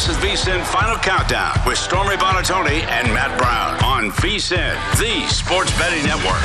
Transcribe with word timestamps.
This 0.00 0.16
is 0.16 0.46
VSIN 0.46 0.64
Final 0.64 0.96
Countdown 0.96 1.54
with 1.66 1.76
Stormy 1.76 2.16
Buonantony 2.16 2.82
and 2.86 3.12
Matt 3.12 3.36
Brown 3.38 3.74
on 3.84 4.10
VSIN, 4.12 4.74
the 4.98 5.28
sports 5.28 5.70
betting 5.78 6.02
network. 6.06 6.40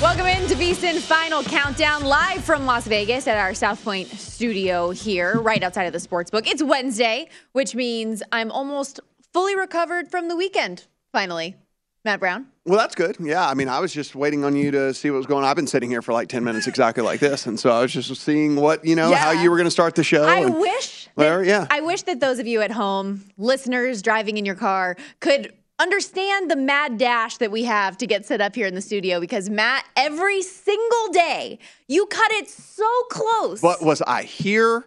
Welcome 0.00 0.26
into 0.28 0.54
VSIN 0.54 1.00
Final 1.00 1.42
Countdown 1.42 2.04
live 2.04 2.44
from 2.44 2.64
Las 2.64 2.86
Vegas 2.86 3.26
at 3.26 3.36
our 3.36 3.54
South 3.54 3.82
Point 3.82 4.06
studio 4.06 4.90
here, 4.90 5.40
right 5.40 5.60
outside 5.60 5.86
of 5.86 5.92
the 5.92 5.98
sports 5.98 6.30
book. 6.30 6.46
It's 6.46 6.62
Wednesday, 6.62 7.28
which 7.54 7.74
means 7.74 8.22
I'm 8.30 8.52
almost 8.52 9.00
fully 9.32 9.56
recovered 9.56 10.08
from 10.08 10.28
the 10.28 10.36
weekend, 10.36 10.86
finally. 11.12 11.56
Matt 12.04 12.20
Brown. 12.20 12.49
Well, 12.66 12.78
that's 12.78 12.94
good. 12.94 13.16
Yeah, 13.18 13.48
I 13.48 13.54
mean, 13.54 13.68
I 13.68 13.80
was 13.80 13.92
just 13.92 14.14
waiting 14.14 14.44
on 14.44 14.54
you 14.54 14.70
to 14.70 14.92
see 14.92 15.10
what 15.10 15.16
was 15.16 15.26
going 15.26 15.44
on. 15.44 15.50
I've 15.50 15.56
been 15.56 15.66
sitting 15.66 15.88
here 15.90 16.02
for 16.02 16.12
like 16.12 16.28
10 16.28 16.44
minutes 16.44 16.66
exactly 16.66 17.02
like 17.02 17.18
this. 17.18 17.46
And 17.46 17.58
so 17.58 17.70
I 17.70 17.80
was 17.80 17.92
just 17.92 18.14
seeing 18.20 18.56
what, 18.56 18.84
you 18.84 18.94
know, 18.94 19.10
Yeah. 19.10 19.16
how 19.16 19.30
you 19.30 19.50
were 19.50 19.56
going 19.56 19.66
to 19.66 19.70
start 19.70 19.94
the 19.94 20.04
show. 20.04 20.24
I 20.24 20.44
wish. 20.44 21.08
that- 21.16 21.46
yeah. 21.46 21.66
I 21.70 21.80
wish 21.80 22.02
that 22.02 22.20
those 22.20 22.38
of 22.38 22.46
you 22.46 22.60
at 22.60 22.70
home, 22.70 23.24
listeners 23.38 24.02
driving 24.02 24.36
in 24.36 24.44
your 24.44 24.54
car, 24.56 24.96
could 25.20 25.54
understand 25.78 26.50
the 26.50 26.56
mad 26.56 26.98
dash 26.98 27.38
that 27.38 27.50
we 27.50 27.64
have 27.64 27.96
to 27.96 28.06
get 28.06 28.26
set 28.26 28.42
up 28.42 28.54
here 28.54 28.66
in 28.66 28.74
the 28.74 28.82
studio 28.82 29.20
because 29.20 29.48
Matt, 29.48 29.86
every 29.96 30.42
single 30.42 31.08
day, 31.12 31.58
you 31.88 32.04
cut 32.06 32.30
it 32.32 32.50
so 32.50 32.86
close. 33.10 33.62
But 33.62 33.82
was 33.82 34.02
I 34.02 34.24
here 34.24 34.84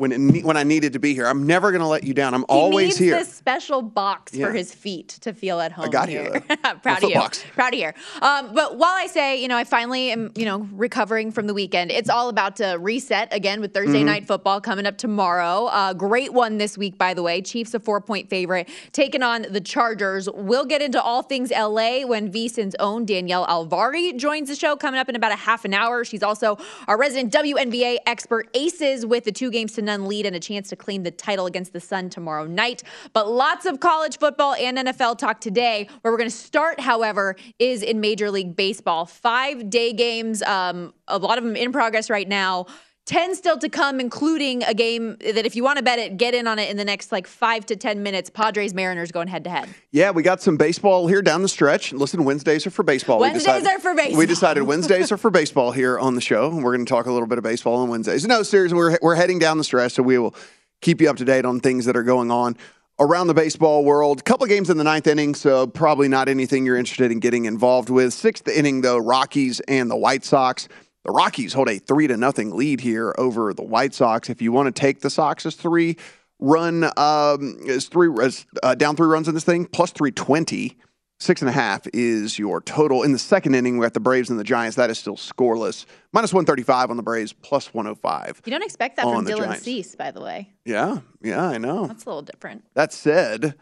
when 0.00 0.12
it, 0.12 0.44
when 0.44 0.56
I 0.56 0.62
needed 0.64 0.94
to 0.94 0.98
be 0.98 1.14
here? 1.14 1.26
I'm 1.26 1.46
never 1.46 1.70
going 1.70 1.82
to 1.82 1.86
let 1.86 2.04
you 2.04 2.14
down. 2.14 2.32
I'm 2.34 2.44
always 2.48 2.48
here. 2.48 2.58
he 2.58 2.72
always 2.72 2.86
needs 2.88 2.98
here. 2.98 3.18
this 3.18 3.34
special 3.34 3.82
box 3.82 4.32
Yeah. 4.34 4.46
for 4.46 4.52
his 4.52 4.74
feet 4.74 5.08
to 5.20 5.32
feel 5.34 5.60
at 5.60 5.72
home. 5.72 5.84
I 5.84 5.88
got 5.88 6.08
here. 6.08 6.22
here. 6.32 6.40
Proud 6.82 7.02
of 7.04 7.10
you. 7.10 7.14
box. 7.14 7.44
Proud 7.54 7.74
of 7.74 7.78
you. 7.80 7.92
Um, 8.22 8.54
but 8.54 8.78
while 8.78 8.94
I 8.94 9.06
say, 9.06 9.40
you 9.40 9.46
know, 9.48 9.56
I 9.56 9.64
finally 9.64 10.10
am, 10.10 10.32
you 10.34 10.46
know, 10.46 10.66
recovering 10.72 11.30
from 11.30 11.46
the 11.46 11.54
weekend. 11.54 11.90
It's 11.90 12.08
all 12.08 12.28
about 12.30 12.56
to 12.56 12.78
reset 12.80 13.32
again 13.32 13.60
with 13.60 13.74
Thursday 13.74 13.98
Mm-hmm. 13.98 14.06
night 14.06 14.26
football 14.26 14.60
coming 14.60 14.86
up 14.86 14.96
tomorrow. 14.96 15.66
Uh, 15.66 15.92
great 15.92 16.32
one 16.32 16.56
this 16.58 16.78
week, 16.78 16.96
by 16.96 17.12
the 17.12 17.22
way. 17.22 17.42
Chiefs 17.42 17.74
a 17.74 17.80
four 17.80 18.00
point 18.00 18.30
favorite 18.30 18.68
taking 18.92 19.22
on 19.22 19.42
the 19.50 19.60
Chargers. 19.60 20.28
We'll 20.32 20.64
get 20.64 20.80
into 20.80 21.00
all 21.02 21.22
things 21.22 21.50
LA 21.50 22.06
when 22.06 22.32
VSIN's 22.32 22.74
own 22.78 23.04
Danielle 23.04 23.46
Alvari 23.46 24.16
joins 24.16 24.48
the 24.48 24.56
show 24.56 24.76
coming 24.76 24.98
up 24.98 25.08
in 25.10 25.16
about 25.16 25.32
a 25.32 25.36
half 25.36 25.64
an 25.66 25.74
hour. 25.74 26.04
She's 26.04 26.22
also 26.22 26.56
our 26.88 26.96
resident 26.96 27.32
WNBA 27.32 27.98
expert. 28.06 28.48
Aces 28.54 29.04
with 29.04 29.24
the 29.24 29.32
two 29.32 29.50
games 29.50 29.72
to 29.72 29.82
none 29.90 30.06
lead 30.06 30.26
and 30.26 30.36
a 30.36 30.40
chance 30.40 30.68
to 30.68 30.76
claim 30.76 31.02
the 31.02 31.10
title 31.10 31.46
against 31.46 31.72
the 31.72 31.80
Sun 31.80 32.10
tomorrow 32.10 32.46
night. 32.46 32.82
But 33.12 33.30
lots 33.30 33.66
of 33.66 33.80
college 33.80 34.18
football 34.18 34.54
and 34.54 34.78
NFL 34.78 35.18
talk 35.18 35.40
today. 35.40 35.88
Where 36.02 36.12
we're 36.12 36.18
going 36.18 36.30
to 36.30 36.36
start, 36.36 36.80
however, 36.80 37.36
is 37.58 37.82
in 37.82 38.00
Major 38.00 38.30
League 38.30 38.54
Baseball. 38.54 39.06
Five 39.06 39.68
day 39.68 39.92
games, 39.92 40.42
um, 40.42 40.94
a 41.08 41.18
lot 41.18 41.38
of 41.38 41.44
them 41.44 41.56
in 41.56 41.72
progress 41.72 42.08
right 42.08 42.28
now. 42.28 42.66
10 43.10 43.34
still 43.34 43.58
to 43.58 43.68
come, 43.68 43.98
including 43.98 44.62
a 44.62 44.72
game 44.72 45.16
that 45.18 45.44
if 45.44 45.56
you 45.56 45.64
want 45.64 45.78
to 45.78 45.82
bet 45.82 45.98
it, 45.98 46.16
get 46.16 46.32
in 46.32 46.46
on 46.46 46.60
it 46.60 46.70
in 46.70 46.76
the 46.76 46.84
next 46.84 47.10
like 47.10 47.26
five 47.26 47.66
to 47.66 47.74
10 47.74 48.04
minutes. 48.04 48.30
Padres 48.30 48.72
Mariners 48.72 49.10
going 49.10 49.26
head 49.26 49.42
to 49.42 49.50
head. 49.50 49.68
Yeah, 49.90 50.12
we 50.12 50.22
got 50.22 50.40
some 50.40 50.56
baseball 50.56 51.08
here 51.08 51.20
down 51.20 51.42
the 51.42 51.48
stretch. 51.48 51.92
Listen, 51.92 52.22
Wednesdays 52.24 52.68
are 52.68 52.70
for 52.70 52.84
baseball. 52.84 53.18
We 53.18 53.22
Wednesdays 53.22 53.62
decided- 53.64 53.66
are 53.66 53.80
for 53.80 53.94
baseball. 53.96 54.18
We 54.18 54.26
decided 54.26 54.62
Wednesdays 54.62 55.10
are 55.10 55.16
for 55.16 55.28
baseball 55.30 55.72
here 55.72 55.98
on 55.98 56.14
the 56.14 56.20
show. 56.20 56.50
and 56.52 56.62
We're 56.62 56.76
going 56.76 56.86
to 56.86 56.88
talk 56.88 57.06
a 57.06 57.12
little 57.12 57.26
bit 57.26 57.36
of 57.38 57.42
baseball 57.42 57.78
on 57.78 57.88
Wednesdays. 57.88 58.24
No, 58.28 58.44
seriously, 58.44 58.76
we're, 58.76 58.96
we're 59.02 59.16
heading 59.16 59.40
down 59.40 59.58
the 59.58 59.64
stretch, 59.64 59.94
so 59.94 60.04
we 60.04 60.16
will 60.16 60.36
keep 60.80 61.00
you 61.00 61.10
up 61.10 61.16
to 61.16 61.24
date 61.24 61.44
on 61.44 61.58
things 61.58 61.86
that 61.86 61.96
are 61.96 62.04
going 62.04 62.30
on 62.30 62.56
around 63.00 63.26
the 63.26 63.34
baseball 63.34 63.84
world. 63.84 64.24
couple 64.24 64.44
of 64.44 64.50
games 64.50 64.70
in 64.70 64.76
the 64.76 64.84
ninth 64.84 65.08
inning, 65.08 65.34
so 65.34 65.66
probably 65.66 66.06
not 66.06 66.28
anything 66.28 66.64
you're 66.64 66.76
interested 66.76 67.10
in 67.10 67.18
getting 67.18 67.46
involved 67.46 67.90
with. 67.90 68.12
Sixth 68.12 68.46
inning, 68.46 68.82
though, 68.82 68.98
Rockies 68.98 69.58
and 69.66 69.90
the 69.90 69.96
White 69.96 70.24
Sox. 70.24 70.68
The 71.04 71.12
Rockies 71.12 71.52
hold 71.52 71.68
a 71.68 71.78
three 71.78 72.06
to 72.06 72.16
nothing 72.16 72.54
lead 72.54 72.80
here 72.80 73.14
over 73.16 73.54
the 73.54 73.62
White 73.62 73.94
Sox. 73.94 74.28
If 74.28 74.42
you 74.42 74.52
want 74.52 74.74
to 74.74 74.78
take 74.78 75.00
the 75.00 75.10
Sox 75.10 75.46
as 75.46 75.54
three 75.54 75.96
run, 76.38 76.84
um, 76.96 77.56
is 77.64 77.88
three 77.88 78.10
as, 78.22 78.44
uh, 78.62 78.74
down 78.74 78.96
three 78.96 79.06
runs 79.06 79.28
in 79.28 79.34
this 79.34 79.44
thing, 79.44 79.66
plus 79.66 79.92
three 79.92 80.10
twenty. 80.10 80.76
Six 81.18 81.42
and 81.42 81.50
a 81.50 81.52
half 81.52 81.86
is 81.92 82.38
your 82.38 82.62
total. 82.62 83.02
In 83.02 83.12
the 83.12 83.18
second 83.18 83.54
inning, 83.54 83.76
we 83.76 83.84
got 83.84 83.92
the 83.92 84.00
Braves 84.00 84.30
and 84.30 84.38
the 84.38 84.44
Giants. 84.44 84.76
That 84.76 84.88
is 84.88 84.98
still 84.98 85.16
scoreless. 85.16 85.84
Minus 86.14 86.32
135 86.32 86.88
on 86.90 86.96
the 86.96 87.02
Braves, 87.02 87.34
plus 87.34 87.74
105. 87.74 88.40
You 88.46 88.50
don't 88.50 88.62
expect 88.62 88.96
that 88.96 89.02
from 89.02 89.26
Dylan 89.26 89.48
Giants. 89.48 89.62
Cease, 89.62 89.94
by 89.94 90.12
the 90.12 90.22
way. 90.22 90.48
Yeah, 90.64 91.00
yeah, 91.20 91.44
I 91.44 91.58
know. 91.58 91.86
That's 91.86 92.06
a 92.06 92.08
little 92.08 92.22
different. 92.22 92.64
That 92.72 92.94
said, 92.94 93.54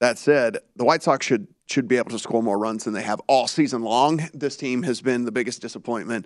that 0.00 0.16
said, 0.16 0.56
the 0.76 0.86
White 0.86 1.02
Sox 1.02 1.26
should 1.26 1.46
should 1.66 1.88
be 1.88 1.98
able 1.98 2.10
to 2.10 2.18
score 2.18 2.42
more 2.42 2.58
runs 2.58 2.84
than 2.84 2.94
they 2.94 3.02
have 3.02 3.20
all 3.26 3.48
season 3.48 3.82
long. 3.82 4.26
This 4.32 4.56
team 4.56 4.82
has 4.84 5.02
been 5.02 5.26
the 5.26 5.32
biggest 5.32 5.60
disappointment 5.60 6.24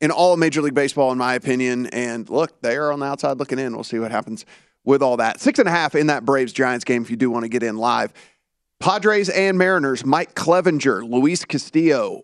in 0.00 0.10
all 0.10 0.32
of 0.32 0.38
Major 0.38 0.62
League 0.62 0.74
Baseball, 0.74 1.12
in 1.12 1.18
my 1.18 1.34
opinion. 1.34 1.86
And 1.86 2.28
look, 2.28 2.60
they 2.62 2.76
are 2.76 2.92
on 2.92 3.00
the 3.00 3.06
outside 3.06 3.38
looking 3.38 3.58
in. 3.58 3.74
We'll 3.74 3.84
see 3.84 3.98
what 3.98 4.10
happens 4.10 4.46
with 4.84 5.02
all 5.02 5.18
that. 5.18 5.40
Six 5.40 5.58
and 5.58 5.68
a 5.68 5.70
half 5.70 5.94
in 5.94 6.06
that 6.08 6.24
Braves 6.24 6.52
Giants 6.52 6.84
game 6.84 7.02
if 7.02 7.10
you 7.10 7.16
do 7.16 7.30
want 7.30 7.44
to 7.44 7.48
get 7.48 7.62
in 7.62 7.76
live. 7.76 8.12
Padres 8.78 9.28
and 9.28 9.58
Mariners, 9.58 10.06
Mike 10.06 10.34
Clevinger, 10.34 11.08
Luis 11.08 11.44
Castillo. 11.44 12.22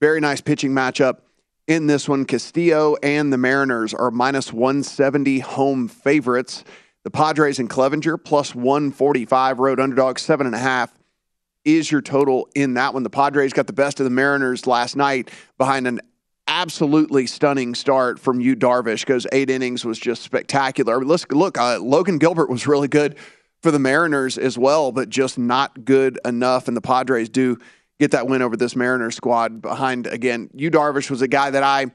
Very 0.00 0.20
nice 0.20 0.40
pitching 0.40 0.70
matchup 0.70 1.18
in 1.66 1.88
this 1.88 2.08
one. 2.08 2.24
Castillo 2.24 2.96
and 3.02 3.32
the 3.32 3.38
Mariners 3.38 3.92
are 3.94 4.12
minus 4.12 4.52
170 4.52 5.40
home 5.40 5.88
favorites. 5.88 6.62
The 7.02 7.10
Padres 7.10 7.58
and 7.58 7.68
Clevinger 7.68 8.22
plus 8.22 8.54
145 8.54 9.58
road 9.58 9.80
underdog, 9.80 10.18
seven 10.18 10.46
and 10.46 10.54
a 10.54 10.58
half 10.58 10.92
is 11.64 11.90
your 11.90 12.00
total 12.00 12.48
in 12.54 12.74
that 12.74 12.94
one. 12.94 13.02
The 13.02 13.10
Padres 13.10 13.52
got 13.52 13.66
the 13.66 13.72
best 13.72 14.00
of 14.00 14.04
the 14.04 14.10
Mariners 14.10 14.66
last 14.66 14.96
night 14.96 15.30
behind 15.58 15.86
an 15.86 16.00
absolutely 16.58 17.24
stunning 17.24 17.72
start 17.72 18.18
from 18.18 18.40
Yu 18.40 18.56
Darvish 18.56 19.06
because 19.06 19.28
eight 19.30 19.48
innings 19.48 19.84
was 19.84 19.96
just 19.96 20.22
spectacular. 20.22 21.04
Let's 21.04 21.24
look. 21.30 21.56
Uh, 21.56 21.78
Logan 21.78 22.18
Gilbert 22.18 22.50
was 22.50 22.66
really 22.66 22.88
good 22.88 23.14
for 23.62 23.70
the 23.70 23.78
Mariners 23.78 24.36
as 24.36 24.58
well, 24.58 24.90
but 24.90 25.08
just 25.08 25.38
not 25.38 25.84
good 25.84 26.18
enough. 26.24 26.66
And 26.66 26.76
the 26.76 26.80
Padres 26.80 27.28
do 27.28 27.58
get 28.00 28.10
that 28.10 28.26
win 28.26 28.42
over 28.42 28.56
this 28.56 28.74
Mariners 28.74 29.14
squad 29.14 29.62
behind 29.62 30.08
again. 30.08 30.50
Yu 30.52 30.68
Darvish 30.68 31.10
was 31.10 31.22
a 31.22 31.28
guy 31.28 31.48
that 31.48 31.62
I 31.62 31.86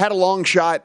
had 0.00 0.10
a 0.10 0.16
long 0.16 0.42
shot 0.42 0.84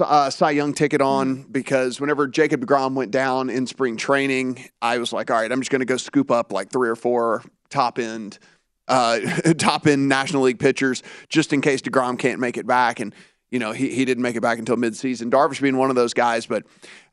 uh, 0.00 0.30
Cy 0.30 0.52
Young 0.52 0.72
ticket 0.72 1.02
on 1.02 1.42
because 1.42 2.00
whenever 2.00 2.26
Jacob 2.26 2.64
DeGrom 2.64 2.94
went 2.94 3.10
down 3.10 3.50
in 3.50 3.66
spring 3.66 3.98
training, 3.98 4.64
I 4.80 4.96
was 4.96 5.12
like, 5.12 5.30
all 5.30 5.36
right, 5.36 5.52
I'm 5.52 5.60
just 5.60 5.70
going 5.70 5.80
to 5.80 5.86
go 5.86 5.98
scoop 5.98 6.30
up 6.30 6.50
like 6.50 6.70
three 6.70 6.88
or 6.88 6.96
four 6.96 7.42
top 7.68 7.98
end, 7.98 8.38
uh, 8.88 9.20
top 9.58 9.86
end 9.86 10.08
National 10.08 10.42
League 10.42 10.58
pitchers 10.58 11.02
just 11.28 11.52
in 11.52 11.60
case 11.60 11.80
DeGrom 11.82 12.18
can't 12.18 12.40
make 12.40 12.56
it 12.56 12.66
back. 12.66 13.00
And 13.00 13.14
you 13.50 13.58
know, 13.58 13.72
he, 13.72 13.94
he 13.94 14.04
didn't 14.04 14.22
make 14.22 14.36
it 14.36 14.42
back 14.42 14.58
until 14.58 14.76
midseason. 14.76 15.30
Darvish 15.30 15.60
being 15.60 15.78
one 15.78 15.88
of 15.88 15.96
those 15.96 16.12
guys, 16.12 16.44
but 16.44 16.64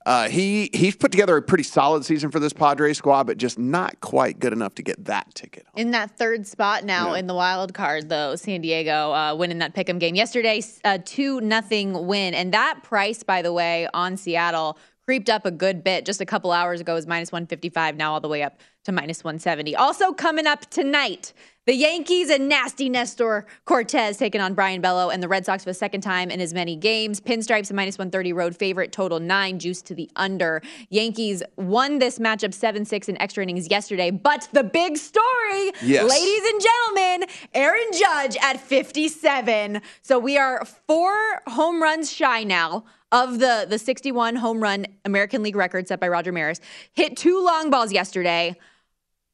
uh, 0.05 0.27
he 0.27 0.69
he's 0.73 0.95
put 0.95 1.11
together 1.11 1.37
a 1.37 1.41
pretty 1.41 1.63
solid 1.63 2.03
season 2.03 2.29
for 2.29 2.39
this 2.39 2.53
Padres 2.53 2.97
squad, 2.97 3.23
but 3.23 3.37
just 3.37 3.57
not 3.57 3.99
quite 4.01 4.39
good 4.39 4.53
enough 4.53 4.75
to 4.75 4.83
get 4.83 5.05
that 5.05 5.33
ticket. 5.33 5.65
In 5.75 5.91
that 5.91 6.17
third 6.17 6.45
spot 6.45 6.83
now 6.83 7.13
yeah. 7.13 7.19
in 7.19 7.27
the 7.27 7.33
wild 7.33 7.73
card, 7.73 8.09
though, 8.09 8.35
San 8.35 8.61
Diego 8.61 9.13
uh, 9.13 9.35
winning 9.35 9.59
that 9.59 9.73
pick'em 9.73 9.99
game 9.99 10.15
yesterday, 10.15 10.61
a 10.83 10.99
two 10.99 11.39
nothing 11.41 12.05
win, 12.05 12.33
and 12.33 12.53
that 12.53 12.83
price, 12.83 13.23
by 13.23 13.41
the 13.41 13.53
way, 13.53 13.87
on 13.93 14.17
Seattle 14.17 14.77
creeped 15.05 15.29
up 15.29 15.45
a 15.45 15.51
good 15.51 15.83
bit. 15.83 16.05
Just 16.05 16.19
a 16.19 16.25
couple 16.25 16.51
hours 16.51 16.81
ago 16.81 16.95
was 16.95 17.05
minus 17.05 17.31
155, 17.31 17.95
now 17.95 18.13
all 18.13 18.19
the 18.19 18.27
way 18.27 18.41
up 18.41 18.59
to 18.85 18.91
minus 18.91 19.23
170. 19.23 19.75
Also 19.75 20.11
coming 20.11 20.47
up 20.47 20.69
tonight, 20.69 21.33
the 21.65 21.75
Yankees 21.75 22.29
and 22.29 22.47
nasty 22.47 22.89
Nestor 22.89 23.45
Cortes 23.65 24.17
taking 24.17 24.41
on 24.41 24.53
Brayan 24.53 24.81
Bello 24.81 25.09
and 25.09 25.21
the 25.21 25.27
Red 25.27 25.45
Sox 25.45 25.63
for 25.63 25.71
the 25.71 25.75
second 25.75 26.01
time 26.01 26.29
in 26.29 26.39
as 26.39 26.53
many 26.53 26.75
games. 26.75 27.19
Pinstripes 27.19 27.71
a 27.71 27.73
minus 27.73 27.97
130 27.97 28.33
road 28.33 28.55
favorite, 28.55 28.91
total 28.91 29.19
nine, 29.19 29.57
juice 29.57 29.81
to 29.83 29.95
the 29.95 30.09
under. 30.15 30.61
Yankees 30.89 31.41
won 31.55 31.99
this 31.99 32.19
matchup 32.19 32.53
7 32.53 32.85
6 32.85 33.09
in 33.09 33.19
extra 33.19 33.43
innings 33.43 33.69
yesterday. 33.69 34.11
But 34.11 34.47
the 34.53 34.63
big 34.63 34.97
story, 34.97 35.71
yes. 35.83 36.07
ladies 36.09 36.51
and 36.51 36.61
gentlemen, 36.61 37.29
Aaron 37.53 37.89
Judge 37.93 38.37
at 38.41 38.59
57. 38.59 39.81
So 40.03 40.19
we 40.19 40.37
are 40.37 40.65
four 40.65 41.41
home 41.47 41.81
runs 41.81 42.11
shy 42.11 42.43
now 42.43 42.85
of 43.15 43.39
the, 43.39 43.65
the 43.69 43.79
61 43.79 44.35
home 44.35 44.59
run 44.59 44.85
American 45.05 45.41
League 45.41 45.55
record 45.55 45.87
set 45.87 46.01
by 46.01 46.09
Roger 46.09 46.33
Maris. 46.33 46.59
Hit 46.91 47.15
two 47.15 47.43
long 47.43 47.69
balls 47.69 47.93
yesterday. 47.93 48.57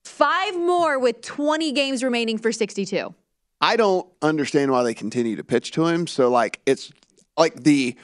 Five 0.06 0.56
more 0.56 1.00
with 1.00 1.22
20 1.22 1.72
games 1.72 2.04
remaining 2.04 2.38
for 2.38 2.52
62. 2.52 3.14
I 3.60 3.76
don't 3.76 4.08
understand 4.22 4.72
why 4.72 4.84
they 4.84 4.94
continue 4.94 5.36
to 5.36 5.44
pitch 5.44 5.72
to 5.72 5.88
him. 5.88 6.06
So 6.06 6.30
like 6.30 6.60
it's 6.66 6.92
like 7.38 7.64
the 7.64 7.96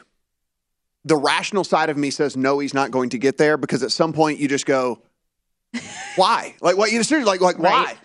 the 1.06 1.16
rational 1.16 1.64
side 1.64 1.90
of 1.90 1.98
me 1.98 2.10
says 2.10 2.36
no, 2.36 2.58
he's 2.60 2.74
not 2.74 2.90
going 2.90 3.10
to 3.10 3.20
get 3.20 3.38
there 3.38 3.56
because 3.56 3.84
at 3.84 3.92
some 3.92 4.14
point 4.14 4.40
you 4.40 4.48
just 4.48 4.66
go, 4.66 5.02
why? 6.16 6.56
like 6.60 6.76
what 6.76 6.92
you 6.92 7.04
just 7.04 7.12
like 7.12 7.40
like 7.42 7.60
right. 7.60 7.88
why? 7.88 7.98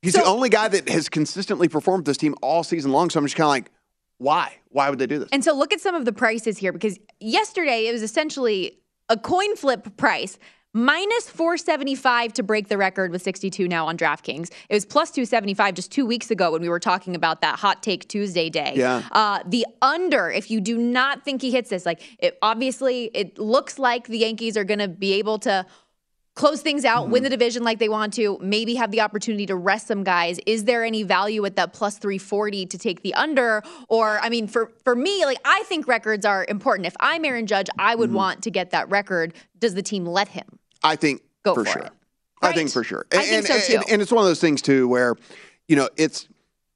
He's 0.00 0.14
so, 0.14 0.20
the 0.20 0.26
only 0.26 0.48
guy 0.48 0.68
that 0.68 0.88
has 0.88 1.08
consistently 1.08 1.68
performed 1.68 2.04
this 2.04 2.16
team 2.16 2.36
all 2.40 2.62
season 2.62 2.92
long. 2.92 3.10
So 3.10 3.18
I'm 3.18 3.26
just 3.26 3.34
kind 3.34 3.46
of 3.46 3.50
like, 3.50 3.72
why? 4.18 4.56
Why 4.70 4.90
would 4.90 4.98
they 4.98 5.06
do 5.06 5.18
this? 5.18 5.28
And 5.32 5.44
so 5.44 5.54
look 5.54 5.72
at 5.72 5.80
some 5.80 5.94
of 5.94 6.04
the 6.04 6.12
prices 6.12 6.58
here 6.58 6.72
because 6.72 6.98
yesterday 7.20 7.86
it 7.86 7.92
was 7.92 8.02
essentially 8.02 8.78
a 9.08 9.16
coin 9.16 9.56
flip 9.56 9.96
price 9.96 10.38
minus 10.76 11.30
475 11.30 12.34
to 12.34 12.42
break 12.42 12.68
the 12.68 12.76
record 12.76 13.10
with 13.10 13.22
62 13.22 13.66
now 13.66 13.86
on 13.86 13.96
DraftKings. 13.96 14.50
It 14.68 14.74
was 14.74 14.84
plus 14.84 15.10
275 15.10 15.74
just 15.74 15.90
two 15.90 16.04
weeks 16.04 16.30
ago 16.30 16.52
when 16.52 16.60
we 16.60 16.68
were 16.68 16.78
talking 16.78 17.16
about 17.16 17.40
that 17.40 17.58
hot 17.58 17.82
take 17.82 18.06
Tuesday 18.08 18.50
day. 18.50 18.74
Yeah. 18.76 19.02
Uh, 19.12 19.40
the 19.46 19.66
under, 19.80 20.30
if 20.30 20.50
you 20.50 20.60
do 20.60 20.76
not 20.76 21.24
think 21.24 21.40
he 21.40 21.50
hits 21.50 21.70
this, 21.70 21.86
like 21.86 22.02
it, 22.18 22.36
obviously 22.42 23.10
it 23.14 23.38
looks 23.38 23.78
like 23.78 24.08
the 24.08 24.18
Yankees 24.18 24.56
are 24.58 24.64
going 24.64 24.80
to 24.80 24.88
be 24.88 25.14
able 25.14 25.38
to 25.40 25.64
close 26.36 26.60
things 26.60 26.84
out, 26.84 27.04
mm-hmm. 27.04 27.12
win 27.12 27.22
the 27.24 27.30
division 27.30 27.64
like 27.64 27.78
they 27.78 27.88
want 27.88 28.12
to, 28.14 28.38
maybe 28.40 28.76
have 28.76 28.92
the 28.92 29.00
opportunity 29.00 29.46
to 29.46 29.56
rest 29.56 29.88
some 29.88 30.04
guys. 30.04 30.38
Is 30.46 30.64
there 30.64 30.84
any 30.84 31.02
value 31.02 31.44
at 31.44 31.56
that 31.56 31.72
plus 31.72 31.98
340 31.98 32.66
to 32.66 32.78
take 32.78 33.02
the 33.02 33.12
under? 33.14 33.62
Or, 33.88 34.20
I 34.20 34.28
mean, 34.28 34.46
for, 34.46 34.70
for 34.84 34.94
me, 34.94 35.24
like, 35.24 35.38
I 35.44 35.64
think 35.64 35.88
records 35.88 36.24
are 36.24 36.46
important. 36.48 36.86
If 36.86 36.94
I'm 37.00 37.24
Aaron 37.24 37.46
Judge, 37.46 37.68
I 37.78 37.94
would 37.96 38.10
mm-hmm. 38.10 38.16
want 38.16 38.42
to 38.44 38.50
get 38.50 38.70
that 38.70 38.88
record. 38.90 39.34
Does 39.58 39.74
the 39.74 39.82
team 39.82 40.06
let 40.06 40.28
him? 40.28 40.46
I 40.84 40.94
think 40.94 41.22
Go 41.42 41.54
for, 41.54 41.64
for 41.64 41.70
sure. 41.70 41.82
Right? 41.82 41.92
I 42.42 42.52
think 42.52 42.70
for 42.70 42.84
sure. 42.84 43.06
And, 43.10 43.22
I 43.22 43.24
think 43.24 43.46
so 43.46 43.58
too. 43.58 43.76
And, 43.78 43.84
and 43.92 44.02
it's 44.02 44.12
one 44.12 44.22
of 44.22 44.28
those 44.28 44.40
things, 44.40 44.62
too, 44.62 44.86
where, 44.86 45.16
you 45.68 45.74
know, 45.74 45.88
it's, 45.96 46.28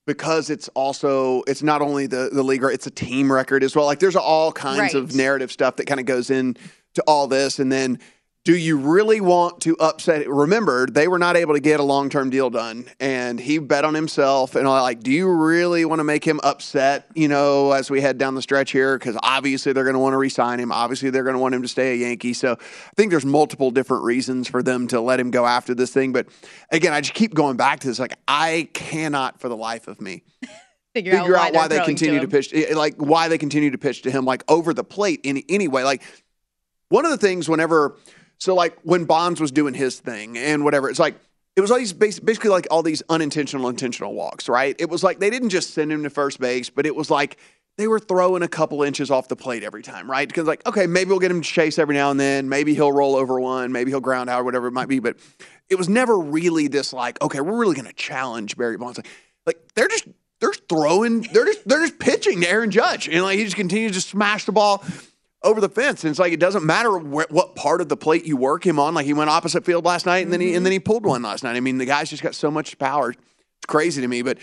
because 0.06 0.50
it's 0.50 0.68
also 0.68 1.42
it's 1.46 1.62
not 1.62 1.82
only 1.82 2.06
the 2.06 2.30
the 2.32 2.42
league 2.42 2.64
it's 2.64 2.86
a 2.86 2.90
team 2.90 3.30
record 3.30 3.62
as 3.62 3.76
well 3.76 3.84
like 3.84 4.00
there's 4.00 4.16
all 4.16 4.50
kinds 4.50 4.80
right. 4.80 4.94
of 4.94 5.14
narrative 5.14 5.52
stuff 5.52 5.76
that 5.76 5.86
kind 5.86 6.00
of 6.00 6.06
goes 6.06 6.30
in 6.30 6.56
to 6.94 7.02
all 7.06 7.28
this 7.28 7.60
and 7.60 7.70
then 7.70 7.96
do 8.42 8.56
you 8.56 8.78
really 8.78 9.20
want 9.20 9.60
to 9.60 9.76
upset? 9.76 10.26
Remember, 10.26 10.86
they 10.86 11.08
were 11.08 11.18
not 11.18 11.36
able 11.36 11.52
to 11.52 11.60
get 11.60 11.78
a 11.78 11.82
long 11.82 12.08
term 12.08 12.30
deal 12.30 12.48
done, 12.48 12.86
and 12.98 13.38
he 13.38 13.58
bet 13.58 13.84
on 13.84 13.94
himself. 13.94 14.54
And 14.54 14.66
I 14.66 14.80
like, 14.80 15.02
do 15.02 15.10
you 15.10 15.30
really 15.30 15.84
want 15.84 15.98
to 16.00 16.04
make 16.04 16.24
him 16.24 16.40
upset? 16.42 17.06
You 17.14 17.28
know, 17.28 17.72
as 17.72 17.90
we 17.90 18.00
head 18.00 18.16
down 18.16 18.34
the 18.34 18.40
stretch 18.40 18.70
here, 18.70 18.98
because 18.98 19.18
obviously 19.22 19.74
they're 19.74 19.84
going 19.84 19.94
to 19.94 20.00
want 20.00 20.14
to 20.14 20.18
resign 20.18 20.58
him. 20.58 20.72
Obviously, 20.72 21.10
they're 21.10 21.22
going 21.22 21.34
to 21.34 21.40
want 21.40 21.54
him 21.54 21.60
to 21.60 21.68
stay 21.68 21.92
a 21.92 21.96
Yankee. 21.96 22.32
So 22.32 22.52
I 22.52 22.92
think 22.96 23.10
there's 23.10 23.26
multiple 23.26 23.70
different 23.70 24.04
reasons 24.04 24.48
for 24.48 24.62
them 24.62 24.86
to 24.88 25.02
let 25.02 25.20
him 25.20 25.30
go 25.30 25.44
after 25.44 25.74
this 25.74 25.92
thing. 25.92 26.14
But 26.14 26.28
again, 26.70 26.94
I 26.94 27.02
just 27.02 27.14
keep 27.14 27.34
going 27.34 27.58
back 27.58 27.80
to 27.80 27.88
this. 27.88 27.98
Like, 27.98 28.16
I 28.26 28.70
cannot, 28.72 29.38
for 29.38 29.50
the 29.50 29.56
life 29.56 29.86
of 29.86 30.00
me. 30.00 30.22
Figure, 30.94 31.12
figure 31.18 31.36
out 31.36 31.52
why, 31.52 31.60
why 31.60 31.68
they 31.68 31.84
continue 31.84 32.20
to, 32.20 32.26
to 32.26 32.30
pitch, 32.30 32.54
eh, 32.54 32.74
like 32.74 32.94
why 32.96 33.28
they 33.28 33.36
continue 33.36 33.70
to 33.70 33.78
pitch 33.78 34.00
to 34.02 34.10
him, 34.10 34.24
like 34.24 34.44
over 34.48 34.72
the 34.72 34.84
plate 34.84 35.20
in 35.24 35.42
any 35.50 35.68
way. 35.68 35.84
Like 35.84 36.02
one 36.88 37.04
of 37.04 37.10
the 37.10 37.18
things, 37.18 37.46
whenever 37.46 37.98
so 38.40 38.54
like 38.54 38.78
when 38.82 39.04
Bonds 39.04 39.40
was 39.40 39.52
doing 39.52 39.74
his 39.74 40.00
thing 40.00 40.36
and 40.38 40.64
whatever, 40.64 40.88
it's 40.88 40.98
like 40.98 41.14
it 41.56 41.60
was 41.60 41.70
all 41.70 41.78
these 41.78 41.92
basically 41.92 42.50
like 42.50 42.66
all 42.70 42.82
these 42.82 43.02
unintentional 43.10 43.68
intentional 43.68 44.14
walks, 44.14 44.48
right? 44.48 44.74
It 44.78 44.88
was 44.88 45.04
like 45.04 45.18
they 45.18 45.30
didn't 45.30 45.50
just 45.50 45.74
send 45.74 45.92
him 45.92 46.02
to 46.04 46.10
first 46.10 46.40
base, 46.40 46.70
but 46.70 46.86
it 46.86 46.96
was 46.96 47.10
like 47.10 47.36
they 47.76 47.86
were 47.86 47.98
throwing 47.98 48.42
a 48.42 48.48
couple 48.48 48.82
inches 48.82 49.10
off 49.10 49.28
the 49.28 49.36
plate 49.36 49.62
every 49.62 49.82
time, 49.82 50.10
right? 50.10 50.26
Because 50.26 50.46
like, 50.46 50.66
okay, 50.66 50.86
maybe 50.86 51.10
we'll 51.10 51.18
get 51.18 51.30
him 51.30 51.42
to 51.42 51.48
chase 51.48 51.78
every 51.78 51.94
now 51.94 52.10
and 52.10 52.18
then. 52.18 52.48
Maybe 52.48 52.74
he'll 52.74 52.92
roll 52.92 53.14
over 53.16 53.38
one. 53.38 53.72
Maybe 53.72 53.90
he'll 53.90 54.00
ground 54.00 54.30
out 54.30 54.40
or 54.40 54.44
whatever 54.44 54.66
it 54.68 54.72
might 54.72 54.88
be. 54.88 55.00
But 55.00 55.16
it 55.68 55.76
was 55.76 55.88
never 55.88 56.18
really 56.18 56.68
this 56.68 56.92
like, 56.92 57.20
okay, 57.22 57.40
we're 57.40 57.58
really 57.58 57.74
going 57.74 57.86
to 57.86 57.92
challenge 57.92 58.56
Barry 58.56 58.76
Bonds. 58.76 58.98
Like, 58.98 59.08
like 59.46 59.74
they're 59.74 59.88
just 59.88 60.06
they're 60.40 60.52
throwing, 60.52 61.22
they're 61.32 61.44
just 61.44 61.68
they're 61.68 61.80
just 61.80 61.98
pitching 61.98 62.40
to 62.40 62.50
Aaron 62.50 62.70
Judge, 62.70 63.08
and 63.08 63.22
like 63.22 63.38
he 63.38 63.44
just 63.44 63.56
continues 63.56 63.92
to 63.92 64.00
smash 64.00 64.46
the 64.46 64.52
ball 64.52 64.84
over 65.42 65.60
the 65.60 65.68
fence. 65.68 66.04
And 66.04 66.10
it's 66.10 66.18
like 66.18 66.32
it 66.32 66.40
doesn't 66.40 66.64
matter 66.64 66.90
wh- 66.90 67.30
what 67.30 67.54
part 67.54 67.80
of 67.80 67.88
the 67.88 67.96
plate 67.96 68.24
you 68.24 68.36
work 68.36 68.64
him 68.66 68.78
on. 68.78 68.94
Like 68.94 69.06
he 69.06 69.14
went 69.14 69.30
opposite 69.30 69.64
field 69.64 69.84
last 69.84 70.06
night, 70.06 70.24
and 70.24 70.32
then 70.32 70.40
he 70.40 70.54
and 70.54 70.64
then 70.64 70.72
he 70.72 70.78
pulled 70.78 71.04
one 71.04 71.22
last 71.22 71.44
night. 71.44 71.56
I 71.56 71.60
mean, 71.60 71.78
the 71.78 71.86
guy's 71.86 72.10
just 72.10 72.22
got 72.22 72.34
so 72.34 72.50
much 72.50 72.78
power. 72.78 73.10
It's 73.10 73.66
crazy 73.66 74.00
to 74.00 74.08
me. 74.08 74.22
But 74.22 74.38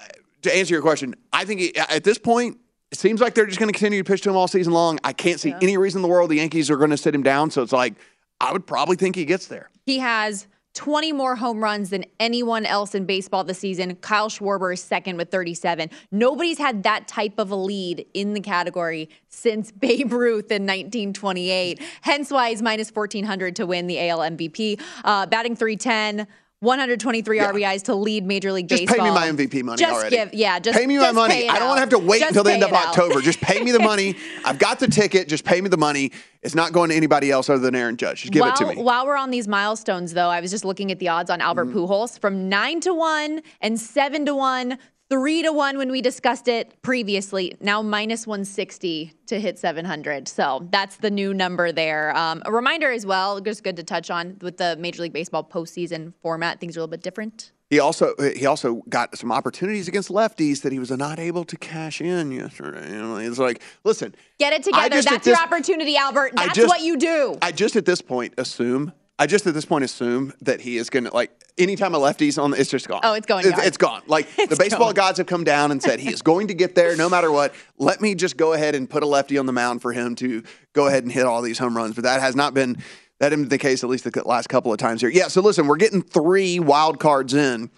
uh, 0.00 0.06
to 0.42 0.56
answer 0.56 0.74
your 0.74 0.82
question, 0.82 1.14
I 1.32 1.44
think 1.44 1.60
he, 1.60 1.76
at 1.76 2.04
this 2.04 2.18
point. 2.18 2.58
It 2.90 2.96
seems 2.96 3.20
like 3.20 3.34
they're 3.34 3.44
just 3.44 3.58
going 3.58 3.70
to 3.70 3.78
continue 3.78 4.02
to 4.02 4.10
pitch 4.10 4.22
to 4.22 4.30
him 4.30 4.36
all 4.36 4.48
season 4.48 4.72
long. 4.72 4.98
I 5.04 5.12
can't 5.12 5.38
see 5.38 5.50
yeah. 5.50 5.58
any 5.60 5.76
reason 5.76 5.98
in 5.98 6.02
the 6.02 6.08
world 6.08 6.30
the 6.30 6.36
Yankees 6.36 6.70
are 6.70 6.78
going 6.78 6.88
to 6.88 6.96
sit 6.96 7.14
him 7.14 7.22
down. 7.22 7.50
So 7.50 7.60
it's 7.60 7.70
like, 7.70 7.96
I 8.40 8.50
would 8.50 8.66
probably 8.66 8.96
think 8.96 9.14
he 9.14 9.26
gets 9.26 9.46
there. 9.46 9.68
He 9.84 9.98
has 9.98 10.46
20 10.78 11.10
more 11.10 11.34
home 11.34 11.60
runs 11.60 11.90
than 11.90 12.04
anyone 12.20 12.64
else 12.64 12.94
in 12.94 13.04
baseball 13.04 13.42
this 13.42 13.58
season. 13.58 13.96
Kyle 13.96 14.28
Schwarber 14.28 14.72
is 14.72 14.80
second 14.80 15.16
with 15.16 15.28
37. 15.28 15.90
Nobody's 16.12 16.56
had 16.56 16.84
that 16.84 17.08
type 17.08 17.40
of 17.40 17.50
a 17.50 17.56
lead 17.56 18.06
in 18.14 18.32
the 18.32 18.40
category 18.40 19.10
since 19.28 19.72
Babe 19.80 20.12
Ruth 20.12 20.52
in 20.52 20.62
1928. 20.62 21.82
Hence 22.02 22.30
why 22.30 22.50
he's 22.50 22.62
minus 22.62 22.90
1400 22.90 23.56
to 23.56 23.66
win 23.66 23.88
the 23.88 24.08
AL 24.08 24.20
MVP. 24.20 24.80
Uh, 25.02 25.26
batting 25.26 25.56
310. 25.56 26.28
123 26.60 27.36
yeah. 27.36 27.52
RBIs 27.52 27.84
to 27.84 27.94
lead 27.94 28.26
Major 28.26 28.52
League 28.52 28.68
just 28.68 28.82
Baseball. 28.82 29.06
Just 29.06 29.16
pay 29.16 29.26
me 29.28 29.34
my 29.36 29.44
MVP 29.44 29.62
money 29.62 29.78
just 29.78 29.94
already. 29.94 30.16
Give, 30.16 30.34
yeah, 30.34 30.58
just 30.58 30.76
pay 30.76 30.86
me 30.86 30.96
just 30.96 31.14
my 31.14 31.28
money. 31.28 31.48
I 31.48 31.58
don't 31.58 31.68
want 31.68 31.76
to 31.76 31.80
have 31.80 31.88
to 31.90 31.98
wait 31.98 32.18
just 32.18 32.30
until 32.30 32.44
the 32.44 32.52
end 32.52 32.64
of. 32.64 32.72
October. 32.72 33.20
just 33.20 33.40
pay 33.40 33.62
me 33.62 33.70
the 33.70 33.78
money. 33.78 34.16
I've 34.44 34.58
got 34.58 34.80
the 34.80 34.88
ticket. 34.88 35.28
Just 35.28 35.44
pay 35.44 35.60
me 35.60 35.68
the 35.68 35.76
money. 35.76 36.10
It's 36.42 36.54
not 36.54 36.72
going 36.72 36.90
to 36.90 36.96
anybody 36.96 37.30
else 37.30 37.48
other 37.48 37.60
than 37.60 37.74
Aaron 37.74 37.96
Judge. 37.96 38.22
Just 38.22 38.32
give 38.32 38.40
while, 38.40 38.52
it 38.52 38.56
to 38.56 38.66
me. 38.66 38.82
While 38.82 39.06
we're 39.06 39.16
on 39.16 39.30
these 39.30 39.46
milestones, 39.46 40.14
though, 40.14 40.28
I 40.28 40.40
was 40.40 40.50
just 40.50 40.64
looking 40.64 40.90
at 40.90 40.98
the 40.98 41.08
odds 41.08 41.30
on 41.30 41.40
Albert 41.40 41.66
mm-hmm. 41.66 41.78
Pujols 41.78 42.18
from 42.18 42.48
nine 42.48 42.80
to 42.80 42.92
one 42.92 43.42
and 43.60 43.78
seven 43.78 44.26
to 44.26 44.34
one 44.34 44.78
three 45.10 45.42
to 45.42 45.52
one 45.52 45.78
when 45.78 45.90
we 45.90 46.02
discussed 46.02 46.48
it 46.48 46.80
previously. 46.82 47.56
Now 47.60 47.82
minus 47.82 48.26
160 48.26 49.14
to 49.26 49.40
hit 49.40 49.58
700. 49.58 50.28
So 50.28 50.66
that's 50.70 50.96
the 50.96 51.10
new 51.10 51.32
number 51.32 51.72
there. 51.72 52.16
Um, 52.16 52.42
a 52.44 52.52
reminder 52.52 52.90
as 52.90 53.06
well, 53.06 53.40
just 53.40 53.64
good 53.64 53.76
to 53.76 53.82
touch 53.82 54.10
on 54.10 54.36
with 54.40 54.58
the 54.58 54.76
Major 54.78 55.02
League 55.02 55.12
Baseball 55.12 55.44
postseason 55.44 56.12
format. 56.22 56.60
Things 56.60 56.76
are 56.76 56.80
a 56.80 56.82
little 56.82 56.90
bit 56.90 57.02
different. 57.02 57.52
He 57.70 57.80
also 57.80 58.14
he 58.34 58.46
also 58.46 58.82
got 58.88 59.18
some 59.18 59.30
opportunities 59.30 59.88
against 59.88 60.08
lefties 60.08 60.62
that 60.62 60.72
he 60.72 60.78
was 60.78 60.90
not 60.90 61.18
able 61.18 61.44
to 61.44 61.56
cash 61.58 62.00
in 62.00 62.32
yesterday. 62.32 62.90
You 62.90 63.02
know, 63.02 63.16
it's 63.16 63.38
like, 63.38 63.60
listen, 63.84 64.14
get 64.38 64.54
it 64.54 64.62
together. 64.62 65.02
That's 65.02 65.04
this, 65.04 65.26
your 65.26 65.36
opportunity, 65.36 65.94
Albert. 65.94 66.32
That's 66.34 66.54
just, 66.54 66.68
what 66.68 66.80
you 66.80 66.96
do. 66.96 67.36
I 67.42 67.52
just 67.52 67.76
at 67.76 67.84
this 67.84 68.00
point 68.00 68.32
assume 68.38 68.92
I 69.18 69.26
just 69.26 69.46
at 69.46 69.54
this 69.54 69.64
point 69.64 69.84
assume 69.84 70.32
that 70.42 70.60
he 70.60 70.78
is 70.78 70.90
going 70.90 71.04
to 71.04 71.14
like 71.14 71.30
anytime 71.58 71.94
a 71.94 71.98
lefty's 71.98 72.38
on, 72.38 72.52
the 72.52 72.60
it's 72.60 72.70
just 72.70 72.86
gone. 72.86 73.00
Oh, 73.02 73.14
it's 73.14 73.26
going 73.26 73.46
It's, 73.46 73.58
it's 73.58 73.76
gone. 73.76 74.02
Like 74.06 74.28
the 74.48 74.56
baseball 74.56 74.86
going. 74.86 74.94
gods 74.94 75.18
have 75.18 75.26
come 75.26 75.44
down 75.44 75.72
and 75.72 75.82
said 75.82 75.98
he 75.98 76.12
is 76.12 76.22
going 76.22 76.48
to 76.48 76.54
get 76.54 76.74
there 76.74 76.96
no 76.96 77.08
matter 77.08 77.32
what. 77.32 77.52
Let 77.78 78.00
me 78.00 78.14
just 78.14 78.36
go 78.36 78.52
ahead 78.52 78.74
and 78.74 78.88
put 78.88 79.02
a 79.02 79.06
lefty 79.06 79.36
on 79.36 79.46
the 79.46 79.52
mound 79.52 79.82
for 79.82 79.92
him 79.92 80.14
to 80.16 80.44
go 80.72 80.86
ahead 80.86 81.02
and 81.02 81.10
hit 81.12 81.26
all 81.26 81.42
these 81.42 81.58
home 81.58 81.76
runs. 81.76 81.94
But 81.94 82.04
that 82.04 82.20
has 82.20 82.36
not 82.36 82.54
been 82.54 82.82
that 83.18 83.32
isn't 83.32 83.48
the 83.48 83.58
case 83.58 83.82
at 83.82 83.90
least 83.90 84.04
the 84.04 84.22
last 84.24 84.48
couple 84.48 84.72
of 84.72 84.78
times 84.78 85.00
here. 85.00 85.10
Yeah. 85.10 85.28
So 85.28 85.40
listen, 85.40 85.66
we're 85.66 85.76
getting 85.76 86.02
three 86.02 86.60
wild 86.60 87.00
cards 87.00 87.34
in 87.34 87.70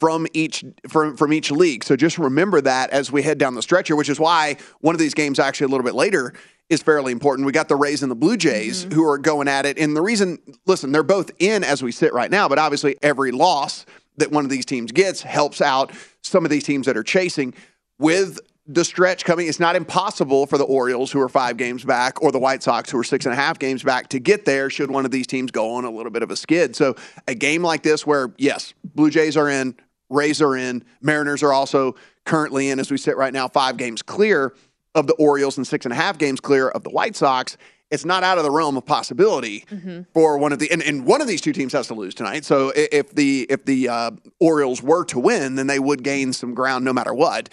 from 0.00 0.26
each 0.32 0.64
from 0.88 1.16
from 1.16 1.32
each 1.32 1.50
league. 1.50 1.84
So 1.84 1.96
just 1.96 2.18
remember 2.18 2.60
that 2.60 2.90
as 2.90 3.10
we 3.10 3.22
head 3.22 3.38
down 3.38 3.54
the 3.54 3.62
stretch 3.62 3.88
here, 3.88 3.96
which 3.96 4.08
is 4.08 4.20
why 4.20 4.56
one 4.80 4.94
of 4.94 4.98
these 4.98 5.14
games 5.14 5.38
actually 5.38 5.66
a 5.66 5.68
little 5.68 5.84
bit 5.84 5.94
later 5.94 6.34
is 6.68 6.82
fairly 6.82 7.12
important. 7.12 7.46
We 7.46 7.52
got 7.52 7.68
the 7.68 7.76
Rays 7.76 8.02
and 8.02 8.10
the 8.10 8.16
Blue 8.16 8.36
Jays 8.36 8.84
mm-hmm. 8.84 8.94
who 8.94 9.08
are 9.08 9.18
going 9.18 9.48
at 9.48 9.66
it, 9.66 9.78
and 9.78 9.96
the 9.96 10.02
reason, 10.02 10.38
listen, 10.66 10.92
they're 10.92 11.02
both 11.02 11.30
in 11.38 11.62
as 11.64 11.82
we 11.82 11.92
sit 11.92 12.12
right 12.12 12.30
now, 12.30 12.48
but 12.48 12.58
obviously 12.58 12.96
every 13.02 13.30
loss 13.32 13.86
that 14.16 14.32
one 14.32 14.44
of 14.44 14.50
these 14.50 14.66
teams 14.66 14.92
gets 14.92 15.22
helps 15.22 15.60
out 15.60 15.92
some 16.22 16.44
of 16.44 16.50
these 16.50 16.64
teams 16.64 16.86
that 16.86 16.96
are 16.96 17.04
chasing 17.04 17.54
with. 17.98 18.40
The 18.68 18.84
stretch 18.84 19.24
coming, 19.24 19.46
it's 19.46 19.60
not 19.60 19.76
impossible 19.76 20.44
for 20.46 20.58
the 20.58 20.64
Orioles, 20.64 21.12
who 21.12 21.20
are 21.20 21.28
five 21.28 21.56
games 21.56 21.84
back, 21.84 22.20
or 22.20 22.32
the 22.32 22.40
White 22.40 22.64
Sox, 22.64 22.90
who 22.90 22.98
are 22.98 23.04
six 23.04 23.24
and 23.24 23.32
a 23.32 23.36
half 23.36 23.60
games 23.60 23.84
back, 23.84 24.08
to 24.08 24.18
get 24.18 24.44
there 24.44 24.70
should 24.70 24.90
one 24.90 25.04
of 25.04 25.12
these 25.12 25.28
teams 25.28 25.52
go 25.52 25.74
on 25.74 25.84
a 25.84 25.90
little 25.90 26.10
bit 26.10 26.24
of 26.24 26.32
a 26.32 26.36
skid. 26.36 26.74
So, 26.74 26.96
a 27.28 27.34
game 27.36 27.62
like 27.62 27.84
this, 27.84 28.04
where, 28.04 28.34
yes, 28.38 28.74
Blue 28.84 29.08
Jays 29.08 29.36
are 29.36 29.48
in, 29.48 29.76
Rays 30.08 30.40
are 30.42 30.56
in. 30.56 30.84
Mariners 31.00 31.42
are 31.42 31.52
also 31.52 31.96
currently 32.24 32.70
in 32.70 32.78
as 32.78 32.90
we 32.90 32.96
sit 32.96 33.16
right 33.16 33.32
now, 33.32 33.48
five 33.48 33.76
games 33.76 34.02
clear 34.02 34.54
of 34.94 35.06
the 35.06 35.14
Orioles 35.14 35.56
and 35.56 35.66
six 35.66 35.84
and 35.86 35.92
a 35.92 35.96
half 35.96 36.18
games 36.18 36.40
clear 36.40 36.68
of 36.68 36.82
the 36.82 36.90
White 36.90 37.16
Sox. 37.16 37.56
It's 37.90 38.04
not 38.04 38.24
out 38.24 38.36
of 38.36 38.44
the 38.44 38.50
realm 38.50 38.76
of 38.76 38.84
possibility 38.84 39.64
for 40.12 40.38
one 40.38 40.52
of 40.52 40.58
the 40.58 40.70
and, 40.72 40.82
and 40.82 41.06
one 41.06 41.20
of 41.20 41.28
these 41.28 41.40
two 41.40 41.52
teams 41.52 41.72
has 41.72 41.86
to 41.86 41.94
lose 41.94 42.14
tonight. 42.14 42.44
So 42.44 42.72
if 42.74 43.14
the 43.14 43.46
if 43.48 43.64
the 43.64 43.88
uh, 43.88 44.10
Orioles 44.40 44.82
were 44.82 45.04
to 45.04 45.20
win, 45.20 45.54
then 45.54 45.68
they 45.68 45.78
would 45.78 46.02
gain 46.02 46.32
some 46.32 46.52
ground 46.52 46.84
no 46.84 46.92
matter 46.92 47.14
what 47.14 47.48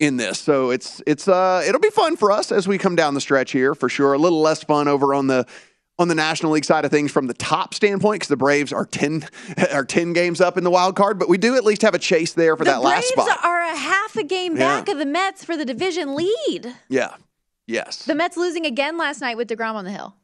in 0.00 0.16
this. 0.16 0.38
So 0.38 0.70
it's 0.70 1.02
it's 1.06 1.28
uh 1.28 1.62
it'll 1.66 1.80
be 1.80 1.90
fun 1.90 2.16
for 2.16 2.32
us 2.32 2.50
as 2.50 2.66
we 2.66 2.78
come 2.78 2.96
down 2.96 3.12
the 3.12 3.20
stretch 3.20 3.52
here 3.52 3.74
for 3.74 3.90
sure. 3.90 4.14
A 4.14 4.18
little 4.18 4.40
less 4.40 4.64
fun 4.64 4.88
over 4.88 5.14
on 5.14 5.26
the 5.26 5.46
on 5.98 6.08
the 6.08 6.14
National 6.14 6.52
League 6.52 6.64
side 6.64 6.84
of 6.84 6.90
things 6.90 7.12
from 7.12 7.26
the 7.28 7.34
top 7.34 7.72
standpoint 7.74 8.16
because 8.16 8.28
the 8.28 8.36
Braves 8.36 8.72
are 8.72 8.84
10 8.84 9.26
are 9.72 9.84
10 9.84 10.12
games 10.12 10.40
up 10.40 10.56
in 10.58 10.64
the 10.64 10.70
wild 10.70 10.96
card, 10.96 11.18
but 11.18 11.28
we 11.28 11.38
do 11.38 11.56
at 11.56 11.64
least 11.64 11.82
have 11.82 11.94
a 11.94 11.98
chase 11.98 12.32
there 12.32 12.56
for 12.56 12.64
the 12.64 12.72
that 12.72 12.82
last 12.82 13.08
spot. 13.08 13.26
Braves 13.26 13.38
are 13.44 13.60
a 13.62 13.76
half 13.76 14.16
a 14.16 14.24
game 14.24 14.56
Yeah. 14.56 14.80
back 14.80 14.88
of 14.88 14.98
the 14.98 15.06
Mets 15.06 15.44
for 15.44 15.56
the 15.56 15.64
division 15.64 16.14
lead. 16.16 16.74
yeah. 16.88 17.14
Yes. 17.66 18.04
The 18.04 18.14
Mets 18.14 18.36
losing 18.36 18.66
again 18.66 18.98
last 18.98 19.22
night 19.22 19.38
with 19.38 19.48
DeGrom 19.48 19.74
on 19.74 19.84
the 19.84 19.90
hill. 19.90 20.14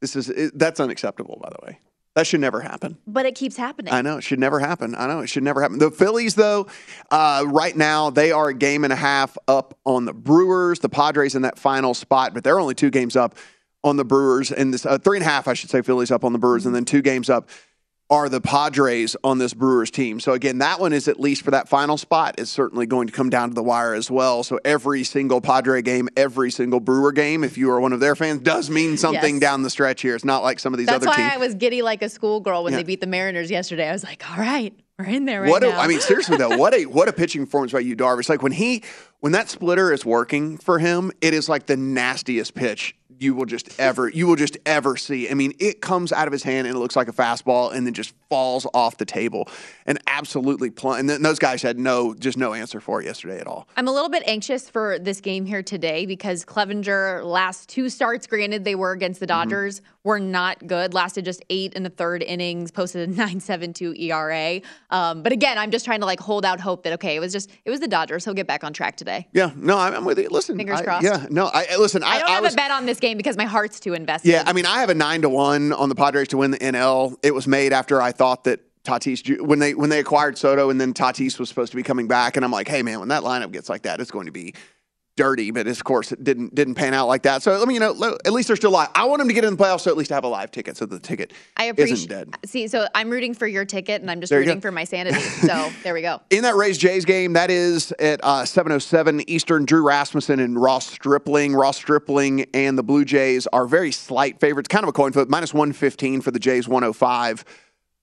this 0.00 0.14
is 0.14 0.28
it, 0.28 0.56
that's 0.58 0.78
unacceptable 0.80 1.38
by 1.42 1.48
the 1.50 1.66
way. 1.66 1.80
That 2.14 2.26
should 2.26 2.40
never 2.40 2.60
happen. 2.62 2.96
But 3.06 3.26
it 3.26 3.34
keeps 3.34 3.56
happening. 3.58 3.92
I 3.92 4.00
know 4.02 4.16
it 4.16 4.22
should 4.22 4.38
never 4.38 4.58
happen. 4.58 4.94
I 4.94 5.06
know 5.06 5.20
it 5.20 5.26
should 5.26 5.42
never 5.42 5.60
happen. 5.60 5.76
The 5.78 5.90
Phillies, 5.90 6.34
though, 6.34 6.66
uh, 7.10 7.44
right 7.46 7.76
now 7.76 8.08
they 8.08 8.32
are 8.32 8.48
a 8.48 8.54
game 8.54 8.84
and 8.84 8.92
a 8.92 8.96
half 8.96 9.36
up 9.48 9.76
on 9.84 10.06
the 10.06 10.14
Brewers. 10.14 10.78
The 10.78 10.88
Padres 10.88 11.34
in 11.34 11.42
that 11.42 11.58
final 11.58 11.92
spot, 11.92 12.32
but 12.32 12.42
they're 12.42 12.58
only 12.58 12.74
two 12.74 12.88
games 12.88 13.16
up 13.16 13.34
on 13.86 13.96
the 13.96 14.04
Brewers, 14.04 14.52
and 14.52 14.74
this 14.74 14.84
uh, 14.84 14.98
three 14.98 15.16
and 15.18 15.26
a 15.26 15.28
half, 15.28 15.48
I 15.48 15.54
should 15.54 15.70
say, 15.70 15.80
Phillies 15.82 16.10
up 16.10 16.24
on 16.24 16.32
the 16.32 16.38
Brewers, 16.38 16.66
and 16.66 16.74
then 16.74 16.84
two 16.84 17.02
games 17.02 17.30
up 17.30 17.48
are 18.08 18.28
the 18.28 18.40
Padres 18.40 19.16
on 19.24 19.38
this 19.38 19.52
Brewers 19.52 19.90
team. 19.90 20.20
So 20.20 20.32
again, 20.32 20.58
that 20.58 20.78
one 20.78 20.92
is 20.92 21.08
at 21.08 21.18
least 21.18 21.42
for 21.42 21.50
that 21.50 21.68
final 21.68 21.96
spot 21.96 22.38
is 22.38 22.48
certainly 22.48 22.86
going 22.86 23.08
to 23.08 23.12
come 23.12 23.30
down 23.30 23.48
to 23.48 23.54
the 23.56 23.64
wire 23.64 23.94
as 23.94 24.08
well. 24.08 24.44
So 24.44 24.60
every 24.64 25.02
single 25.02 25.40
Padre 25.40 25.82
game, 25.82 26.08
every 26.16 26.52
single 26.52 26.78
Brewer 26.78 27.10
game, 27.10 27.42
if 27.42 27.58
you 27.58 27.68
are 27.72 27.80
one 27.80 27.92
of 27.92 27.98
their 27.98 28.14
fans, 28.14 28.42
does 28.42 28.70
mean 28.70 28.96
something 28.96 29.34
Yes. 29.36 29.40
down 29.40 29.62
the 29.64 29.70
stretch 29.70 30.02
here. 30.02 30.14
It's 30.14 30.24
not 30.24 30.44
like 30.44 30.60
some 30.60 30.72
of 30.72 30.78
these 30.78 30.86
That's 30.86 30.98
other 31.04 31.06
teams. 31.06 31.16
That's 31.16 31.36
why. 31.36 31.44
I 31.44 31.44
was 31.44 31.56
giddy 31.56 31.82
like 31.82 32.00
a 32.02 32.08
schoolgirl 32.08 32.62
when 32.62 32.74
Yeah. 32.74 32.78
they 32.78 32.84
beat 32.84 33.00
the 33.00 33.08
Mariners 33.08 33.50
yesterday. 33.50 33.88
I 33.88 33.92
was 33.92 34.04
like, 34.04 34.22
all 34.30 34.38
right, 34.38 34.72
we're 35.00 35.06
in 35.06 35.24
there 35.24 35.42
right 35.42 35.50
what 35.50 35.64
a, 35.64 35.70
now. 35.70 35.80
I 35.80 35.88
mean, 35.88 35.98
seriously 35.98 36.36
though, 36.36 36.56
what 36.56 36.74
a 36.74 36.86
what 36.86 37.08
a 37.08 37.12
pitching 37.12 37.44
performance 37.44 37.72
by 37.72 37.80
Yu, 37.80 37.96
Darvish. 37.96 38.28
Like 38.28 38.40
when 38.40 38.52
he 38.52 38.84
when 39.18 39.32
that 39.32 39.50
splitter 39.50 39.92
is 39.92 40.06
working 40.06 40.58
for 40.58 40.78
him, 40.78 41.10
it 41.20 41.34
is 41.34 41.48
like 41.48 41.66
the 41.66 41.76
nastiest 41.76 42.54
pitch 42.54 42.94
you 43.18 43.34
will 43.34 43.46
just 43.46 43.78
ever 43.80 44.08
you 44.08 44.26
will 44.26 44.36
just 44.36 44.58
ever 44.66 44.96
see. 44.96 45.30
I 45.30 45.34
mean, 45.34 45.54
it 45.58 45.80
comes 45.80 46.12
out 46.12 46.26
of 46.26 46.32
his 46.32 46.42
hand 46.42 46.66
and 46.66 46.76
it 46.76 46.78
looks 46.78 46.96
like 46.96 47.08
a 47.08 47.12
fastball, 47.12 47.72
and 47.72 47.86
then 47.86 47.94
just 47.94 48.14
falls 48.28 48.66
off 48.74 48.96
the 48.96 49.04
table 49.04 49.48
and 49.86 49.98
absolutely 50.06 50.70
plunge. 50.70 51.00
And 51.00 51.10
then 51.10 51.22
those 51.22 51.38
guys 51.38 51.62
had 51.62 51.78
no 51.78 52.14
just 52.14 52.36
no 52.36 52.54
answer 52.54 52.80
for 52.80 53.00
it 53.00 53.06
yesterday 53.06 53.38
at 53.38 53.46
all. 53.46 53.68
I'm 53.76 53.88
a 53.88 53.92
little 53.92 54.08
bit 54.08 54.22
anxious 54.26 54.68
for 54.68 54.98
this 54.98 55.20
game 55.20 55.46
here 55.46 55.62
today 55.62 56.06
because 56.06 56.44
Clevinger 56.44 57.24
last 57.24 57.68
two 57.68 57.88
starts, 57.88 58.26
granted 58.26 58.64
they 58.64 58.74
were 58.74 58.92
against 58.92 59.20
the 59.20 59.26
Dodgers, 59.26 59.82
were 60.04 60.20
not 60.20 60.66
good. 60.66 60.94
Lasted 60.94 61.24
just 61.24 61.44
eight 61.50 61.72
and 61.76 61.86
a 61.86 61.90
third 61.90 62.22
innings, 62.22 62.70
posted 62.70 63.08
a 63.08 63.12
9.72 63.16 63.98
ERA. 64.00 64.60
Um, 64.90 65.22
but 65.22 65.32
again, 65.32 65.58
I'm 65.58 65.70
just 65.70 65.84
trying 65.84 66.00
to 66.00 66.06
like 66.06 66.20
hold 66.20 66.44
out 66.44 66.60
hope 66.60 66.82
that 66.84 66.92
okay, 66.94 67.16
it 67.16 67.20
was 67.20 67.32
just 67.32 67.50
it 67.64 67.70
was 67.70 67.80
the 67.80 67.88
Dodgers. 67.88 68.24
He'll 68.24 68.34
get 68.34 68.46
back 68.46 68.64
on 68.64 68.72
track 68.72 68.96
today. 68.96 69.28
Yeah, 69.32 69.50
no, 69.56 69.78
I'm, 69.78 69.94
I'm 69.94 70.04
with 70.04 70.18
you. 70.18 70.28
Listen, 70.30 70.56
Fingers 70.56 70.80
I- 70.80 70.84
crossed. 70.84 71.04
Yeah, 71.04 71.26
no, 71.30 71.46
I 71.46 71.66
I- 71.72 71.76
listen. 71.76 72.02
I, 72.02 72.06
I 72.08 72.18
don't 72.18 72.28
I 72.28 72.32
have 72.32 72.42
was, 72.42 72.54
a 72.54 72.56
bet 72.56 72.70
on 72.70 72.86
this 72.86 73.00
game 73.00 73.16
because 73.16 73.36
my 73.36 73.44
heart's 73.44 73.80
too 73.80 73.94
invested. 73.94 74.30
Yeah, 74.30 74.44
I 74.46 74.52
mean, 74.52 74.66
I 74.66 74.80
have 74.80 74.90
a 74.90 74.94
nine 74.94 75.22
to 75.22 75.28
one 75.28 75.72
on 75.72 75.88
the 75.88 75.94
Padres 75.94 76.28
to 76.28 76.36
win 76.36 76.50
the 76.50 76.58
NL. 76.58 77.16
It 77.22 77.34
was 77.34 77.46
made 77.46 77.72
after 77.72 78.00
I 78.00 78.12
thought 78.16 78.44
that 78.44 78.60
Tatis 78.84 79.40
when 79.40 79.58
they 79.58 79.74
when 79.74 79.90
they 79.90 79.98
acquired 79.98 80.38
Soto 80.38 80.70
and 80.70 80.80
then 80.80 80.94
Tatis 80.94 81.38
was 81.38 81.48
supposed 81.48 81.72
to 81.72 81.76
be 81.76 81.82
coming 81.82 82.08
back, 82.08 82.36
and 82.36 82.44
I'm 82.44 82.52
like, 82.52 82.68
hey 82.68 82.82
man, 82.82 83.00
when 83.00 83.08
that 83.08 83.22
lineup 83.22 83.52
gets 83.52 83.68
like 83.68 83.82
that, 83.82 84.00
it's 84.00 84.10
going 84.10 84.26
to 84.26 84.32
be 84.32 84.54
dirty. 85.16 85.50
But 85.50 85.66
of 85.66 85.82
course, 85.82 86.12
it 86.12 86.22
didn't 86.22 86.54
didn't 86.54 86.76
pan 86.76 86.94
out 86.94 87.08
like 87.08 87.22
that. 87.22 87.42
So 87.42 87.58
let 87.58 87.66
me 87.66 87.74
you 87.74 87.80
know, 87.80 88.16
at 88.24 88.32
least 88.32 88.46
they're 88.46 88.56
still 88.56 88.70
alive. 88.70 88.88
I 88.94 89.06
want 89.06 89.18
them 89.18 89.28
to 89.28 89.34
get 89.34 89.44
in 89.44 89.56
the 89.56 89.62
playoffs, 89.62 89.80
so 89.80 89.90
at 89.90 89.96
least 89.96 90.12
I 90.12 90.14
have 90.14 90.24
a 90.24 90.28
live 90.28 90.52
ticket, 90.52 90.76
so 90.76 90.86
the 90.86 91.00
ticket 91.00 91.32
I 91.56 91.64
isn't 91.64 91.72
appreciate. 91.72 92.08
dead. 92.08 92.34
See, 92.44 92.68
so 92.68 92.86
I'm 92.94 93.10
rooting 93.10 93.34
for 93.34 93.46
your 93.46 93.64
ticket, 93.64 94.02
and 94.02 94.10
I'm 94.10 94.20
just 94.20 94.32
rooting 94.32 94.58
go. 94.58 94.60
for 94.60 94.70
my 94.72 94.84
sanity. 94.84 95.20
So 95.46 95.70
there 95.82 95.94
we 95.94 96.02
go. 96.02 96.20
In 96.30 96.42
that 96.42 96.56
Rays 96.56 96.76
Jays 96.78 97.04
game, 97.04 97.34
that 97.34 97.50
is 97.50 97.92
at 97.98 98.20
uh, 98.22 98.42
7:07 98.42 99.24
Eastern. 99.26 99.64
Drew 99.64 99.82
Rasmussen 99.82 100.40
and 100.40 100.60
Ross 100.60 100.86
Stripling. 100.86 101.54
Ross 101.54 101.76
Stripling 101.76 102.46
and 102.54 102.78
the 102.78 102.82
Blue 102.82 103.04
Jays 103.04 103.46
are 103.48 103.66
very 103.66 103.92
slight 103.92 104.40
favorites, 104.40 104.68
kind 104.68 104.84
of 104.84 104.88
a 104.88 104.92
coin 104.92 105.12
flip. 105.12 105.28
Minus 105.28 105.52
115 105.52 106.20
for 106.20 106.30
the 106.30 106.38
Jays, 106.38 106.68
105 106.68 107.44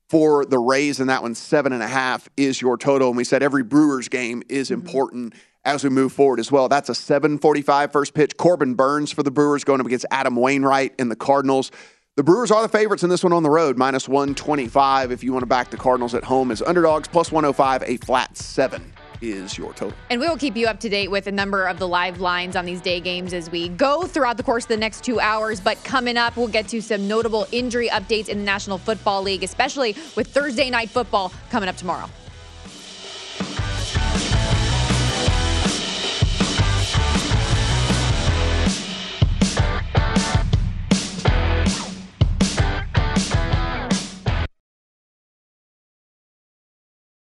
for 0.10 0.45
the 0.45 0.60
Rays, 0.60 1.00
and 1.00 1.10
that 1.10 1.22
one 1.22 1.36
seven 1.36 1.74
and 1.74 1.83
a 1.83 1.88
half 1.88 2.29
is 2.38 2.62
your 2.62 2.77
total. 2.77 3.10
And 3.10 3.17
we 3.17 3.24
said 3.24 3.43
every 3.43 3.63
Brewers 3.63 4.10
game 4.10 4.43
is 4.50 4.69
mm-hmm. 4.69 4.81
important 4.81 5.33
as 5.65 5.83
we 5.83 5.89
move 5.89 6.12
forward 6.12 6.39
as 6.39 6.51
well. 6.51 6.69
That's 6.69 6.89
a 6.89 6.93
7:45 6.93 7.91
first 7.91 8.13
pitch. 8.13 8.38
Corbin 8.38 8.75
Burnes 8.75 9.12
for 9.12 9.24
the 9.24 9.31
Brewers 9.31 9.63
going 9.63 9.79
up 9.79 9.86
against 9.86 10.05
Adam 10.12 10.36
Wainwright 10.36 10.93
and 11.00 11.10
the 11.10 11.15
Cardinals. 11.15 11.72
The 12.15 12.24
Brewers 12.24 12.51
are 12.51 12.62
the 12.62 12.69
favorites 12.69 13.01
in 13.01 13.10
this 13.10 13.24
one 13.24 13.33
on 13.33 13.41
the 13.41 13.50
road, 13.50 13.75
minus 13.75 14.07
125. 14.07 15.12
If 15.12 15.24
you 15.24 15.33
want 15.33 15.41
to 15.41 15.48
back 15.48 15.72
the 15.72 15.77
Cardinals 15.77 16.13
at 16.13 16.24
home 16.24 16.51
as 16.51 16.62
underdogs, 16.62 17.07
plus 17.07 17.31
105, 17.31 17.83
a 17.83 17.98
flat 17.98 18.38
seven 18.38 18.93
is 19.24 19.58
your 19.58 19.74
total. 19.74 19.98
And 20.10 20.20
we 20.20 20.27
will 20.27 20.38
keep 20.38 20.56
you 20.56 20.68
up 20.68 20.80
to 20.82 20.89
date 20.89 21.10
with 21.10 21.27
a 21.27 21.32
number 21.32 21.65
of 21.65 21.80
the 21.80 21.88
live 21.88 22.20
lines 22.20 22.56
on 22.56 22.65
these 22.65 22.82
day 22.82 23.00
games 23.00 23.34
as 23.34 23.50
we 23.50 23.70
go 23.70 24.03
throughout 24.03 24.38
the 24.38 24.44
course 24.44 24.65
of 24.65 24.70
the 24.70 24.77
next 24.77 25.03
two 25.03 25.20
hours. 25.20 25.60
But 25.60 25.84
coming 25.84 26.18
up, 26.18 26.36
we'll 26.36 26.48
get 26.48 26.68
to 26.70 26.82
some 26.82 27.08
notable 27.08 27.48
injury 27.51 27.89
updates 27.89 28.30
in 28.30 28.39
the 28.39 28.44
National 28.44 28.77
Football 28.77 29.24
League, 29.24 29.44
especially 29.44 29.96
with 30.15 30.27
Thursday 30.27 30.70
night 30.70 30.89
football 30.89 31.32
coming 31.50 31.70
up 31.70 31.77
tomorrow. 31.77 32.10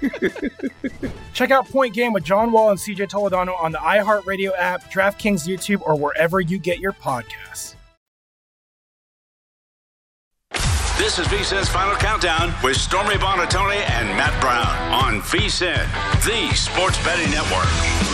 Check 1.32 1.50
out 1.50 1.68
Point 1.68 1.94
Game 1.94 2.12
with 2.12 2.24
John 2.24 2.52
Wall 2.52 2.70
and 2.70 2.78
CJ 2.78 3.08
Toledano 3.10 3.60
on 3.60 3.72
the 3.72 3.78
iHeartRadio 3.78 4.52
app, 4.56 4.90
DraftKings 4.90 5.46
YouTube, 5.46 5.82
or 5.82 5.96
wherever 5.96 6.40
you 6.40 6.58
get 6.58 6.78
your 6.78 6.92
podcasts. 6.92 7.74
This 10.98 11.18
is 11.18 11.26
VSIN's 11.28 11.68
Final 11.68 11.96
Countdown 11.96 12.52
with 12.62 12.76
Stormy 12.76 13.14
Buonantony 13.14 13.88
and 13.88 14.08
Matt 14.16 14.38
Brown 14.40 14.92
on 14.92 15.20
VSIN, 15.22 15.86
the 16.24 16.54
sports 16.54 17.02
betting 17.04 17.30
network. 17.30 18.09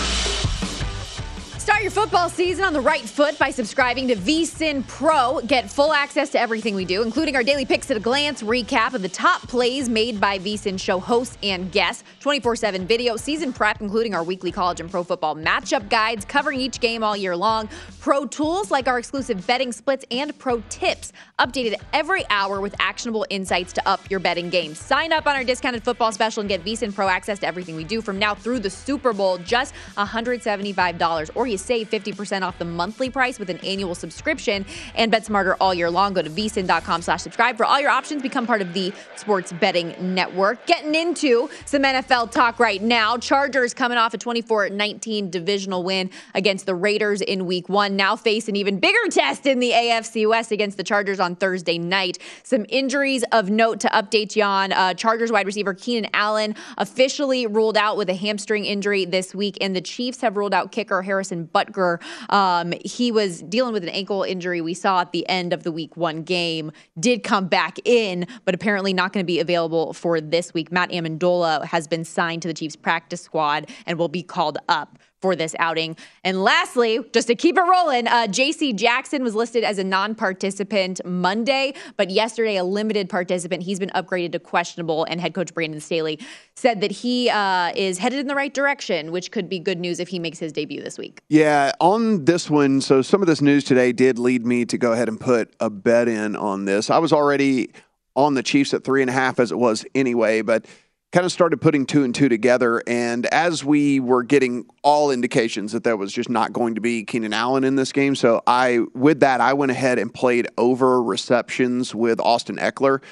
Start 1.67 1.83
your 1.83 1.91
football 1.91 2.31
season 2.31 2.65
on 2.65 2.73
the 2.73 2.81
right 2.81 3.03
foot 3.03 3.37
by 3.41 3.51
subscribing 3.51 4.07
to 4.07 4.15
VSIN 4.15 4.87
Pro. 4.87 5.41
Get 5.41 5.69
full 5.69 5.93
access 5.93 6.31
to 6.31 6.39
everything 6.39 6.77
we 6.77 6.85
do, 6.85 7.03
including 7.03 7.35
our 7.35 7.43
daily 7.43 7.65
picks 7.65 7.91
at 7.91 7.97
a 7.97 8.01
glance 8.01 8.41
recap 8.41 8.95
of 8.95 9.03
the 9.03 9.09
top 9.09 9.43
plays 9.49 9.89
made 9.89 10.21
by 10.21 10.39
VSIN 10.39 10.79
show 10.79 11.01
hosts 11.01 11.37
and 11.43 11.73
guests, 11.73 12.05
24 12.21 12.55
7 12.55 12.87
video, 12.87 13.17
season 13.17 13.53
prep, 13.53 13.81
including 13.81 14.15
our 14.15 14.23
weekly 14.23 14.53
college 14.53 14.79
and 14.79 14.89
pro 14.89 15.03
football 15.03 15.35
matchup 15.35 15.89
guides 15.89 16.25
covering 16.25 16.61
each 16.61 16.79
game 16.79 17.03
all 17.03 17.17
year 17.17 17.37
long, 17.37 17.69
pro 17.99 18.27
tools 18.27 18.71
like 18.71 18.87
our 18.87 19.01
exclusive 19.01 19.45
betting 19.45 19.73
splits, 19.73 20.05
and 20.13 20.39
pro 20.39 20.63
tips 20.69 21.13
updated 21.41 21.75
every 21.93 22.23
hour 22.31 22.61
with 22.61 22.77
actionable 22.79 23.27
insights 23.29 23.73
to 23.73 23.89
up 23.89 24.09
your 24.09 24.21
betting 24.21 24.51
game. 24.51 24.73
Sign 24.73 25.13
up 25.13 25.27
on 25.27 25.35
our 25.35 25.43
discounted 25.43 25.83
football 25.83 26.13
special 26.13 26.43
and 26.43 26.49
get 26.49 26.65
VSIN 26.65 26.95
Pro 26.95 27.09
access 27.09 27.41
to 27.41 27.47
everything 27.49 27.75
we 27.75 27.83
do 27.83 28.01
from 28.01 28.21
now 28.21 28.37
through 28.37 28.61
the 28.61 28.71
Super 28.71 29.13
Bowl, 29.13 29.39
just 29.39 29.75
$175. 29.97 31.31
Or 31.35 31.49
you 31.49 31.56
save 31.57 31.91
50% 31.91 32.43
off 32.43 32.59
the 32.59 32.65
monthly 32.65 33.11
price 33.11 33.39
with 33.39 33.51
an 33.51 33.59
annual 33.59 33.95
subscription 33.95 34.65
and 34.95 35.11
bet 35.11 35.25
smarter 35.25 35.57
all 35.61 35.75
year 35.75 35.91
long. 35.91 36.13
Go 36.13 36.23
to 36.23 36.31
vsin.com 36.31 37.03
slash 37.03 37.23
subscribe 37.23 37.57
for 37.57 37.65
all 37.65 37.81
your 37.81 37.91
options. 37.91 38.23
Become 38.23 38.47
part 38.47 38.63
of 38.63 38.73
the 38.73 38.93
sports 39.17 39.53
betting 39.53 39.95
network. 40.15 40.65
Getting 40.67 40.95
into 40.95 41.49
some 41.65 41.83
NFL 41.83 42.31
talk 42.31 42.59
right 42.59 42.83
now. 42.83 43.17
Chargers 43.17 43.75
coming 43.75 43.99
off 43.99 44.15
a 44.15 44.19
24-19 44.19 45.31
divisional 45.31 45.83
win 45.83 46.11
against 46.35 46.67
the 46.67 46.75
Raiders 46.75 47.21
in 47.21 47.47
week 47.47 47.69
one. 47.69 47.97
Now 47.97 48.17
face 48.17 48.49
an 48.49 48.57
even 48.57 48.79
bigger 48.79 49.09
test 49.11 49.47
in 49.47 49.61
the 49.61 49.71
AFC 49.71 50.29
West 50.29 50.53
against 50.53 50.77
the 50.77 50.85
Chargers 50.85 51.21
on 51.21 51.37
Thursday 51.37 51.79
night. 51.79 52.19
Some 52.43 52.67
injuries 52.69 53.25
of 53.33 53.51
note 53.51 53.81
to 53.81 53.89
update 53.89 54.37
you 54.37 54.43
on. 54.43 54.73
Uh, 54.73 54.95
Chargers 54.95 55.33
wide 55.33 55.47
receiver 55.47 55.75
Keenan 55.75 56.11
Allen 56.13 56.55
officially 56.79 57.47
ruled 57.47 57.77
out 57.77 57.97
with 57.97 58.09
a 58.09 58.15
hamstring 58.15 58.65
injury 58.65 59.05
this 59.05 59.35
week, 59.35 59.57
and 59.61 59.75
the 59.75 59.81
Chiefs 59.81 60.21
have 60.21 60.37
ruled 60.37 60.55
out 60.55 60.73
kicker 60.73 61.03
Harrison 61.03 61.46
Butker. 61.53 62.01
Um, 62.31 62.73
he 62.85 63.11
was 63.13 63.43
dealing 63.43 63.73
with 63.73 63.83
an 63.83 63.89
ankle 63.91 64.23
injury 64.23 64.61
we 64.61 64.75
saw 64.75 65.01
at 65.01 65.13
the 65.13 65.29
end 65.29 65.53
of 65.53 65.63
the 65.63 65.73
week 65.73 65.97
one 65.97 66.23
game, 66.23 66.73
did 66.99 67.23
come 67.23 67.47
back 67.47 67.79
in, 67.85 68.27
but 68.45 68.55
apparently 68.55 68.93
not 68.93 69.13
going 69.13 69.25
to 69.25 69.27
be 69.27 69.41
available 69.41 69.93
for 69.93 70.21
this 70.21 70.55
week. 70.55 70.73
Matt 70.73 70.91
Ammendola 70.91 71.65
has 71.67 71.87
been 71.87 72.05
signed 72.05 72.43
to 72.43 72.49
the 72.49 72.55
Chiefs 72.55 72.77
practice 72.77 73.21
squad 73.21 73.71
and 73.87 73.99
will 73.99 74.09
be 74.09 74.23
called 74.23 74.59
up 74.69 74.99
for 75.21 75.35
this 75.35 75.55
outing. 75.59 75.97
And 76.25 76.43
lastly, 76.43 77.01
just 77.13 77.29
to 77.29 77.35
keep 77.35 77.57
it 77.57 77.63
rolling, 77.63 78.07
uh, 78.07 78.27
J.C. 78.27 78.73
Jackson 78.73 79.23
was 79.23 79.35
listed 79.35 79.65
as 79.65 79.79
a 79.79 79.85
non-participant 79.85 81.01
Monday, 81.05 81.75
but 81.97 82.11
yesterday 82.11 82.57
a 82.57 82.65
limited 82.65 83.09
participant. 83.09 83.63
He's 83.63 83.79
been 83.79 83.91
upgraded 83.91 84.33
to 84.33 84.39
questionable, 84.39 85.05
and 85.05 85.21
head 85.21 85.35
coach 85.35 85.55
Brandon 85.55 85.81
Staley 85.81 86.19
said 86.55 86.81
that 86.83 86.91
he 86.91 87.31
uh, 87.31 87.73
is 87.75 87.99
headed 87.99 88.19
in 88.19 88.27
the 88.27 88.35
right 88.35 88.53
direction, 88.53 89.11
which 89.13 89.31
could 89.31 89.49
be 89.49 89.59
good 89.59 89.79
news 89.79 90.01
if 90.01 90.09
he 90.09 90.19
makes 90.19 90.39
his 90.39 90.53
debut 90.53 90.83
this 90.83 90.99
week. 90.99 91.21
Yeah, 91.29 91.73
on 91.81 92.25
this 92.25 92.51
one, 92.51 92.81
so 92.81 93.03
some 93.03 93.23
of 93.23 93.27
this 93.27 93.41
news 93.41 93.65
today 93.65 93.93
did 93.93 94.19
lead 94.19 94.45
me 94.45 94.65
to 94.67 94.79
go 94.79 94.93
ahead 94.93 95.09
and 95.09 95.19
put 95.19 95.55
a 95.61 95.71
bet 95.71 96.09
in 96.09 96.37
on 96.37 96.67
this. 96.67 96.91
I 96.91 96.99
was 96.99 97.13
already 97.13 97.71
on 98.15 98.35
the 98.35 98.43
Chiefs 98.43 98.73
at 98.75 98.85
three 98.85 99.03
and 99.03 99.11
a 99.11 99.13
half 99.13 99.39
as 99.39 99.53
it 99.53 99.59
was 99.59 99.85
anyway, 99.95 100.43
but– 100.43 100.67
kind 101.13 101.25
of 101.25 101.33
started 101.33 101.61
putting 101.61 101.87
two 101.87 102.05
and 102.05 102.15
two 102.15 102.29
together. 102.29 102.83
And 102.87 103.27
as 103.27 103.65
we 103.65 104.01
were 104.01 104.23
getting 104.23 104.67
all 104.83 105.11
indications 105.11 105.73
that 105.73 105.85
there 105.85 105.97
was 105.97 106.13
just 106.13 106.29
not 106.29 106.53
going 106.53 106.75
to 106.75 106.81
be 106.81 107.05
Keenan 107.05 107.33
Allen 107.33 107.65
in 107.65 107.77
this 107.77 107.93
game, 107.93 108.15
so 108.15 108.43
I, 108.47 108.81
with 108.95 109.21
that, 109.21 109.41
I 109.41 109.53
went 109.55 109.73
ahead 109.73 109.99
and 109.99 110.13
played 110.13 110.49
over 110.59 111.03
receptions 111.03 111.95
with 111.95 112.21
Austin 112.21 112.57
Ekeler. 112.57 113.03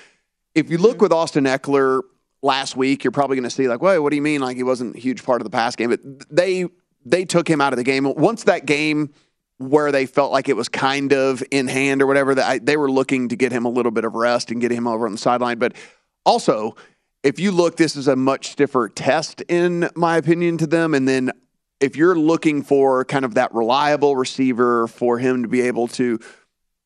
If 0.55 0.71
you 0.71 0.79
look 0.79 0.97
mm-hmm. 0.97 1.05
with 1.05 1.13
Austin 1.13 1.45
Ekeler 1.45 2.03
last 2.43 2.77
week, 2.77 3.03
you're 3.05 3.11
probably 3.11 3.37
going 3.37 3.45
to 3.45 3.51
see 3.51 3.69
like, 3.69 3.83
"Wait, 3.83 3.99
what 3.99 4.11
do 4.11 4.17
you 4.17 4.23
mean? 4.23 4.41
Like 4.41 4.57
he 4.57 4.63
wasn't 4.63 4.97
a 4.97 5.01
huge 5.01 5.25
part 5.25 5.41
of 5.41 5.45
the 5.45 5.51
pass 5.51 5.75
game?" 5.75 5.91
But 5.91 6.01
they 6.31 6.67
they 7.05 7.25
took 7.25 7.49
him 7.49 7.61
out 7.61 7.73
of 7.73 7.77
the 7.77 7.85
game 7.85 8.05
once 8.05 8.45
that 8.45 8.67
game 8.67 9.13
where 9.59 9.93
they 9.93 10.07
felt 10.07 10.33
like 10.33 10.49
it 10.49 10.57
was 10.57 10.69
kind 10.69 11.13
of 11.13 11.43
in 11.51 11.69
hand 11.69 12.03
or 12.03 12.07
whatever. 12.07 12.35
That 12.35 12.67
they 12.67 12.77
were 12.77 12.91
looking 12.91 13.29
to 13.31 13.37
get 13.37 13.51
him 13.51 13.65
a 13.65 13.69
little 13.69 13.93
bit 13.93 14.05
of 14.05 14.15
rest 14.15 14.51
and 14.51 14.61
get 14.61 14.71
him 14.71 14.87
over 14.87 15.07
on 15.07 15.13
the 15.13 15.19
sideline, 15.19 15.59
but 15.59 15.75
also 16.25 16.77
if 17.25 17.41
you 17.41 17.51
look, 17.51 17.77
this 17.77 17.97
is 17.97 18.07
a 18.07 18.15
much 18.15 18.51
stiffer 18.51 18.89
test, 18.89 19.41
in 19.49 19.89
my 19.97 20.19
opinion, 20.19 20.59
to 20.59 20.67
them. 20.67 20.95
And 20.95 21.09
then 21.09 21.33
if 21.81 21.97
you're 21.97 22.15
looking 22.15 22.63
for 22.63 23.05
kind 23.07 23.25
of 23.25 23.35
that 23.35 23.53
reliable 23.55 24.15
receiver 24.15 24.87
for 24.87 25.19
him 25.19 25.43
to 25.43 25.49
be 25.49 25.63
able 25.63 25.89
to, 25.89 26.21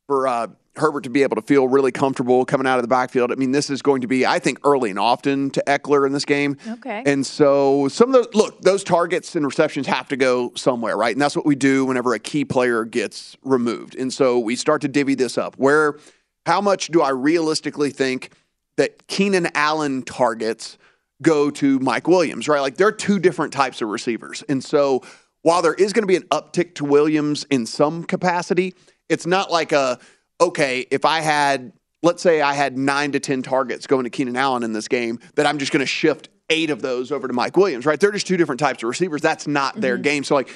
for 0.07 0.29
uh, 0.29 0.47
Herbert 0.77 1.03
to 1.05 1.11
be 1.11 1.25
able 1.25 1.35
to 1.35 1.43
feel 1.43 1.67
really 1.67 1.91
comfortable 1.91 2.45
coming 2.45 2.69
out 2.69 2.79
of 2.79 2.83
the 2.83 2.89
backfield, 2.89 3.33
I 3.33 3.35
mean, 3.35 3.51
this 3.51 3.69
is 3.69 3.83
going 3.83 4.03
to 4.03 4.07
be, 4.07 4.25
I 4.25 4.39
think, 4.39 4.61
early 4.65 4.91
and 4.91 4.99
often 4.99 5.51
to 5.51 5.63
Ekeler 5.67 6.07
in 6.07 6.13
this 6.13 6.25
game. 6.25 6.57
Okay. 6.69 7.03
And 7.05 7.27
so 7.27 7.89
some 7.89 8.15
of 8.15 8.15
those, 8.15 8.33
look, 8.33 8.61
those 8.63 8.85
targets 8.85 9.35
and 9.35 9.45
receptions 9.45 9.89
have 9.89 10.07
to 10.09 10.17
go 10.17 10.53
somewhere, 10.55 10.97
right? 10.97 11.15
And 11.15 11.21
that's 11.21 11.35
what 11.35 11.47
we 11.47 11.57
do 11.57 11.85
whenever 11.85 12.15
a 12.15 12.21
key 12.21 12.45
player 12.45 12.85
gets 12.85 13.37
removed. 13.43 13.97
And 13.97 14.13
so 14.13 14.39
we 14.39 14.55
start 14.55 14.83
to 14.83 14.89
divvy 14.89 15.17
this 15.17 15.37
up. 15.37 15.57
Where, 15.57 15.99
how 16.47 16.61
much 16.61 16.89
do 16.89 17.03
I 17.03 17.11
realistically 17.11 17.91
think? 17.91 18.31
That 18.79 19.07
Keenan 19.09 19.49
Allen 19.55 20.03
targets 20.03 20.79
go 21.21 21.51
to 21.51 21.79
Mike 21.81 22.09
Williams, 22.09 22.49
right? 22.49 22.61
Like 22.61 22.77
there 22.77 22.87
are 22.87 22.93
two 22.93 23.19
different 23.19 23.53
types 23.53 23.83
of 23.83 23.89
receivers. 23.89 24.43
And 24.49 24.65
so 24.65 25.03
while 25.43 25.63
there 25.63 25.75
is 25.75 25.93
going 25.93 26.05
to 26.05 26.07
be 26.07 26.17
an 26.17 26.23
uptick 26.29 26.77
to 26.77 26.85
Williams 26.85 27.45
in 27.51 27.67
some 27.67 28.05
capacity, 28.05 28.75
it's 29.09 29.27
not 29.27 29.51
like 29.51 29.73
a, 29.73 29.99
okay, 30.41 30.87
if 30.91 31.05
I 31.05 31.21
had, 31.21 31.73
let's 32.03 32.23
say 32.23 32.41
I 32.41 32.55
had 32.55 32.79
nine 32.79 33.13
to 33.13 33.21
10 33.21 33.43
targets 33.43 33.87
going 33.87 34.05
to 34.05 34.11
Keenan 34.11 34.37
Allen 34.37 34.63
in 34.63 34.73
this 34.73 34.87
game, 34.87 35.19
that 35.35 35.45
I'm 35.45 35.59
just 35.59 35.73
going 35.73 35.81
to 35.81 35.87
shift 35.87 36.29
eight 36.49 36.71
of 36.71 36.81
those 36.81 37.11
over 37.11 37.27
to 37.27 37.35
Mike 37.35 37.57
Williams, 37.57 37.85
right? 37.85 37.99
They're 37.99 38.13
just 38.13 38.27
two 38.27 38.37
different 38.37 38.61
types 38.61 38.83
of 38.83 38.89
receivers. 38.89 39.21
That's 39.21 39.47
not 39.47 39.81
their 39.81 39.97
mm-hmm. 39.97 40.03
game. 40.03 40.25
So, 40.25 40.35
like, 40.37 40.49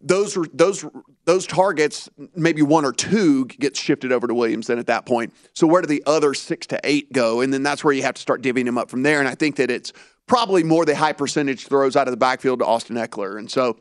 those 0.00 0.38
those 0.52 0.84
those 1.24 1.46
targets, 1.46 2.08
maybe 2.34 2.62
one 2.62 2.84
or 2.84 2.92
two 2.92 3.44
gets 3.46 3.78
shifted 3.78 4.12
over 4.12 4.26
to 4.26 4.34
Williams 4.34 4.66
then 4.66 4.78
at 4.78 4.86
that 4.86 5.06
point. 5.06 5.32
So 5.52 5.66
where 5.66 5.82
do 5.82 5.88
the 5.88 6.02
other 6.06 6.34
six 6.34 6.66
to 6.68 6.80
eight 6.84 7.12
go? 7.12 7.40
And 7.40 7.52
then 7.52 7.62
that's 7.62 7.84
where 7.84 7.92
you 7.92 8.02
have 8.02 8.14
to 8.14 8.22
start 8.22 8.42
divvying 8.42 8.64
them 8.64 8.78
up 8.78 8.90
from 8.90 9.02
there. 9.02 9.20
And 9.20 9.28
I 9.28 9.34
think 9.34 9.56
that 9.56 9.70
it's 9.70 9.92
probably 10.26 10.62
more 10.62 10.84
the 10.84 10.96
high 10.96 11.12
percentage 11.12 11.66
throws 11.66 11.96
out 11.96 12.06
of 12.06 12.12
the 12.12 12.16
backfield 12.16 12.60
to 12.60 12.66
Austin 12.66 12.96
Ekeler. 12.96 13.38
And 13.38 13.50
so 13.50 13.78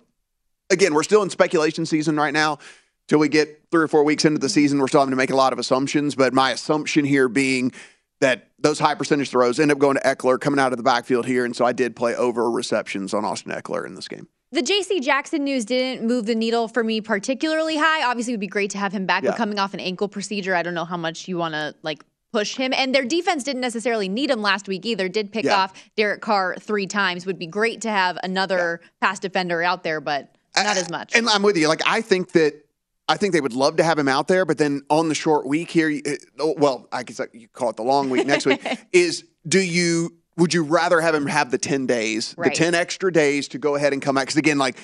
again, 0.69 0.93
we're 0.93 1.03
still 1.03 1.23
in 1.23 1.29
speculation 1.29 1.85
season 1.85 2.17
right 2.17 2.33
now. 2.33 2.59
Till 3.07 3.17
we 3.17 3.27
get 3.27 3.63
three 3.71 3.83
or 3.83 3.87
four 3.87 4.03
weeks 4.03 4.23
into 4.23 4.37
the 4.37 4.49
season, 4.49 4.77
we're 4.77 4.87
still 4.87 4.99
having 4.99 5.11
to 5.11 5.17
make 5.17 5.31
a 5.31 5.35
lot 5.35 5.51
of 5.51 5.57
assumptions. 5.57 6.13
But 6.13 6.31
my 6.31 6.51
assumption 6.51 7.05
here 7.05 7.27
being 7.27 7.71
that 8.19 8.49
those 8.59 8.77
high 8.77 8.93
percentage 8.93 9.31
throws 9.31 9.59
end 9.59 9.71
up 9.71 9.79
going 9.79 9.95
to 9.95 10.01
Ekeler 10.01 10.39
coming 10.39 10.59
out 10.59 10.73
of 10.73 10.77
the 10.77 10.83
backfield 10.83 11.25
here. 11.25 11.45
And 11.45 11.55
so 11.55 11.65
I 11.65 11.71
did 11.71 11.95
play 11.95 12.15
over 12.15 12.51
receptions 12.51 13.13
on 13.15 13.25
Austin 13.25 13.51
Ekeler 13.51 13.85
in 13.87 13.95
this 13.95 14.07
game. 14.07 14.27
The 14.51 14.61
JC 14.63 14.99
Jackson 15.01 15.43
news 15.43 15.63
didn't 15.65 16.07
move 16.07 16.25
the 16.25 16.33
needle 16.33 16.67
for 16.67 16.83
me 16.83 17.01
particularly 17.01 17.77
high. 17.77 18.03
Obviously, 18.03 18.33
it 18.33 18.35
would 18.37 18.39
be 18.41 18.47
great 18.47 18.71
to 18.71 18.79
have 18.79 18.91
him 18.91 19.05
back, 19.05 19.23
Yeah. 19.23 19.31
but 19.31 19.37
coming 19.37 19.59
off 19.59 19.73
an 19.75 19.79
ankle 19.79 20.07
procedure, 20.07 20.55
I 20.55 20.63
don't 20.63 20.73
know 20.73 20.85
how 20.85 20.97
much 20.97 21.27
you 21.27 21.37
want 21.37 21.53
to 21.53 21.75
like 21.83 22.03
push 22.33 22.55
him. 22.55 22.73
And 22.73 22.93
their 22.93 23.05
defense 23.05 23.43
didn't 23.43 23.61
necessarily 23.61 24.09
need 24.09 24.31
him 24.31 24.41
last 24.41 24.67
week 24.67 24.85
either. 24.85 25.07
Did 25.07 25.31
pick 25.31 25.45
Yeah. 25.45 25.55
off 25.57 25.73
Derek 25.95 26.21
Carr 26.21 26.55
three 26.59 26.87
times. 26.87 27.25
Would 27.27 27.37
be 27.39 27.47
great 27.47 27.81
to 27.81 27.89
have 27.91 28.17
another 28.23 28.81
pass 29.01 29.19
defender 29.19 29.61
out 29.61 29.83
there, 29.83 30.01
but 30.01 30.35
not 30.55 30.77
as 30.77 30.89
much. 30.89 31.15
And 31.15 31.29
I'm 31.29 31.43
with 31.43 31.55
you. 31.57 31.67
Like 31.67 31.81
I 31.85 32.01
think 32.01 32.31
that 32.31 32.65
I 33.07 33.17
think 33.17 33.33
they 33.33 33.41
would 33.41 33.53
love 33.53 33.77
to 33.77 33.83
have 33.83 33.97
him 33.97 34.07
out 34.07 34.27
there, 34.27 34.45
but 34.45 34.57
then 34.59 34.81
on 34.89 35.09
the 35.09 35.15
short 35.15 35.47
week 35.47 35.71
here, 35.71 35.89
uh, 36.05 36.45
well, 36.57 36.87
I 36.91 37.01
guess 37.03 37.19
you 37.33 37.47
call 37.47 37.69
it 37.71 37.75
the 37.75 37.83
long 37.83 38.09
week 38.11 38.27
next 38.27 38.45
week. 38.45 38.61
Is 38.93 39.25
do 39.47 39.59
you 39.59 40.15
would 40.39 40.53
you 40.53 40.63
rather 40.63 40.99
have 41.01 41.13
him 41.13 41.27
have 41.27 41.51
the 41.51 41.57
ten 41.57 41.85
days, 41.85 42.33
Right. 42.37 42.51
the 42.51 42.57
ten 42.57 42.73
extra 42.73 43.11
days 43.11 43.47
to 43.49 43.59
go 43.59 43.75
ahead 43.75 43.93
and 43.93 44.01
come 44.01 44.17
out? 44.17 44.21
Because 44.21 44.37
again, 44.37 44.57
like 44.57 44.77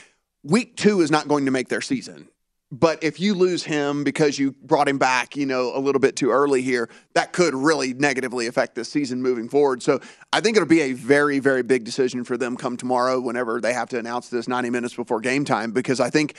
week 0.44 0.76
two 0.78 1.02
is 1.02 1.10
not 1.10 1.28
going 1.28 1.46
to 1.46 1.52
make 1.52 1.70
their 1.70 1.82
season. 1.82 2.28
But 2.72 3.04
if 3.04 3.20
you 3.20 3.36
lose 3.36 3.64
him 3.64 4.04
because 4.04 4.38
you 4.40 4.52
brought 4.52 4.90
him 4.90 4.98
back, 4.98 5.38
you 5.38 5.46
know, 5.46 5.72
a 5.76 5.80
little 5.80 6.00
bit 6.00 6.16
too 6.16 6.32
early 6.32 6.62
here, 6.62 6.90
that 7.14 7.32
could 7.32 7.54
really 7.54 7.94
negatively 7.94 8.48
affect 8.48 8.76
this 8.76 8.90
season 8.90 9.22
moving 9.22 9.48
forward. 9.48 9.84
So 9.84 10.02
I 10.34 10.42
think 10.42 10.58
it'll 10.58 10.68
be 10.68 10.82
a 10.82 10.94
very, 10.94 11.40
very 11.40 11.62
big 11.62 11.84
decision 11.86 12.24
for 12.24 12.38
them 12.38 12.58
come 12.58 12.76
tomorrow 12.76 13.22
whenever 13.22 13.62
they 13.62 13.72
have 13.72 13.90
to 13.90 14.00
announce 14.00 14.30
this 14.30 14.48
90 14.48 14.72
minutes 14.72 14.96
before 14.96 15.22
game 15.22 15.46
time. 15.46 15.72
Because 15.72 16.00
I 16.00 16.10
think 16.10 16.36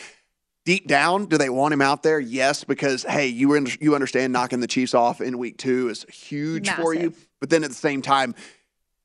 deep 0.66 0.88
down, 0.88 1.26
do 1.26 1.38
they 1.38 1.48
want 1.48 1.72
him 1.72 1.80
out 1.80 2.02
there? 2.02 2.18
Yes, 2.18 2.64
because 2.64 3.04
hey, 3.04 3.28
you 3.28 3.66
you 3.80 3.94
understand 3.94 4.32
knocking 4.32 4.60
the 4.60 4.66
Chiefs 4.66 4.94
off 4.94 5.20
in 5.20 5.38
week 5.38 5.56
two 5.56 5.88
is 5.88 6.04
huge 6.12 6.68
for 6.68 6.92
you. 6.92 7.14
But 7.40 7.50
then 7.50 7.62
at 7.64 7.70
the 7.70 7.76
same 7.76 8.02
time, 8.02 8.34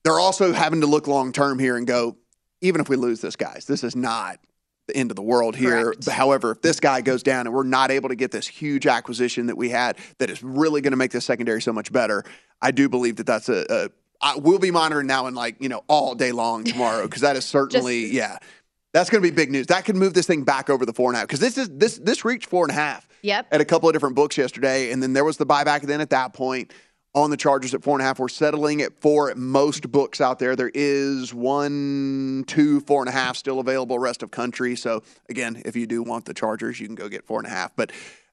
they're 0.03 0.19
also 0.19 0.53
having 0.53 0.81
to 0.81 0.87
look 0.87 1.07
long 1.07 1.31
term 1.31 1.59
here 1.59 1.77
and 1.77 1.85
go, 1.85 2.17
even 2.61 2.81
if 2.81 2.89
we 2.89 2.95
lose 2.95 3.21
this, 3.21 3.35
guys, 3.35 3.65
this 3.65 3.83
is 3.83 3.95
not 3.95 4.39
the 4.87 4.95
end 4.97 5.11
of 5.11 5.15
the 5.15 5.21
world 5.21 5.55
here. 5.55 5.93
However, 6.09 6.51
if 6.51 6.61
this 6.61 6.79
guy 6.79 7.01
goes 7.01 7.23
down 7.23 7.45
and 7.47 7.55
we're 7.55 7.63
not 7.63 7.91
able 7.91 8.09
to 8.09 8.15
get 8.15 8.31
this 8.31 8.47
huge 8.47 8.87
acquisition 8.87 9.47
that 9.47 9.57
we 9.57 9.69
had 9.69 9.97
that 10.17 10.29
is 10.29 10.43
really 10.43 10.81
going 10.81 10.91
to 10.91 10.97
make 10.97 11.11
this 11.11 11.25
secondary 11.25 11.61
so 11.61 11.71
much 11.71 11.91
better, 11.91 12.23
I 12.61 12.71
do 12.71 12.89
believe 12.89 13.17
that 13.17 13.25
that's 13.25 13.49
a. 13.49 13.65
a 13.69 13.89
I, 14.23 14.37
we'll 14.37 14.59
be 14.59 14.69
monitoring 14.69 15.07
now 15.07 15.25
and 15.25 15.35
like 15.35 15.55
you 15.59 15.67
know 15.67 15.83
all 15.87 16.13
day 16.13 16.31
long 16.31 16.63
tomorrow 16.63 17.03
because 17.03 17.21
that 17.21 17.35
is 17.35 17.45
certainly 17.57 18.05
yeah. 18.05 18.37
That's 18.93 19.09
going 19.09 19.23
to 19.23 19.27
be 19.27 19.33
big 19.33 19.49
news. 19.49 19.67
That 19.67 19.85
could 19.85 19.95
move 19.95 20.13
this 20.13 20.27
thing 20.27 20.43
back 20.43 20.69
over 20.69 20.85
the 20.85 20.93
four 20.93 21.09
and 21.09 21.15
a 21.15 21.19
half 21.19 21.27
because 21.27 21.39
this 21.39 21.57
is 21.57 21.69
this 21.69 21.97
this 21.97 22.23
reached 22.25 22.47
four 22.49 22.65
and 22.65 22.71
a 22.71 22.75
half 22.75 23.07
Yep. 23.23 23.47
at 23.51 23.61
a 23.61 23.65
couple 23.65 23.87
of 23.87 23.93
different 23.93 24.15
books 24.15 24.37
yesterday, 24.37 24.91
and 24.91 25.01
then 25.01 25.13
there 25.13 25.23
was 25.23 25.37
the 25.37 25.45
buyback. 25.45 25.83
Then 25.83 26.01
at 26.01 26.09
that 26.09 26.33
point, 26.33 26.71
on 27.13 27.29
the 27.29 27.37
Chargers 27.37 27.73
at 27.73 27.83
four 27.83 27.95
and 27.95 28.01
a 28.01 28.05
half, 28.05 28.19
we're 28.19 28.29
settling 28.29 28.81
at 28.81 28.93
four 29.01 29.29
at 29.29 29.37
most 29.37 29.91
books 29.91 30.21
out 30.21 30.39
there. 30.39 30.55
There 30.55 30.71
is 30.73 31.33
one, 31.33 32.45
two, 32.47 32.79
four 32.81 33.01
and 33.01 33.09
a 33.09 33.11
half 33.11 33.35
still 33.35 33.59
available 33.59 33.99
rest 33.99 34.23
of 34.23 34.31
country. 34.31 34.75
So 34.75 35.03
again, 35.29 35.61
if 35.65 35.75
you 35.75 35.87
do 35.87 36.03
want 36.03 36.25
the 36.25 36.33
Chargers, 36.33 36.79
you 36.79 36.87
can 36.87 36.95
go 36.95 37.09
get 37.09 37.25
four 37.25 37.39
and 37.39 37.47
a 37.47 37.51
half. 37.51 37.75
But 37.75 37.91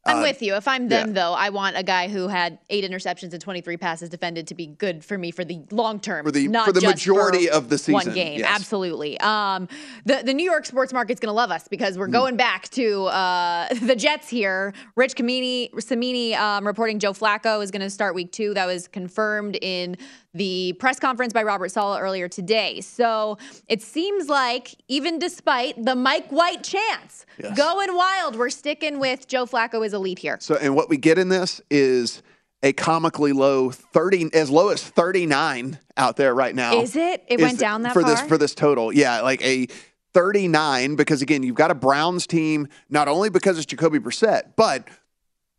I'm 0.08 0.18
uh, 0.18 0.22
with 0.22 0.42
you. 0.42 0.54
If 0.54 0.66
I'm 0.66 0.88
them, 0.88 1.08
yeah. 1.08 1.14
though, 1.14 1.32
I 1.32 1.50
want 1.50 1.76
a 1.76 1.82
guy 1.82 2.08
who 2.08 2.28
had 2.28 2.58
eight 2.70 2.88
interceptions 2.88 3.32
and 3.32 3.40
23 3.40 3.76
passes 3.76 4.08
defended 4.08 4.46
to 4.48 4.54
be 4.54 4.66
good 4.66 5.04
for 5.04 5.18
me 5.18 5.30
for 5.30 5.44
the 5.44 5.60
long 5.70 6.00
term, 6.00 6.24
For 6.24 6.32
the- 6.32 6.48
not 6.48 6.66
for 6.66 6.72
the 6.72 6.80
majority 6.80 7.46
for 7.46 7.54
of 7.54 7.68
the 7.68 7.78
season. 7.78 7.94
One 7.94 8.14
game, 8.14 8.40
yes. 8.40 8.48
absolutely. 8.50 9.18
Um, 9.20 9.68
the 10.04 10.22
the 10.24 10.34
New 10.34 10.44
York 10.44 10.66
sports 10.66 10.92
market's 10.92 11.20
going 11.20 11.30
to 11.30 11.34
love 11.34 11.50
us 11.50 11.68
because 11.68 11.98
we're 11.98 12.08
going 12.08 12.36
back 12.36 12.68
to 12.70 13.04
uh, 13.06 13.72
the 13.82 13.96
Jets 13.96 14.28
here. 14.28 14.72
Rich 14.96 15.14
Kamini, 15.14 15.70
Cimini 15.72 16.34
um, 16.34 16.66
reporting 16.66 16.98
Joe 16.98 17.12
Flacco 17.12 17.62
is 17.62 17.70
going 17.70 17.82
to 17.82 17.90
start 17.90 18.14
week 18.14 18.32
two. 18.32 18.54
That 18.54 18.66
was 18.66 18.88
confirmed 18.88 19.58
in 19.60 19.96
the 20.34 20.74
press 20.74 21.00
conference 21.00 21.32
by 21.32 21.42
Robert 21.42 21.70
Saleh 21.70 22.00
earlier 22.00 22.28
today. 22.28 22.80
So 22.80 23.38
it 23.66 23.82
seems 23.82 24.28
like 24.28 24.74
even 24.88 25.18
despite 25.18 25.82
the 25.82 25.94
Mike 25.94 26.30
White 26.30 26.62
chance 26.62 27.26
Yes. 27.38 27.56
going 27.56 27.94
wild, 27.94 28.36
we're 28.36 28.50
sticking 28.50 28.98
with 28.98 29.28
Joe 29.28 29.46
Flacco 29.46 29.84
as 29.86 29.92
a 29.92 29.98
lead 29.98 30.18
here. 30.18 30.38
So, 30.40 30.56
and 30.56 30.74
what 30.74 30.88
we 30.88 30.96
get 30.96 31.18
in 31.18 31.28
this 31.28 31.60
is 31.70 32.22
a 32.62 32.72
comically 32.72 33.32
low 33.32 33.70
thirty, 33.70 34.28
as 34.34 34.50
low 34.50 34.68
as 34.70 34.82
thirty 34.82 35.26
nine 35.26 35.78
out 35.96 36.16
there 36.16 36.34
right 36.34 36.54
now. 36.54 36.80
Is 36.80 36.96
it? 36.96 37.24
It 37.28 37.38
Is 37.40 37.44
went 37.44 37.58
down 37.58 37.82
that 37.82 37.92
for 37.92 38.02
this 38.02 38.20
for 38.22 38.36
this 38.36 38.54
total. 38.54 38.92
Yeah, 38.92 39.20
like 39.20 39.40
a 39.42 39.68
thirty 40.12 40.48
nine 40.48 40.96
because 40.96 41.22
again, 41.22 41.44
you've 41.44 41.54
got 41.54 41.70
a 41.70 41.74
Browns 41.74 42.26
team 42.26 42.66
not 42.90 43.06
only 43.06 43.30
because 43.30 43.56
it's 43.58 43.66
Jacoby 43.66 44.00
Brissett, 44.00 44.54
but 44.56 44.88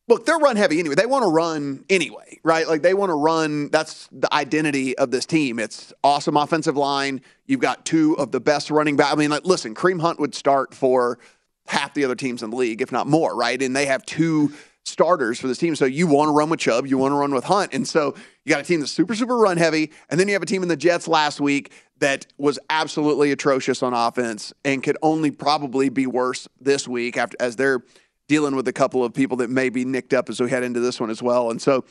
look, 0.10 0.26
they're 0.26 0.38
run 0.38 0.56
heavy 0.56 0.80
anyway. 0.80 0.95
They 0.95 1.06
want 1.06 1.24
to 1.24 1.30
run 1.30 1.86
anyway, 1.89 2.39
right? 2.43 2.67
Like 2.67 2.82
they 2.82 2.93
want 2.93 3.12
to 3.12 3.15
run. 3.15 3.69
That's 3.69 4.10
the 4.12 4.34
identity 4.34 4.98
of 4.98 5.12
this 5.12 5.26
team. 5.26 5.60
It's 5.60 5.93
awesome 6.04 6.36
offensive 6.36 6.76
line. 6.76 7.22
You've 7.45 7.62
got 7.62 7.86
two 7.86 8.17
of 8.17 8.32
the 8.32 8.39
best 8.39 8.72
running 8.72 8.98
back. 8.98 9.13
I 9.13 9.15
mean, 9.15 9.30
like, 9.30 9.45
listen, 9.45 9.76
Kareem 9.76 10.02
Hunt 10.02 10.19
would 10.19 10.36
start 10.36 10.74
for 10.74 11.19
half 11.67 11.93
the 11.93 12.04
other 12.04 12.15
teams 12.15 12.41
in 12.41 12.50
the 12.50 12.56
league, 12.56 12.82
if 12.82 12.91
not 12.91 13.08
more, 13.08 13.36
right? 13.36 13.62
And 13.62 13.76
they 13.76 13.86
have 13.86 14.04
two 14.06 14.52
starters 14.86 15.39
for 15.39 15.48
this 15.48 15.60
team. 15.60 15.76
So 15.76 15.86
you 15.86 16.08
want 16.08 16.30
to 16.30 16.34
run 16.34 16.50
with 16.50 16.60
Chubb, 16.60 16.88
you 16.88 16.98
want 16.98 17.12
to 17.12 17.15
run 17.15 17.34
with 17.34 17.43
Hunt. 17.43 17.74
And 17.74 17.88
so 17.88 18.15
you 18.43 18.50
got 18.50 18.62
a 18.62 18.63
team 18.63 18.80
that's 18.80 18.91
super, 18.91 19.13
super 19.13 19.38
run 19.38 19.58
heavy. 19.58 19.91
And 20.10 20.19
then 20.19 20.28
you 20.28 20.34
have 20.34 20.41
a 20.41 20.48
team 20.48 20.63
in 20.63 20.69
the 20.69 20.76
Jets 20.76 21.08
last 21.08 21.39
week 21.39 21.72
that 22.00 22.26
was 22.38 22.58
absolutely 22.69 23.32
atrocious 23.32 23.84
on 23.84 23.93
offense 23.93 24.52
and 24.65 24.82
could 24.82 24.98
only 25.04 25.30
probably 25.30 25.89
be 25.89 26.08
worse 26.08 26.48
this 26.60 26.88
week 26.88 27.17
after 27.17 27.38
as 27.39 27.56
they're 27.58 27.84
dealing 28.30 28.56
with 28.56 28.68
a 28.70 28.74
couple 28.74 29.04
of 29.04 29.13
people 29.13 29.36
that 29.38 29.50
may 29.50 29.68
be 29.70 29.84
nicked 29.84 30.13
up 30.13 30.30
as 30.30 30.39
we 30.39 30.50
head 30.50 30.63
into 30.63 30.80
this 30.80 31.02
one 31.02 31.10
as 31.10 31.22
well. 31.22 31.50
And 31.50 31.62
so 31.62 31.84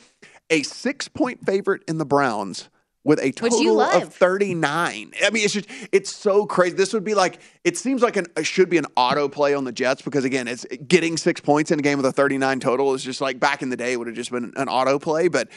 a 0.49 0.63
six 0.63 1.07
point 1.07 1.45
favorite 1.45 1.83
in 1.87 1.99
the 1.99 2.05
Browns 2.05 2.69
with 3.03 3.19
a 3.21 3.31
total 3.31 3.79
of 3.81 4.13
39. 4.13 5.13
I 5.23 5.29
mean, 5.29 5.43
it's 5.43 5.53
just, 5.53 5.69
it's 5.91 6.13
so 6.13 6.45
crazy. 6.45 6.75
This 6.75 6.93
would 6.93 7.03
be 7.03 7.13
like, 7.13 7.39
it 7.63 7.77
seems 7.77 8.01
like 8.01 8.17
an, 8.17 8.25
it 8.35 8.45
should 8.45 8.69
be 8.69 8.77
an 8.77 8.85
auto 8.95 9.29
play 9.29 9.53
on 9.53 9.63
the 9.63 9.71
Jets 9.71 10.01
because, 10.01 10.25
again, 10.25 10.47
it's 10.47 10.65
getting 10.87 11.17
six 11.17 11.39
points 11.39 11.71
in 11.71 11.79
a 11.79 11.81
game 11.81 11.97
with 11.97 12.05
a 12.05 12.11
39 12.11 12.59
total 12.59 12.93
is 12.93 13.03
just 13.03 13.21
like 13.21 13.39
back 13.39 13.61
in 13.61 13.69
the 13.69 13.77
day, 13.77 13.93
it 13.93 13.97
would 13.97 14.07
have 14.07 14.15
just 14.15 14.31
been 14.31 14.53
an 14.55 14.69
auto 14.69 14.97
play. 14.97 15.27
But 15.27 15.49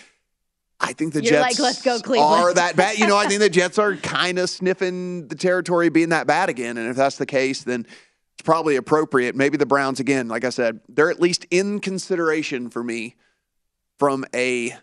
I 0.80 0.92
think 0.92 1.12
the 1.12 1.22
You're 1.22 1.32
Jets 1.32 1.58
like, 1.58 1.58
"Let's 1.60 1.82
go, 1.82 2.00
Cleveland." 2.00 2.42
are 2.42 2.54
that 2.54 2.74
bad. 2.74 2.98
You 2.98 3.06
know, 3.06 3.16
I 3.16 3.26
think 3.28 3.38
the 3.38 3.48
Jets 3.48 3.78
are 3.78 3.94
kind 3.96 4.38
of 4.38 4.50
sniffing 4.50 5.28
the 5.28 5.36
territory 5.36 5.90
being 5.90 6.08
that 6.08 6.26
bad 6.26 6.48
again. 6.48 6.76
And 6.76 6.88
if 6.88 6.96
that's 6.96 7.18
the 7.18 7.26
case, 7.26 7.62
then 7.62 7.86
it's 8.34 8.42
probably 8.44 8.76
appropriate. 8.76 9.34
Maybe 9.36 9.56
the 9.56 9.66
Browns, 9.66 10.00
again, 10.00 10.28
like 10.28 10.44
I 10.44 10.50
said, 10.50 10.80
they're 10.88 11.10
at 11.10 11.20
least 11.20 11.46
in 11.50 11.80
consideration 11.80 12.70
for 12.70 12.82
me 12.82 13.16
from 13.98 14.24
a 14.34 14.74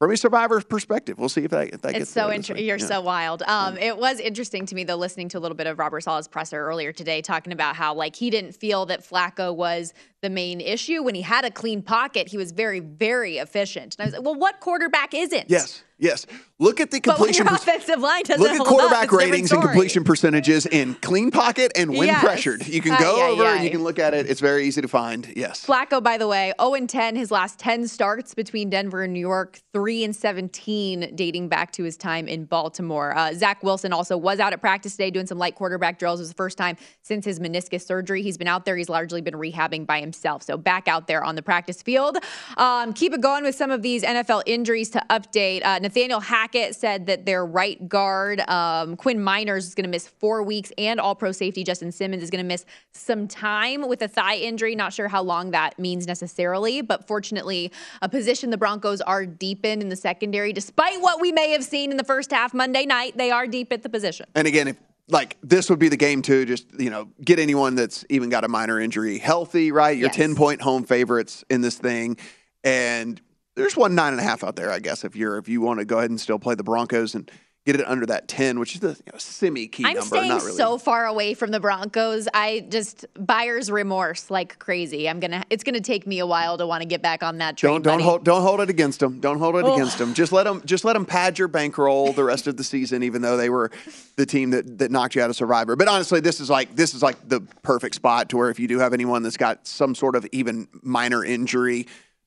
from 0.00 0.10
a 0.10 0.16
survivor's 0.16 0.64
perspective. 0.64 1.18
We'll 1.18 1.28
see 1.28 1.44
if 1.44 1.50
that 1.52 1.72
if 1.72 1.80
that 1.82 1.90
It's 1.90 1.98
gets 1.98 2.10
so 2.10 2.30
interesting. 2.30 2.66
You're 2.66 2.78
Yeah. 2.78 2.86
so 2.86 3.00
wild. 3.00 3.42
Um, 3.46 3.78
it 3.78 3.96
was 3.96 4.18
interesting 4.20 4.66
to 4.66 4.74
me 4.74 4.84
though, 4.84 4.96
listening 4.96 5.28
to 5.30 5.38
a 5.38 5.40
little 5.40 5.56
bit 5.56 5.66
of 5.66 5.78
Robert 5.78 6.02
Saleh's 6.02 6.28
presser 6.28 6.58
earlier 6.66 6.92
today, 6.92 7.22
talking 7.22 7.52
about 7.52 7.76
how 7.76 7.94
like 7.94 8.16
he 8.16 8.28
didn't 8.28 8.52
feel 8.52 8.86
that 8.86 9.08
Flacco 9.08 9.54
was 9.54 9.94
the 10.20 10.28
main 10.30 10.60
issue 10.60 11.02
when 11.02 11.14
he 11.14 11.22
had 11.22 11.44
a 11.44 11.50
clean 11.50 11.80
pocket. 11.80 12.28
He 12.28 12.36
was 12.36 12.52
very, 12.52 12.80
very 12.80 13.38
efficient. 13.38 13.94
And 13.98 14.02
I 14.02 14.04
was 14.06 14.14
like, 14.14 14.24
well, 14.24 14.34
what 14.34 14.60
quarterback 14.60 15.14
isn't? 15.14 15.48
Yes, 15.48 15.82
yes. 15.98 16.26
Look 16.60 16.80
at 16.80 16.92
the 16.92 17.00
But 17.00 17.16
completion. 17.16 17.46
your 17.46 17.50
per- 17.50 17.56
offensive 17.56 17.98
line 17.98 18.22
doesn't 18.22 18.40
Look 18.40 18.52
at 18.52 18.58
quarterback 18.64 18.92
up, 18.92 19.02
it's 19.04 19.12
a 19.12 19.16
different 19.16 19.30
ratings 19.32 19.52
and 19.52 19.62
completion 19.62 20.04
percentages 20.04 20.66
in 20.66 20.94
clean 20.94 21.32
pocket 21.32 21.72
and 21.74 21.90
when 21.90 22.06
Yes. 22.06 22.20
pressured. 22.22 22.64
You 22.66 22.80
can 22.80 22.92
Ay, 22.92 23.00
go 23.00 23.32
over 23.32 23.44
and 23.44 23.64
you 23.64 23.70
can 23.70 23.82
look 23.82 23.98
at 23.98 24.14
it. 24.14 24.30
It's 24.30 24.40
very 24.40 24.64
easy 24.64 24.80
to 24.80 24.86
find. 24.88 25.32
Yes. 25.34 25.66
Flacco, 25.66 26.00
by 26.00 26.16
the 26.16 26.28
way, 26.28 26.52
0 26.60 26.74
and 26.74 26.88
10 26.88 27.16
his 27.16 27.32
last 27.32 27.58
10 27.58 27.88
starts 27.88 28.34
between 28.34 28.70
Denver 28.70 29.02
and 29.02 29.12
New 29.12 29.18
York, 29.20 29.58
3 29.72 30.04
and 30.04 30.14
17 30.14 31.12
dating 31.16 31.48
back 31.48 31.72
to 31.72 31.82
his 31.82 31.96
time 31.96 32.28
in 32.28 32.44
Baltimore. 32.44 33.16
Uh, 33.16 33.34
Zach 33.34 33.62
Wilson 33.64 33.92
also 33.92 34.16
was 34.16 34.38
out 34.38 34.52
at 34.52 34.60
practice 34.60 34.92
today 34.92 35.10
doing 35.10 35.26
some 35.26 35.38
light 35.38 35.56
quarterback 35.56 35.98
drills. 35.98 36.20
It 36.20 36.22
was 36.22 36.28
the 36.28 36.34
first 36.36 36.56
time 36.56 36.76
since 37.02 37.24
his 37.24 37.40
meniscus 37.40 37.84
surgery. 37.84 38.22
He's 38.22 38.38
been 38.38 38.48
out 38.48 38.64
there. 38.64 38.76
He's 38.76 38.88
largely 38.88 39.20
been 39.20 39.34
rehabbing 39.34 39.86
by 39.86 39.98
himself. 40.00 40.42
So 40.44 40.56
back 40.56 40.86
out 40.86 41.08
there 41.08 41.24
on 41.24 41.34
the 41.34 41.42
practice 41.42 41.82
field. 41.82 42.18
Um, 42.56 42.92
keep 42.92 43.12
it 43.12 43.20
going 43.20 43.42
with 43.42 43.56
some 43.56 43.72
of 43.72 43.82
these 43.82 44.02
NFL 44.04 44.42
injuries 44.46 44.90
to 44.90 45.02
update. 45.10 45.62
Uh, 45.64 45.80
Nathaniel 45.84 46.20
Hackett 46.20 46.74
said 46.74 47.04
that 47.08 47.26
their 47.26 47.44
right 47.44 47.90
guard, 47.90 48.40
um, 48.48 48.96
Quinn 48.96 49.18
Meinerz, 49.18 49.58
is 49.58 49.74
going 49.74 49.84
to 49.84 49.90
miss 49.90 50.08
four 50.08 50.42
weeks, 50.42 50.72
and 50.78 50.98
all 50.98 51.14
pro 51.14 51.30
safety 51.30 51.62
Justin 51.62 51.92
Simmons 51.92 52.22
is 52.22 52.30
going 52.30 52.42
to 52.42 52.48
miss 52.48 52.64
some 52.92 53.28
time 53.28 53.86
with 53.86 54.00
a 54.00 54.08
thigh 54.08 54.36
injury. 54.36 54.74
Not 54.74 54.94
sure 54.94 55.08
how 55.08 55.22
long 55.22 55.50
that 55.50 55.78
means 55.78 56.06
necessarily, 56.06 56.80
but 56.80 57.06
fortunately, 57.06 57.70
a 58.00 58.08
position 58.08 58.48
the 58.48 58.56
Broncos 58.56 59.02
are 59.02 59.26
deep 59.26 59.66
in 59.66 59.82
in 59.82 59.90
the 59.90 59.96
secondary. 59.96 60.54
Despite 60.54 61.02
what 61.02 61.20
we 61.20 61.32
may 61.32 61.50
have 61.50 61.62
seen 61.62 61.90
in 61.90 61.98
the 61.98 62.04
first 62.04 62.30
half 62.30 62.54
Monday 62.54 62.86
night, 62.86 63.18
they 63.18 63.30
are 63.30 63.46
deep 63.46 63.70
at 63.70 63.82
the 63.82 63.90
position. 63.90 64.24
And 64.34 64.46
again, 64.48 64.68
if 64.68 64.78
like 65.08 65.36
this 65.42 65.68
would 65.68 65.78
be 65.78 65.90
the 65.90 65.98
game 65.98 66.22
to 66.22 66.46
just 66.46 66.66
you 66.80 66.88
know 66.88 67.10
get 67.22 67.38
anyone 67.38 67.74
that's 67.74 68.06
even 68.08 68.30
got 68.30 68.42
a 68.42 68.48
minor 68.48 68.80
injury 68.80 69.18
healthy. 69.18 69.70
Right, 69.70 69.98
your 69.98 70.06
Yes. 70.08 70.16
ten 70.16 70.34
point 70.34 70.62
home 70.62 70.84
favorites 70.84 71.44
in 71.50 71.60
this 71.60 71.76
thing, 71.76 72.16
and 72.62 73.20
there's 73.56 73.76
one 73.76 73.94
nine 73.94 74.12
and 74.12 74.20
a 74.20 74.24
half 74.24 74.42
out 74.44 74.56
there. 74.56 74.70
I 74.70 74.78
guess 74.80 75.04
if 75.04 75.16
you're 75.16 75.38
if 75.38 75.48
you 75.48 75.60
want 75.60 75.78
to 75.80 75.84
go 75.84 75.98
ahead 75.98 76.10
and 76.10 76.20
still 76.20 76.38
play 76.38 76.54
the 76.54 76.64
Broncos 76.64 77.14
and 77.14 77.30
get 77.66 77.76
it 77.80 77.86
under 77.86 78.04
that 78.04 78.28
ten, 78.28 78.58
which 78.60 78.74
is 78.74 78.80
the 78.80 78.88
you 78.90 79.12
know, 79.12 79.18
semi 79.18 79.66
key 79.68 79.84
I'm 79.86 79.94
number. 79.94 80.06
staying 80.06 80.28
not 80.28 80.42
really. 80.42 80.56
so 80.56 80.76
far 80.76 81.06
away 81.06 81.32
from 81.32 81.50
the 81.50 81.60
Broncos. 81.60 82.28
I 82.34 82.66
just 82.68 83.06
buyer's 83.18 83.70
remorse 83.70 84.30
like 84.30 84.58
crazy. 84.58 85.08
I'm 85.08 85.18
gonna. 85.18 85.44
It's 85.48 85.64
gonna 85.64 85.80
take 85.80 86.06
me 86.06 86.18
a 86.18 86.26
while 86.26 86.58
to 86.58 86.66
want 86.66 86.82
to 86.82 86.86
get 86.88 87.00
back 87.00 87.22
on 87.22 87.38
that 87.38 87.56
train. 87.56 87.72
Don't 87.74 87.82
don't 87.82 87.92
buddy. 87.94 88.04
hold 88.04 88.24
don't 88.24 88.42
hold 88.42 88.60
it 88.60 88.68
against 88.68 89.00
them. 89.00 89.18
Don't 89.20 89.38
hold 89.38 89.56
it 89.56 89.64
Oh. 89.64 89.74
against 89.74 89.96
them. 89.98 90.12
Just 90.12 90.30
let 90.32 90.44
them 90.44 90.60
just 90.66 90.84
let 90.84 90.92
them 90.92 91.06
pad 91.06 91.38
your 91.38 91.48
bankroll 91.48 92.12
the 92.12 92.24
rest 92.24 92.46
of 92.46 92.56
the 92.58 92.64
season, 92.64 93.02
even 93.02 93.22
though 93.22 93.36
they 93.38 93.48
were 93.48 93.70
the 94.16 94.26
team 94.26 94.50
that 94.50 94.76
that 94.78 94.90
knocked 94.90 95.14
you 95.14 95.22
out 95.22 95.30
of 95.30 95.36
Survivor. 95.36 95.74
But 95.74 95.88
honestly, 95.88 96.20
this 96.20 96.40
is 96.40 96.50
like 96.50 96.76
this 96.76 96.92
is 96.92 97.02
like 97.02 97.28
the 97.28 97.40
perfect 97.62 97.94
spot 97.94 98.28
to 98.30 98.36
where 98.36 98.50
if 98.50 98.58
you 98.58 98.68
do 98.68 98.78
have 98.80 98.92
anyone 98.92 99.22
that's 99.22 99.36
got 99.38 99.66
some 99.66 99.94
sort 99.94 100.16
of 100.16 100.26
even 100.32 100.68
minor 100.82 101.24
injury, 101.24 101.86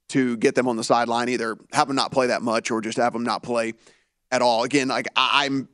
to 0.10 0.38
get 0.38 0.56
them 0.56 0.68
on 0.68 0.76
the 0.76 0.84
sideline, 0.84 1.30
either 1.30 1.58
have 1.74 1.88
them 1.88 1.96
not 1.96 2.12
play 2.12 2.28
that 2.28 2.42
much 2.42 2.72
or 2.72 2.82
just 2.82 2.98
have 2.98 3.14
them 3.14 3.24
not 3.24 3.44
play 3.44 3.74
at 4.32 4.42
all. 4.42 4.64
Again, 4.64 4.88
like 4.88 5.08
I, 5.16 5.46
I'm, 5.46 5.68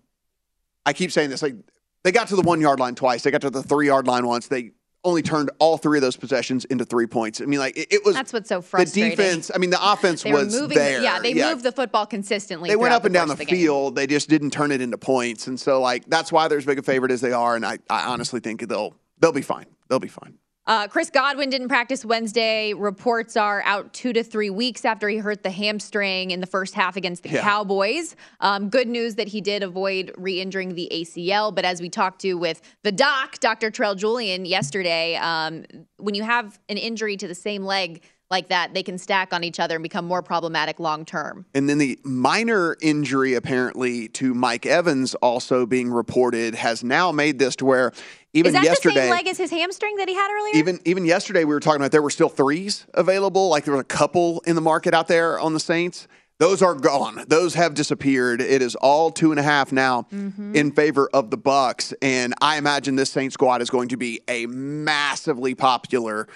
I 0.85 0.93
keep 0.93 1.11
saying 1.11 1.29
this, 1.29 1.41
like 1.41 1.55
they 2.03 2.11
got 2.11 2.27
to 2.29 2.35
the 2.35 2.41
one 2.41 2.61
yard 2.61 2.79
line 2.79 2.95
twice, 2.95 3.23
they 3.23 3.31
got 3.31 3.41
to 3.41 3.49
the 3.49 3.63
three 3.63 3.87
yard 3.87 4.07
line 4.07 4.25
once, 4.25 4.47
they 4.47 4.71
only 5.05 5.21
turned 5.21 5.51
all 5.59 5.77
three 5.77 5.97
of 5.97 6.01
those 6.01 6.15
possessions 6.15 6.65
into 6.65 6.85
three 6.85 7.07
points. 7.07 7.41
I 7.41 7.45
mean, 7.45 7.59
like 7.59 7.77
it, 7.77 7.91
it 7.91 8.05
was 8.05 8.15
That's 8.15 8.31
what's 8.31 8.49
so 8.49 8.61
frustrating. 8.61 9.09
the 9.09 9.23
defense. 9.23 9.51
I 9.53 9.57
mean, 9.57 9.69
the 9.69 9.91
offense 9.91 10.23
was 10.23 10.59
moving. 10.59 10.77
there. 10.77 11.01
Yeah, 11.01 11.19
they 11.19 11.33
moved 11.33 11.63
the 11.63 11.71
football 11.71 12.05
consistently. 12.05 12.69
They 12.69 12.75
went 12.75 12.93
up 12.93 13.03
and 13.05 13.13
down 13.13 13.27
the, 13.27 13.35
game. 13.35 13.47
field. 13.47 13.95
They 13.95 14.07
just 14.07 14.29
didn't 14.29 14.51
turn 14.51 14.71
it 14.71 14.81
into 14.81 14.97
points, 14.97 15.47
and 15.47 15.59
so 15.59 15.81
like 15.81 16.05
that's 16.05 16.31
why 16.31 16.47
they're 16.47 16.57
as 16.57 16.65
big 16.65 16.79
a 16.79 16.83
favorite 16.83 17.11
as 17.11 17.21
they 17.21 17.33
are. 17.33 17.55
And 17.55 17.65
I, 17.65 17.79
I 17.89 18.05
honestly 18.05 18.39
think 18.39 18.67
they'll 18.67 18.95
they'll 19.19 19.31
be 19.31 19.41
fine. 19.41 19.65
They'll 19.89 19.99
be 19.99 20.07
fine. 20.07 20.37
Uh, 20.65 20.87
Chris 20.87 21.09
Godwin 21.09 21.49
didn't 21.49 21.67
practice 21.67 22.05
Wednesday. 22.05 22.73
Reports 22.73 23.35
are 23.35 23.61
out 23.63 23.91
two 23.93 24.13
to 24.13 24.23
three 24.23 24.49
weeks 24.49 24.85
after 24.85 25.09
he 25.09 25.17
hurt 25.17 25.43
the 25.43 25.49
hamstring 25.49 26.31
in 26.31 26.39
the 26.39 26.47
first 26.47 26.73
half 26.73 26.95
against 26.95 27.23
the 27.23 27.29
Yeah. 27.29 27.41
Cowboys. 27.41 28.15
Um, 28.39 28.69
good 28.69 28.87
news 28.87 29.15
that 29.15 29.27
he 29.27 29.41
did 29.41 29.61
avoid 29.61 30.13
re 30.17 30.39
injuring 30.39 30.75
the 30.75 30.87
ACL. 30.91 31.53
But 31.53 31.65
as 31.65 31.81
we 31.81 31.89
talked 31.89 32.21
to 32.21 32.35
with 32.35 32.61
the 32.83 32.93
doc, 32.93 33.39
Dr. 33.39 33.71
Trell 33.71 33.97
Julian, 33.97 34.45
yesterday, 34.45 35.15
um, 35.15 35.65
when 35.97 36.15
you 36.15 36.23
have 36.23 36.57
an 36.69 36.77
injury 36.77 37.17
to 37.17 37.27
the 37.27 37.35
same 37.35 37.63
leg 37.63 38.01
like 38.31 38.47
that, 38.47 38.73
they 38.73 38.81
can 38.83 38.97
stack 38.97 39.33
on 39.33 39.43
each 39.43 39.59
other 39.59 39.75
and 39.75 39.83
become 39.83 40.05
more 40.05 40.23
problematic 40.23 40.79
long 40.79 41.05
term. 41.05 41.45
And 41.53 41.69
then 41.69 41.77
the 41.77 41.99
minor 42.03 42.77
injury, 42.81 43.35
apparently, 43.35 44.07
to 44.09 44.33
Mike 44.33 44.65
Evans, 44.65 45.13
also 45.15 45.65
being 45.65 45.91
reported, 45.91 46.55
has 46.55 46.83
now 46.83 47.11
made 47.11 47.37
this 47.37 47.55
to 47.57 47.65
where 47.65 47.91
even 48.33 48.49
Is 48.49 48.53
that 48.53 48.63
yesterday, 48.63 48.95
the 48.95 49.01
same 49.01 49.11
leg 49.11 49.27
as 49.27 49.37
his 49.37 49.51
hamstring 49.51 49.95
that 49.97 50.09
he 50.09 50.15
had 50.15 50.31
earlier? 50.31 50.55
even 50.55 50.79
even 50.85 51.05
yesterday, 51.05 51.43
we 51.45 51.53
were 51.53 51.59
talking 51.59 51.81
about 51.81 51.91
there 51.91 52.01
were 52.01 52.09
still 52.09 52.29
threes 52.29 52.85
available. 52.93 53.49
Like 53.49 53.65
there 53.65 53.73
was 53.73 53.81
a 53.81 53.85
couple 53.85 54.41
in 54.45 54.55
the 54.55 54.61
market 54.61 54.93
out 54.93 55.07
there 55.07 55.39
on 55.39 55.53
the 55.53 55.59
Saints. 55.59 56.07
Those 56.39 56.61
are 56.63 56.73
gone. 56.73 57.23
Those 57.27 57.53
have 57.53 57.75
disappeared. 57.75 58.41
It 58.41 58.61
is 58.63 58.75
all 58.75 59.11
two 59.11 59.31
and 59.31 59.39
a 59.39 59.43
half 59.43 59.71
now 59.71 60.07
Mm-hmm. 60.11 60.55
in 60.55 60.71
favor 60.71 61.07
of 61.13 61.29
the 61.29 61.37
Bucs. 61.37 61.93
And 62.01 62.33
I 62.41 62.57
imagine 62.57 62.95
this 62.95 63.11
Saints 63.11 63.35
squad 63.35 63.61
is 63.61 63.69
going 63.69 63.89
to 63.89 63.97
be 63.97 64.19
a 64.27 64.47
massively 64.47 65.53
popular 65.55 66.27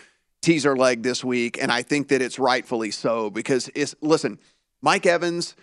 teaser 0.42 0.78
leg 0.78 1.02
this 1.04 1.24
week. 1.24 1.58
And 1.62 1.72
I 1.72 1.82
think 1.82 2.10
that 2.10 2.22
it's 2.22 2.38
rightfully 2.40 2.92
so 2.92 3.30
because 3.32 3.70
it's 3.76 3.96
listen, 4.02 4.40
Mike 4.82 5.06
Evans 5.08 5.56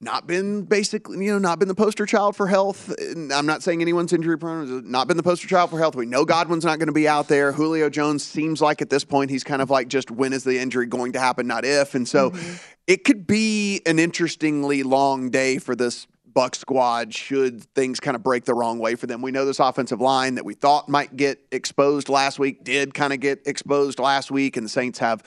not 0.00 0.26
been 0.26 0.62
basically, 0.62 1.24
you 1.24 1.32
know, 1.32 1.38
not 1.38 1.58
been 1.58 1.68
the 1.68 1.74
poster 1.74 2.04
child 2.04 2.36
for 2.36 2.46
health. 2.46 2.90
And 2.98 3.32
I'm 3.32 3.46
not 3.46 3.62
saying 3.62 3.80
anyone's 3.80 4.12
injury 4.12 4.38
prone, 4.38 4.90
not 4.90 5.08
been 5.08 5.16
the 5.16 5.22
poster 5.22 5.48
child 5.48 5.70
for 5.70 5.78
health. 5.78 5.96
We 5.96 6.04
know 6.04 6.24
Godwin's 6.24 6.64
not 6.64 6.78
going 6.78 6.88
to 6.88 6.92
be 6.92 7.08
out 7.08 7.28
there. 7.28 7.52
Julio 7.52 7.88
Jones 7.88 8.22
seems 8.22 8.60
like 8.60 8.82
at 8.82 8.90
this 8.90 9.04
point 9.04 9.30
he's 9.30 9.44
kind 9.44 9.62
of 9.62 9.70
like 9.70 9.88
just 9.88 10.10
when 10.10 10.32
is 10.32 10.44
the 10.44 10.58
injury 10.58 10.86
going 10.86 11.12
to 11.12 11.20
happen, 11.20 11.46
not 11.46 11.64
if. 11.64 11.94
And 11.94 12.06
so 12.06 12.30
mm-hmm. 12.30 12.54
it 12.86 13.04
could 13.04 13.26
be 13.26 13.80
an 13.86 13.98
interestingly 13.98 14.82
long 14.82 15.30
day 15.30 15.58
for 15.58 15.74
this 15.74 16.06
Buc 16.36 16.54
squad 16.54 17.14
should 17.14 17.64
things 17.74 17.98
kind 17.98 18.14
of 18.14 18.22
break 18.22 18.44
the 18.44 18.52
wrong 18.52 18.78
way 18.78 18.94
for 18.94 19.06
them. 19.06 19.22
We 19.22 19.30
know 19.30 19.46
this 19.46 19.58
offensive 19.58 20.02
line 20.02 20.34
that 20.34 20.44
we 20.44 20.52
thought 20.52 20.86
might 20.86 21.16
get 21.16 21.40
exposed 21.50 22.10
last 22.10 22.38
week 22.38 22.62
did 22.62 22.92
kind 22.92 23.14
of 23.14 23.20
get 23.20 23.40
exposed 23.46 23.98
last 23.98 24.30
week, 24.30 24.58
and 24.58 24.66
the 24.66 24.68
Saints 24.68 24.98
have 24.98 25.22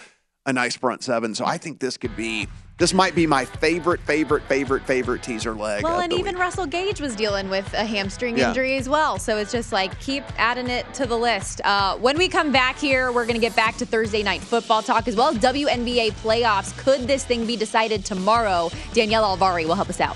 a 0.50 0.54
nice 0.54 0.76
front 0.76 1.04
seven. 1.04 1.34
So 1.34 1.46
I 1.46 1.58
think 1.58 1.80
this 1.80 1.96
could 1.98 2.16
be 2.18 2.48
this 2.78 2.94
might 2.94 3.14
be 3.14 3.28
my 3.28 3.44
favorite, 3.44 4.00
favorite, 4.02 4.42
favorite, 4.44 4.84
favorite 4.84 5.22
teaser 5.22 5.54
leg. 5.54 5.84
Well, 5.84 6.00
and 6.00 6.14
even 6.14 6.38
Russell 6.38 6.66
Gage 6.66 7.02
was 7.02 7.14
dealing 7.14 7.50
with 7.50 7.72
a 7.74 7.84
hamstring 7.84 8.38
Yeah. 8.38 8.50
injury 8.50 8.78
as 8.78 8.88
well. 8.88 9.20
So 9.20 9.38
it's 9.38 9.52
just 9.52 9.74
like 9.74 10.00
keep 10.00 10.24
adding 10.38 10.70
it 10.70 10.92
to 10.94 11.06
the 11.06 11.18
list. 11.18 11.60
Uh, 11.66 11.98
when 11.98 12.18
we 12.18 12.30
come 12.30 12.54
back 12.54 12.78
here, 12.78 13.12
we're 13.12 13.26
going 13.26 13.36
to 13.36 13.42
get 13.42 13.54
back 13.56 13.76
to 13.78 13.86
Thursday 13.86 14.24
night 14.24 14.40
football 14.42 14.82
talk 14.82 15.10
as 15.10 15.16
well 15.18 15.28
as 15.28 15.38
WNBA 15.40 16.12
playoffs. 16.24 16.76
Could 16.78 17.02
this 17.02 17.26
thing 17.26 17.46
be 17.46 17.58
decided 17.58 18.06
tomorrow? 18.06 18.72
Danielle 18.94 19.36
Alvari 19.38 19.66
will 19.66 19.76
help 19.76 19.90
us 19.90 20.00
out. 20.00 20.16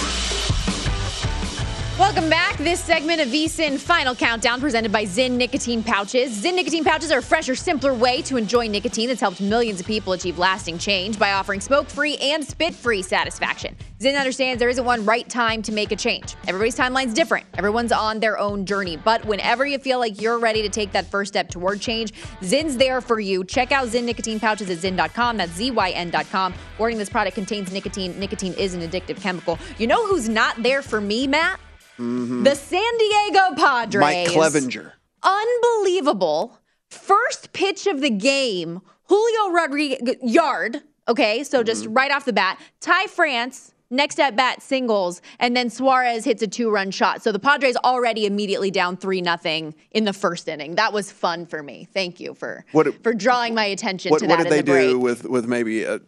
Welcome 2.01 2.31
back. 2.31 2.57
This 2.57 2.83
segment 2.83 3.21
of 3.21 3.27
VSIN 3.27 3.77
Final 3.77 4.15
Countdown 4.15 4.59
presented 4.59 4.91
by 4.91 5.05
Zyn 5.05 5.33
Nicotine 5.33 5.83
Pouches. 5.83 6.43
Zyn 6.43 6.55
Nicotine 6.55 6.83
Pouches 6.83 7.11
are 7.11 7.19
a 7.19 7.23
fresher, 7.23 7.53
simpler 7.53 7.93
way 7.93 8.23
to 8.23 8.37
enjoy 8.37 8.67
nicotine 8.67 9.07
that's 9.07 9.21
helped 9.21 9.39
millions 9.39 9.79
of 9.79 9.85
people 9.85 10.11
achieve 10.13 10.39
lasting 10.39 10.79
change 10.79 11.19
by 11.19 11.33
offering 11.33 11.61
smoke-free 11.61 12.17
and 12.17 12.43
spit-free 12.43 13.03
satisfaction. 13.03 13.77
Zyn 13.99 14.17
understands 14.17 14.59
there 14.59 14.67
isn't 14.69 14.83
one 14.83 15.05
right 15.05 15.29
time 15.29 15.61
to 15.61 15.71
make 15.71 15.91
a 15.91 15.95
change. 15.95 16.35
Everybody's 16.47 16.75
timeline's 16.75 17.13
different. 17.13 17.45
Everyone's 17.53 17.91
on 17.91 18.19
their 18.19 18.39
own 18.39 18.65
journey. 18.65 18.97
But 18.97 19.23
whenever 19.25 19.63
you 19.63 19.77
feel 19.77 19.99
like 19.99 20.19
you're 20.19 20.39
ready 20.39 20.63
to 20.63 20.69
take 20.69 20.91
that 20.93 21.05
first 21.05 21.31
step 21.31 21.49
toward 21.49 21.81
change, 21.81 22.13
Zyn's 22.41 22.77
there 22.77 22.99
for 23.01 23.19
you. 23.19 23.43
Check 23.43 23.71
out 23.71 23.87
Zyn 23.89 24.05
Nicotine 24.05 24.39
Pouches 24.39 24.71
at 24.71 24.79
Zyn.com. 24.79 25.37
That's 25.37 25.51
Z-Y-N.com. 25.51 26.55
Warning 26.79 26.97
this 26.97 27.11
product 27.11 27.35
contains 27.35 27.71
nicotine. 27.71 28.19
Nicotine 28.19 28.53
is 28.53 28.73
an 28.73 28.81
addictive 28.81 29.21
chemical. 29.21 29.59
You 29.77 29.85
know 29.85 30.07
who's 30.07 30.27
not 30.27 30.63
there 30.63 30.81
for 30.81 30.99
me, 30.99 31.27
Matt? 31.27 31.59
Mhm. 31.99 32.43
The 32.43 32.55
San 32.55 32.97
Diego 32.97 33.55
Padres. 33.55 34.01
Mike 34.01 34.27
Clevinger. 34.29 34.91
Unbelievable. 35.23 36.57
First 36.89 37.53
pitch 37.53 37.87
of 37.87 38.01
the 38.01 38.09
game, 38.09 38.81
Julio 39.07 39.51
Rodriguez 39.51 40.15
yard. 40.21 40.81
Okay, 41.07 41.43
so 41.43 41.63
just 41.63 41.83
Mm-hmm. 41.85 41.93
right 41.93 42.11
off 42.11 42.25
the 42.25 42.33
bat, 42.33 42.59
Ty 42.79 43.07
France 43.07 43.73
next 43.89 44.19
at 44.19 44.35
bat 44.37 44.61
singles, 44.61 45.21
and 45.39 45.55
then 45.55 45.69
Suarez 45.69 46.23
hits 46.23 46.41
a 46.41 46.47
two-run 46.47 46.91
shot. 46.91 47.21
So 47.21 47.31
the 47.33 47.39
Padres 47.39 47.75
already 47.77 48.25
immediately 48.25 48.71
down 48.71 48.95
three 48.95 49.21
nothing 49.21 49.73
in 49.91 50.05
the 50.05 50.13
first 50.13 50.47
inning. 50.47 50.75
That 50.75 50.93
was 50.93 51.11
fun 51.11 51.45
for 51.45 51.61
me. 51.61 51.87
Thank 51.93 52.19
you 52.19 52.33
for 52.33 52.63
What- 52.71 53.03
for 53.03 53.13
drawing 53.13 53.53
my 53.53 53.65
attention 53.65 54.11
What, 54.11 54.19
to 54.19 54.27
that. 54.27 54.37
what 54.37 54.43
did 54.43 54.51
they 54.51 54.61
the 54.61 54.89
do 54.91 54.99
with 54.99 55.25
with 55.25 55.45
maybe 55.45 55.85
uh 55.85 55.99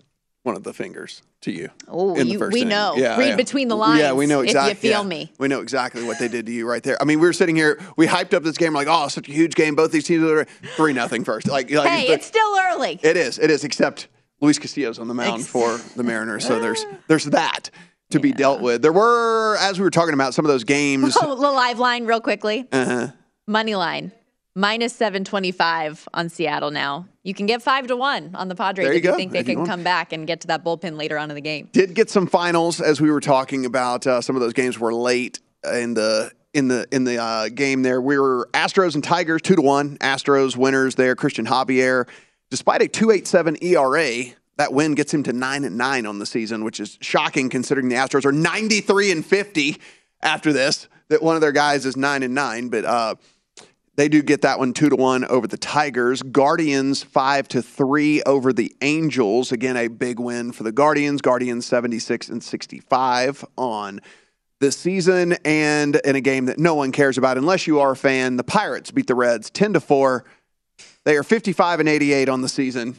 one 0.43 0.55
of 0.55 0.63
the 0.63 0.73
fingers 0.73 1.21
to 1.43 1.51
you? 1.51 1.69
Oh, 1.87 2.15
in 2.15 2.27
the 2.27 2.33
you- 2.33 2.39
first 2.39 2.53
we 2.53 2.61
inning? 2.61 2.69
know. 2.69 2.95
Read 3.17 3.37
between 3.37 3.67
the 3.67 3.75
lines. 3.77 3.99
Yeah, 3.99 4.13
we 4.13 4.25
know 4.25 4.39
if 4.41 4.45
you 4.47 4.51
exactly. 4.51 4.89
feel 4.89 5.03
me. 5.03 5.31
We 5.37 5.47
know 5.47 5.61
exactly 5.61 6.03
what 6.03 6.19
they 6.19 6.27
did 6.27 6.45
to 6.47 6.51
you 6.51 6.67
right 6.67 6.83
there. 6.83 7.01
I 7.01 7.05
mean, 7.05 7.19
we 7.19 7.27
were 7.27 7.33
sitting 7.33 7.55
here, 7.55 7.79
we 7.97 8.07
hyped 8.07 8.33
up 8.33 8.43
this 8.43 8.57
game 8.57 8.73
like, 8.73 8.87
oh, 8.89 9.07
such 9.07 9.29
a 9.29 9.31
huge 9.31 9.55
game. 9.55 9.75
Both 9.75 9.91
these 9.91 10.05
teams 10.05 10.23
are 10.23 10.45
three 10.75 10.93
nothing 10.93 11.23
first. 11.23 11.47
Like, 11.47 11.69
like 11.71 11.87
Hey, 11.89 12.07
the- 12.07 12.13
it's 12.13 12.25
still 12.25 12.57
early. 12.59 12.99
It 13.03 13.15
is. 13.17 13.39
It 13.39 13.49
is. 13.51 13.63
Except 13.63 14.07
Luis 14.41 14.59
Castillo's 14.59 14.99
on 14.99 15.07
the 15.07 15.13
mound 15.13 15.45
for 15.47 15.77
the 15.95 16.03
Mariners, 16.03 16.45
so 16.45 16.59
there's 16.59 16.85
there's 17.07 17.25
that 17.25 17.69
to 18.11 18.19
be 18.19 18.31
dealt 18.31 18.61
with. 18.61 18.81
There 18.81 18.93
were, 18.93 19.57
as 19.59 19.79
we 19.79 19.83
were 19.83 19.89
talking 19.89 20.13
about, 20.13 20.33
some 20.33 20.45
of 20.45 20.49
those 20.49 20.63
games. 20.65 21.17
Oh, 21.21 21.35
the 21.35 21.49
live 21.51 21.79
line, 21.79 22.05
real 22.05 22.19
quickly. 22.21 22.67
uh 22.71 23.07
Money 23.47 23.75
line. 23.75 24.11
Minus 24.55 24.93
725 24.95 26.07
on 26.13 26.29
Seattle 26.29 26.69
now. 26.69 27.07
You 27.23 27.33
can 27.33 27.47
get 27.47 27.63
five 27.63 27.87
to 27.87 27.95
one 27.95 28.35
on 28.35 28.49
the 28.49 28.55
Padres 28.55 28.85
There 28.85 28.93
you 28.93 28.99
if 28.99 29.03
you 29.03 29.11
go, 29.11 29.17
think 29.17 29.31
they 29.31 29.39
if 29.39 29.47
can 29.47 29.65
come 29.65 29.81
back 29.81 30.13
and 30.13 30.27
get 30.27 30.41
to 30.41 30.47
that 30.47 30.63
bullpen 30.63 30.95
later 30.95 31.17
on 31.17 31.31
in 31.31 31.35
the 31.35 31.41
game. 31.41 31.69
Did 31.71 31.95
get 31.95 32.11
some 32.11 32.27
finals 32.27 32.79
as 32.79 33.01
we 33.01 33.09
were 33.09 33.19
talking 33.19 33.65
about. 33.65 34.05
Uh, 34.05 34.21
some 34.21 34.35
of 34.35 34.43
those 34.43 34.53
games 34.53 34.77
were 34.77 34.93
late 34.93 35.39
in 35.73 35.95
the 35.95 36.31
in 36.53 36.67
the 36.67 36.85
in 36.91 37.03
the 37.03 37.17
uh, 37.17 37.49
game. 37.49 37.81
There, 37.81 37.99
we 37.99 38.19
were 38.19 38.47
Astros 38.53 38.93
and 38.93 39.03
Tigers 39.03 39.41
two 39.41 39.55
to 39.55 39.61
one. 39.63 39.97
Astros 39.97 40.55
winners 40.55 40.93
there. 40.93 41.15
Cristian 41.15 41.47
Javier, 41.47 42.07
despite 42.51 42.83
a 42.83 42.87
two 42.87 43.09
eight 43.09 43.27
seven 43.27 43.57
ERA. 43.61 44.25
That 44.57 44.71
win 44.71 44.93
gets 44.93 45.11
him 45.11 45.23
to 45.23 45.33
nine 45.33 45.63
and 45.63 45.79
nine 45.79 46.05
on 46.05 46.19
the 46.19 46.27
season, 46.27 46.63
which 46.63 46.79
is 46.79 46.99
shocking 47.01 47.49
considering 47.49 47.89
the 47.89 47.95
Astros 47.95 48.23
are 48.23 48.31
ninety 48.31 48.81
three 48.81 49.11
and 49.11 49.25
fifty 49.25 49.77
after 50.21 50.53
this. 50.53 50.87
That 51.07 51.23
one 51.23 51.35
of 51.35 51.41
their 51.41 51.51
guys 51.51 51.87
is 51.87 51.97
nine 51.97 52.21
and 52.21 52.35
nine, 52.35 52.69
but 52.69 52.85
uh, 52.85 53.15
They 53.95 54.09
do 54.09 54.23
get 54.23 54.41
that 54.41 54.57
one 54.57 54.73
two 54.73 54.89
to 54.89 54.95
one 54.95 55.23
over 55.25 55.45
the 55.45 55.57
Tigers. 55.57 56.23
Guardians 56.23 57.03
five 57.03 57.47
to 57.49 57.61
three 57.61 58.23
over 58.23 58.51
the 58.51 58.75
Angels. 58.81 59.51
Again, 59.51 59.77
a 59.77 59.87
big 59.87 60.19
win 60.19 60.51
for 60.51 60.63
the 60.63 60.71
Guardians. 60.71 61.21
Guardians 61.21 61.65
76 61.67 62.29
and 62.29 62.43
65 62.43 63.45
on 63.55 64.01
this 64.59 64.77
season. 64.77 65.33
And 65.45 65.97
in 65.97 66.15
a 66.15 66.21
game 66.21 66.45
that 66.47 66.57
no 66.57 66.73
one 66.73 66.91
cares 66.91 67.19
about 67.19 67.37
unless 67.37 67.67
you 67.67 67.79
are 67.81 67.91
a 67.91 67.95
fan, 67.95 68.37
the 68.37 68.43
Pirates 68.43 68.89
beat 68.89 69.07
the 69.07 69.15
Reds 69.15 69.51
10 69.51 69.73
to 69.73 69.79
4. 69.79 70.25
They 71.03 71.15
are 71.15 71.23
55 71.23 71.81
and 71.81 71.89
88 71.89 72.29
on 72.29 72.41
the 72.41 72.49
season. 72.49 72.95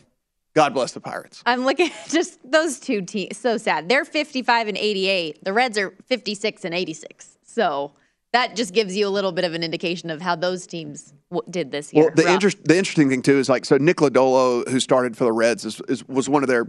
God 0.55 0.75
bless 0.75 0.93
the 0.93 1.01
Pirates. 1.01 1.43
I'm 1.45 1.65
looking 1.65 1.91
at 1.91 2.09
just 2.09 2.39
those 2.49 2.79
two 2.79 3.03
teams. 3.03 3.37
So 3.37 3.57
sad. 3.57 3.89
They're 3.89 4.05
55 4.05 4.69
and 4.69 4.77
88. 4.77 5.43
The 5.43 5.53
Reds 5.53 5.77
are 5.77 5.93
56 6.07 6.65
and 6.65 6.73
86. 6.73 7.39
So 7.43 7.93
that 8.35 8.57
just 8.57 8.75
gives 8.75 8.97
you 8.97 9.07
a 9.07 9.11
little 9.11 9.31
bit 9.31 9.45
of 9.45 9.55
an 9.55 9.63
indication 9.63 10.11
of 10.11 10.21
how 10.21 10.35
those 10.35 10.67
teams 10.67 11.15
w- 11.31 11.49
did 11.51 11.71
this 11.71 11.93
year. 11.93 12.07
Well, 12.07 12.15
the, 12.17 12.29
interest, 12.29 12.65
the 12.65 12.77
interesting 12.77 13.09
thing 13.09 13.23
too 13.23 13.39
is 13.39 13.49
like 13.49 13.65
so 13.65 13.77
Nick 13.77 13.99
Lodolo, 13.99 14.69
who 14.69 14.81
started 14.81 15.17
for 15.17 15.23
the 15.23 15.33
Reds, 15.33 15.65
is, 15.65 15.81
is, 15.89 16.07
was 16.09 16.29
one 16.29 16.43
of 16.43 16.49
their 16.49 16.69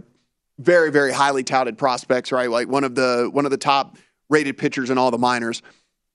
very 0.58 0.92
very 0.92 1.12
highly 1.12 1.42
touted 1.42 1.76
prospects, 1.76 2.30
right? 2.30 2.48
Like 2.48 2.68
one 2.68 2.84
of 2.84 2.94
the 2.94 3.28
one 3.32 3.44
of 3.44 3.50
the 3.50 3.56
top 3.56 3.98
rated 4.30 4.56
pitchers 4.56 4.90
in 4.90 4.96
all 4.96 5.10
the 5.10 5.18
minors, 5.18 5.60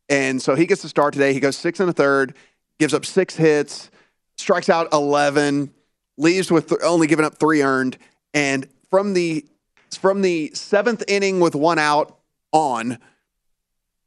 and 0.07 0.41
so 0.41 0.55
he 0.55 0.65
gets 0.65 0.81
to 0.83 0.89
start 0.89 1.13
today. 1.13 1.33
He 1.33 1.41
goes 1.41 1.57
six 1.57 1.81
and 1.81 1.89
a 1.89 1.93
third, 1.93 2.33
gives 2.79 2.93
up 2.93 3.05
six 3.05 3.35
hits, 3.35 3.91
strikes 4.37 4.69
out 4.69 4.87
eleven, 4.93 5.73
leaves 6.17 6.49
with 6.49 6.69
th- 6.69 6.81
only 6.81 7.07
giving 7.07 7.25
up 7.25 7.39
three 7.39 7.61
earned, 7.61 7.97
and 8.33 8.67
from 8.89 9.13
the 9.13 9.45
from 9.99 10.21
the 10.21 10.51
seventh 10.53 11.03
inning 11.09 11.41
with 11.41 11.55
one 11.55 11.77
out 11.77 12.17
on 12.53 12.97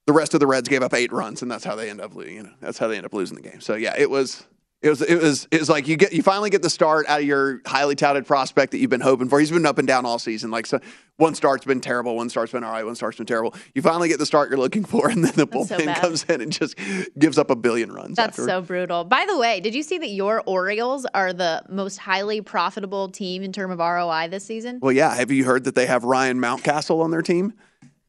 the 0.06 0.12
rest 0.12 0.34
of 0.34 0.40
the 0.40 0.46
Reds 0.46 0.68
gave 0.68 0.82
up 0.82 0.94
eight 0.94 1.12
runs, 1.12 1.42
and 1.42 1.50
that's 1.50 1.64
how 1.64 1.74
they 1.74 1.90
end 1.90 2.00
up 2.00 2.14
losing. 2.14 2.36
You 2.36 2.42
know, 2.44 2.52
that's 2.60 2.78
how 2.78 2.88
they 2.88 2.96
end 2.96 3.06
up 3.06 3.14
losing 3.14 3.36
the 3.36 3.42
game. 3.42 3.60
So 3.60 3.74
yeah, 3.74 3.94
it 3.96 4.10
was. 4.10 4.44
It 4.82 4.90
was, 4.90 5.00
it 5.00 5.22
was 5.22 5.48
it 5.50 5.60
was 5.60 5.70
like 5.70 5.88
you 5.88 5.96
get 5.96 6.12
you 6.12 6.22
finally 6.22 6.50
get 6.50 6.60
the 6.60 6.68
start 6.68 7.06
out 7.08 7.20
of 7.20 7.26
your 7.26 7.62
highly 7.64 7.94
touted 7.94 8.26
prospect 8.26 8.72
that 8.72 8.78
you've 8.80 8.90
been 8.90 9.00
hoping 9.00 9.30
for. 9.30 9.40
He's 9.40 9.50
been 9.50 9.64
up 9.64 9.78
and 9.78 9.88
down 9.88 10.04
all 10.04 10.18
season. 10.18 10.50
Like 10.50 10.66
so, 10.66 10.78
one 11.16 11.34
start's 11.34 11.64
been 11.64 11.80
terrible, 11.80 12.14
one 12.16 12.28
start's 12.28 12.52
been 12.52 12.62
all 12.62 12.70
right, 12.70 12.84
one 12.84 12.94
start's 12.94 13.16
been 13.16 13.24
terrible. 13.24 13.54
You 13.74 13.80
finally 13.80 14.10
get 14.10 14.18
the 14.18 14.26
start 14.26 14.50
you're 14.50 14.58
looking 14.58 14.84
for, 14.84 15.08
and 15.08 15.24
then 15.24 15.32
the 15.36 15.46
That's 15.46 15.70
so 15.70 15.78
bullpen 15.78 15.86
bad. 15.86 16.00
comes 16.02 16.24
in 16.24 16.42
and 16.42 16.52
just 16.52 16.78
gives 17.18 17.38
up 17.38 17.48
a 17.48 17.56
billion 17.56 17.92
runs. 17.92 18.16
That's 18.16 18.38
after. 18.38 18.44
so 18.44 18.60
brutal. 18.60 19.04
By 19.04 19.24
the 19.24 19.38
way, 19.38 19.58
did 19.60 19.74
you 19.74 19.82
see 19.82 19.96
that 19.96 20.10
your 20.10 20.42
Orioles 20.44 21.06
are 21.14 21.32
the 21.32 21.62
most 21.70 21.96
highly 21.96 22.42
profitable 22.42 23.08
team 23.08 23.42
in 23.42 23.52
terms 23.52 23.72
of 23.72 23.78
ROI 23.78 24.28
this 24.28 24.44
season? 24.44 24.80
Well, 24.82 24.92
yeah. 24.92 25.14
Have 25.14 25.30
you 25.30 25.44
heard 25.46 25.64
that 25.64 25.76
they 25.76 25.86
have 25.86 26.04
Ryan 26.04 26.38
Mountcastle 26.38 27.02
on 27.02 27.10
their 27.10 27.22
team? 27.22 27.54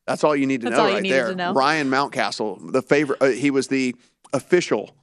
That's 0.08 0.24
all 0.24 0.36
you 0.36 0.46
need 0.46 0.62
to 0.62 0.70
That's 0.70 0.78
know 0.78 0.86
right 0.86 1.04
there. 1.04 1.36
know. 1.36 1.54
Ryan 1.54 1.90
Mountcastle, 1.90 2.72
the 2.72 2.82
favorite. 2.82 3.22
Uh, 3.22 3.30
he 3.30 3.52
was 3.52 3.68
the 3.68 3.96
official 4.34 4.96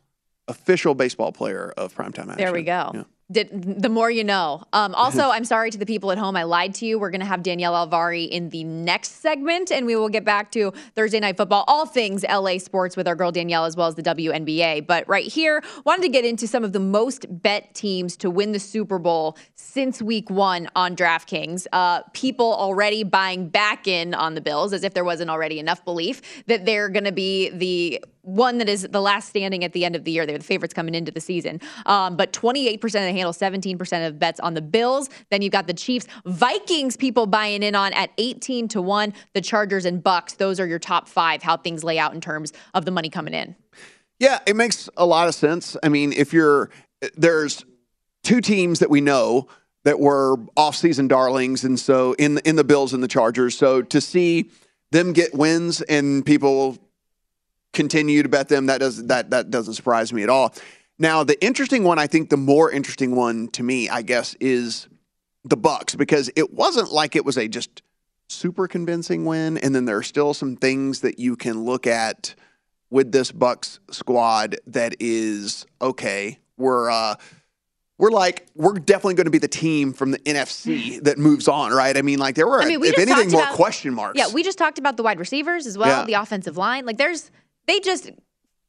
official 0.48 0.94
baseball 0.94 1.32
player 1.32 1.72
of 1.76 1.94
primetime 1.94 2.28
action. 2.28 2.36
There 2.36 2.52
we 2.52 2.62
go. 2.62 2.90
Yeah. 2.94 3.02
Did, 3.32 3.82
the 3.82 3.88
more 3.88 4.10
you 4.10 4.24
know. 4.24 4.62
Um, 4.72 4.94
also, 5.02 5.30
I'm 5.30 5.44
sorry 5.44 5.70
to 5.70 5.78
the 5.78 5.86
people 5.86 6.12
at 6.12 6.18
home. 6.18 6.36
I 6.36 6.44
lied 6.44 6.74
to 6.76 6.86
you. 6.86 6.98
We're 6.98 7.10
going 7.10 7.20
to 7.20 7.26
have 7.26 7.42
Danielle 7.42 7.74
Alvari 7.74 8.28
in 8.28 8.50
the 8.50 8.64
next 8.64 9.20
segment, 9.20 9.70
and 9.72 9.86
we 9.86 9.96
will 9.96 10.08
get 10.08 10.24
back 10.24 10.52
to 10.52 10.72
Thursday 10.94 11.20
Night 11.20 11.36
Football, 11.36 11.64
all 11.66 11.86
things 11.86 12.24
LA 12.24 12.58
sports 12.58 12.96
with 12.96 13.08
our 13.08 13.14
girl 13.14 13.32
Danielle, 13.32 13.64
as 13.64 13.76
well 13.76 13.88
as 13.88 13.94
the 13.94 14.02
WNBA. 14.02 14.86
But 14.86 15.08
right 15.08 15.26
here, 15.26 15.62
wanted 15.84 16.02
to 16.02 16.08
get 16.08 16.24
into 16.24 16.46
some 16.46 16.64
of 16.64 16.72
the 16.72 16.80
most 16.80 17.26
bet 17.42 17.74
teams 17.74 18.16
to 18.18 18.30
win 18.30 18.52
the 18.52 18.60
Super 18.60 18.98
Bowl 18.98 19.36
since 19.54 20.02
week 20.02 20.30
one 20.30 20.68
on 20.76 20.94
DraftKings. 20.94 21.66
Uh, 21.72 22.02
people 22.12 22.52
already 22.52 23.04
buying 23.04 23.48
back 23.48 23.88
in 23.88 24.14
on 24.14 24.34
the 24.34 24.40
Bills 24.40 24.72
as 24.72 24.84
if 24.84 24.94
there 24.94 25.04
wasn't 25.04 25.30
already 25.30 25.58
enough 25.58 25.84
belief 25.84 26.44
that 26.46 26.64
they're 26.64 26.88
going 26.88 27.04
to 27.04 27.12
be 27.12 27.50
the 27.50 28.02
one 28.22 28.58
that 28.58 28.68
is 28.68 28.86
the 28.90 29.00
last 29.00 29.28
standing 29.28 29.64
at 29.64 29.72
the 29.72 29.84
end 29.84 29.96
of 29.96 30.04
the 30.04 30.10
year. 30.10 30.24
They're 30.26 30.38
the 30.38 30.44
favorites 30.44 30.72
coming 30.72 30.94
into 30.94 31.12
the 31.12 31.20
season. 31.20 31.60
Um, 31.86 32.16
but 32.16 32.32
28% 32.32 32.82
of 32.84 32.92
the 32.92 33.00
handle, 33.00 33.32
17% 33.32 34.06
of 34.06 34.18
bets 34.18 34.40
on 34.40 34.54
the 34.54 34.62
Bills. 34.62 35.10
Then 35.30 35.42
you've 35.42 35.52
got 35.52 35.66
the 35.66 35.74
Chiefs, 35.74 36.06
Vikings, 36.24 36.96
people 36.96 37.26
buying 37.26 37.62
in 37.62 37.74
on 37.74 37.92
at 37.92 38.10
18 38.18 38.68
to 38.68 38.82
1. 38.82 39.12
The 39.34 39.40
Chargers 39.40 39.84
and 39.84 40.02
Bucs. 40.02 40.36
Those 40.36 40.60
are 40.60 40.66
your 40.66 40.78
top 40.78 41.08
five, 41.08 41.42
how 41.42 41.56
things 41.56 41.82
lay 41.84 41.98
out 41.98 42.14
in 42.14 42.20
terms 42.20 42.52
of 42.74 42.84
the 42.84 42.90
money 42.90 43.08
coming 43.08 43.34
in. 43.34 43.56
Yeah, 44.18 44.38
it 44.46 44.54
makes 44.54 44.88
a 44.96 45.04
lot 45.04 45.26
of 45.26 45.34
sense. 45.34 45.76
I 45.82 45.88
mean, 45.88 46.12
if 46.12 46.32
you're 46.32 46.70
there's 47.16 47.64
two 48.22 48.40
teams 48.40 48.78
that 48.78 48.88
we 48.88 49.00
know 49.00 49.48
that 49.84 49.98
were 49.98 50.36
off-season 50.56 51.08
darlings, 51.08 51.64
and 51.64 51.78
so 51.78 52.12
in 52.14 52.38
in 52.44 52.54
the 52.54 52.62
Bills 52.62 52.92
and 52.92 53.02
the 53.02 53.08
Chargers. 53.08 53.58
So 53.58 53.82
to 53.82 54.00
see 54.00 54.48
them 54.92 55.12
get 55.12 55.34
wins 55.34 55.80
and 55.82 56.24
people 56.24 56.78
continue 57.72 58.22
to 58.22 58.28
bet 58.28 58.48
them, 58.48 58.66
that 58.66 58.78
does 58.78 59.06
that 59.06 59.30
that 59.30 59.50
doesn't 59.50 59.74
surprise 59.74 60.12
me 60.12 60.22
at 60.22 60.28
all. 60.28 60.54
Now, 60.98 61.24
the 61.24 61.42
interesting 61.44 61.84
one, 61.84 61.98
I 61.98 62.06
think, 62.06 62.30
the 62.30 62.36
more 62.36 62.70
interesting 62.70 63.16
one 63.16 63.48
to 63.48 63.62
me, 63.62 63.88
I 63.88 64.02
guess, 64.02 64.34
is 64.40 64.88
the 65.44 65.56
Bucs 65.56 65.96
because 65.96 66.30
it 66.36 66.52
wasn't 66.52 66.92
like 66.92 67.16
it 67.16 67.24
was 67.24 67.36
a 67.36 67.48
just 67.48 67.82
super 68.28 68.68
convincing 68.68 69.24
win, 69.24 69.58
and 69.58 69.74
then 69.74 69.84
there 69.84 69.96
are 69.96 70.02
still 70.02 70.32
some 70.34 70.56
things 70.56 71.00
that 71.00 71.18
you 71.18 71.34
can 71.36 71.64
look 71.64 71.86
at 71.86 72.34
with 72.90 73.10
this 73.10 73.32
Bucs 73.32 73.78
squad 73.90 74.56
that 74.66 74.94
is 75.00 75.66
okay. 75.80 76.38
We're 76.58 76.90
uh, 76.90 77.14
we're 77.98 78.10
like 78.10 78.46
we're 78.54 78.74
definitely 78.74 79.14
going 79.14 79.24
to 79.24 79.30
be 79.30 79.38
the 79.38 79.48
team 79.48 79.92
from 79.94 80.10
the 80.12 80.18
NFC 80.20 81.02
that 81.04 81.18
moves 81.18 81.48
on, 81.48 81.72
right? 81.72 81.96
I 81.96 82.02
mean, 82.02 82.18
like 82.18 82.34
there 82.34 82.46
were, 82.46 82.62
I 82.62 82.66
mean, 82.66 82.80
we 82.80 82.88
if 82.88 82.98
anything, 82.98 83.30
more 83.30 83.42
about- 83.42 83.54
question 83.54 83.94
marks. 83.94 84.18
Yeah, 84.18 84.28
we 84.32 84.42
just 84.42 84.58
talked 84.58 84.78
about 84.78 84.96
the 84.98 85.02
wide 85.02 85.18
receivers 85.18 85.66
as 85.66 85.76
well, 85.78 86.00
Yeah. 86.00 86.04
the 86.04 86.14
offensive 86.14 86.56
line. 86.56 86.84
Like 86.84 86.98
there's 86.98 87.30
they 87.66 87.80
just 87.80 88.10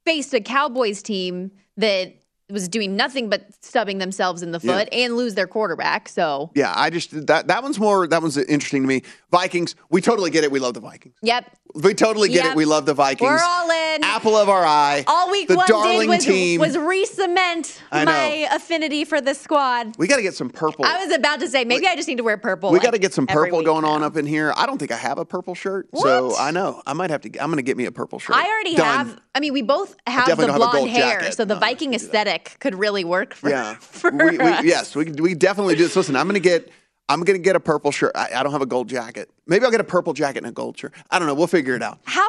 faced 0.06 0.34
a 0.34 0.42
Cowboys 0.42 1.02
team 1.02 1.52
that 1.78 2.14
was 2.54 2.70
doing 2.70 2.96
nothing 2.96 3.30
but 3.30 3.48
stubbing 3.62 3.98
themselves 3.98 4.42
in 4.44 4.52
the 4.52 4.60
Yeah. 4.64 4.78
foot 4.80 4.90
and 4.94 5.18
lose 5.18 5.36
their 5.36 5.48
quarterback. 5.48 6.08
So 6.08 6.52
Yeah, 6.56 6.72
I 6.76 6.90
just 6.90 7.28
that 7.28 7.48
that 7.48 7.64
one's 7.64 7.80
more 7.80 8.08
that 8.08 8.22
one's 8.22 8.38
interesting 8.38 8.84
to 8.84 8.88
me. 8.88 9.02
Vikings, 9.32 9.76
we 9.90 10.00
totally 10.00 10.30
get 10.30 10.44
it. 10.44 10.52
We 10.52 10.60
love 10.60 10.76
the 10.76 10.80
Vikings. 10.80 11.16
Yep. 11.22 11.52
We 11.76 11.94
totally 11.96 12.30
get 12.30 12.44
Yep. 12.46 12.52
it. 12.52 12.56
We 12.56 12.66
love 12.66 12.86
the 12.86 12.94
Vikings. 12.94 13.28
We're 13.30 13.40
all 13.44 13.70
in. 13.96 14.04
Apple 14.04 14.36
of 14.38 14.48
our 14.48 14.64
eye. 14.64 15.04
All 15.08 15.32
week 15.32 15.48
the 15.48 15.56
one 15.56 15.68
darling 15.68 16.02
did 16.02 16.10
was, 16.10 16.26
team. 16.26 16.60
was 16.62 16.78
re-cement 16.78 17.82
my 17.92 18.48
affinity 18.52 19.06
for 19.06 19.20
the 19.22 19.34
squad. 19.34 19.96
we 19.98 20.08
got 20.08 20.18
to 20.18 20.22
get 20.22 20.36
some 20.36 20.50
purple. 20.50 20.86
I 20.86 21.04
was 21.04 21.12
about 21.16 21.40
to 21.40 21.48
say 21.48 21.66
maybe 21.66 21.88
I 21.88 21.96
just 21.96 22.08
need 22.08 22.18
to 22.18 22.24
wear 22.24 22.38
purple. 22.38 22.70
we 22.72 22.78
like, 22.78 22.84
got 22.86 22.92
to 22.92 23.00
get 23.00 23.14
some 23.14 23.26
purple 23.28 23.62
going 23.64 23.86
on 23.86 24.04
up 24.04 24.18
in 24.18 24.26
here. 24.28 24.54
I 24.56 24.66
don't 24.68 24.78
think 24.78 24.92
I 24.92 24.98
have 24.98 25.18
a 25.18 25.26
purple 25.26 25.56
shirt, 25.56 25.88
so 25.96 26.36
I 26.38 26.52
know 26.52 26.82
I 26.86 26.94
might 26.94 27.10
have 27.10 27.22
to. 27.22 27.30
I'm 27.40 27.48
going 27.48 27.58
to 27.58 27.64
get 27.64 27.76
me 27.78 27.86
a 27.86 27.92
purple 27.92 28.20
shirt. 28.20 28.36
I 28.36 28.46
already 28.48 28.76
Done. 28.76 29.08
have. 29.08 29.20
I 29.36 29.40
mean, 29.40 29.54
we 29.54 29.64
both 29.64 29.96
have 30.06 30.28
the 30.28 30.36
don't 30.36 30.50
have 30.50 30.58
blonde 30.58 30.90
hair, 30.90 31.20
jacket. 31.22 31.34
so 31.36 31.46
the 31.46 31.56
Viking 31.56 31.94
aesthetic 31.96 32.43
could 32.60 32.76
really 32.76 33.04
work 33.04 33.34
for, 33.34 33.50
Yeah. 33.50 33.76
for 33.80 34.12
we, 34.12 34.38
we, 34.38 34.40
us. 34.40 34.64
yes, 34.64 34.96
we, 34.96 35.06
we 35.12 35.36
definitely 35.36 35.76
do. 35.76 35.88
So 35.88 36.00
listen, 36.00 36.16
I'm 36.16 36.28
going 36.28 36.36
to 36.36 36.40
get. 36.50 36.70
I'm 37.10 37.20
going 37.24 37.38
to 37.38 37.44
get 37.44 37.58
a 37.58 37.60
purple 37.60 37.92
shirt. 37.92 38.14
I, 38.16 38.30
I 38.34 38.44
don't 38.44 38.54
have 38.54 38.62
a 38.62 38.66
gold 38.66 38.88
jacket. 38.88 39.30
Maybe 39.46 39.66
I'll 39.66 39.72
get 39.72 39.82
a 39.82 39.84
purple 39.84 40.14
jacket 40.14 40.38
and 40.38 40.48
a 40.48 40.52
gold 40.54 40.78
shirt. 40.78 40.94
I 41.12 41.20
don't 41.20 41.28
know. 41.28 41.34
We'll 41.34 41.48
figure 41.48 41.76
it 41.76 41.84
out. 41.84 42.00
How 42.06 42.26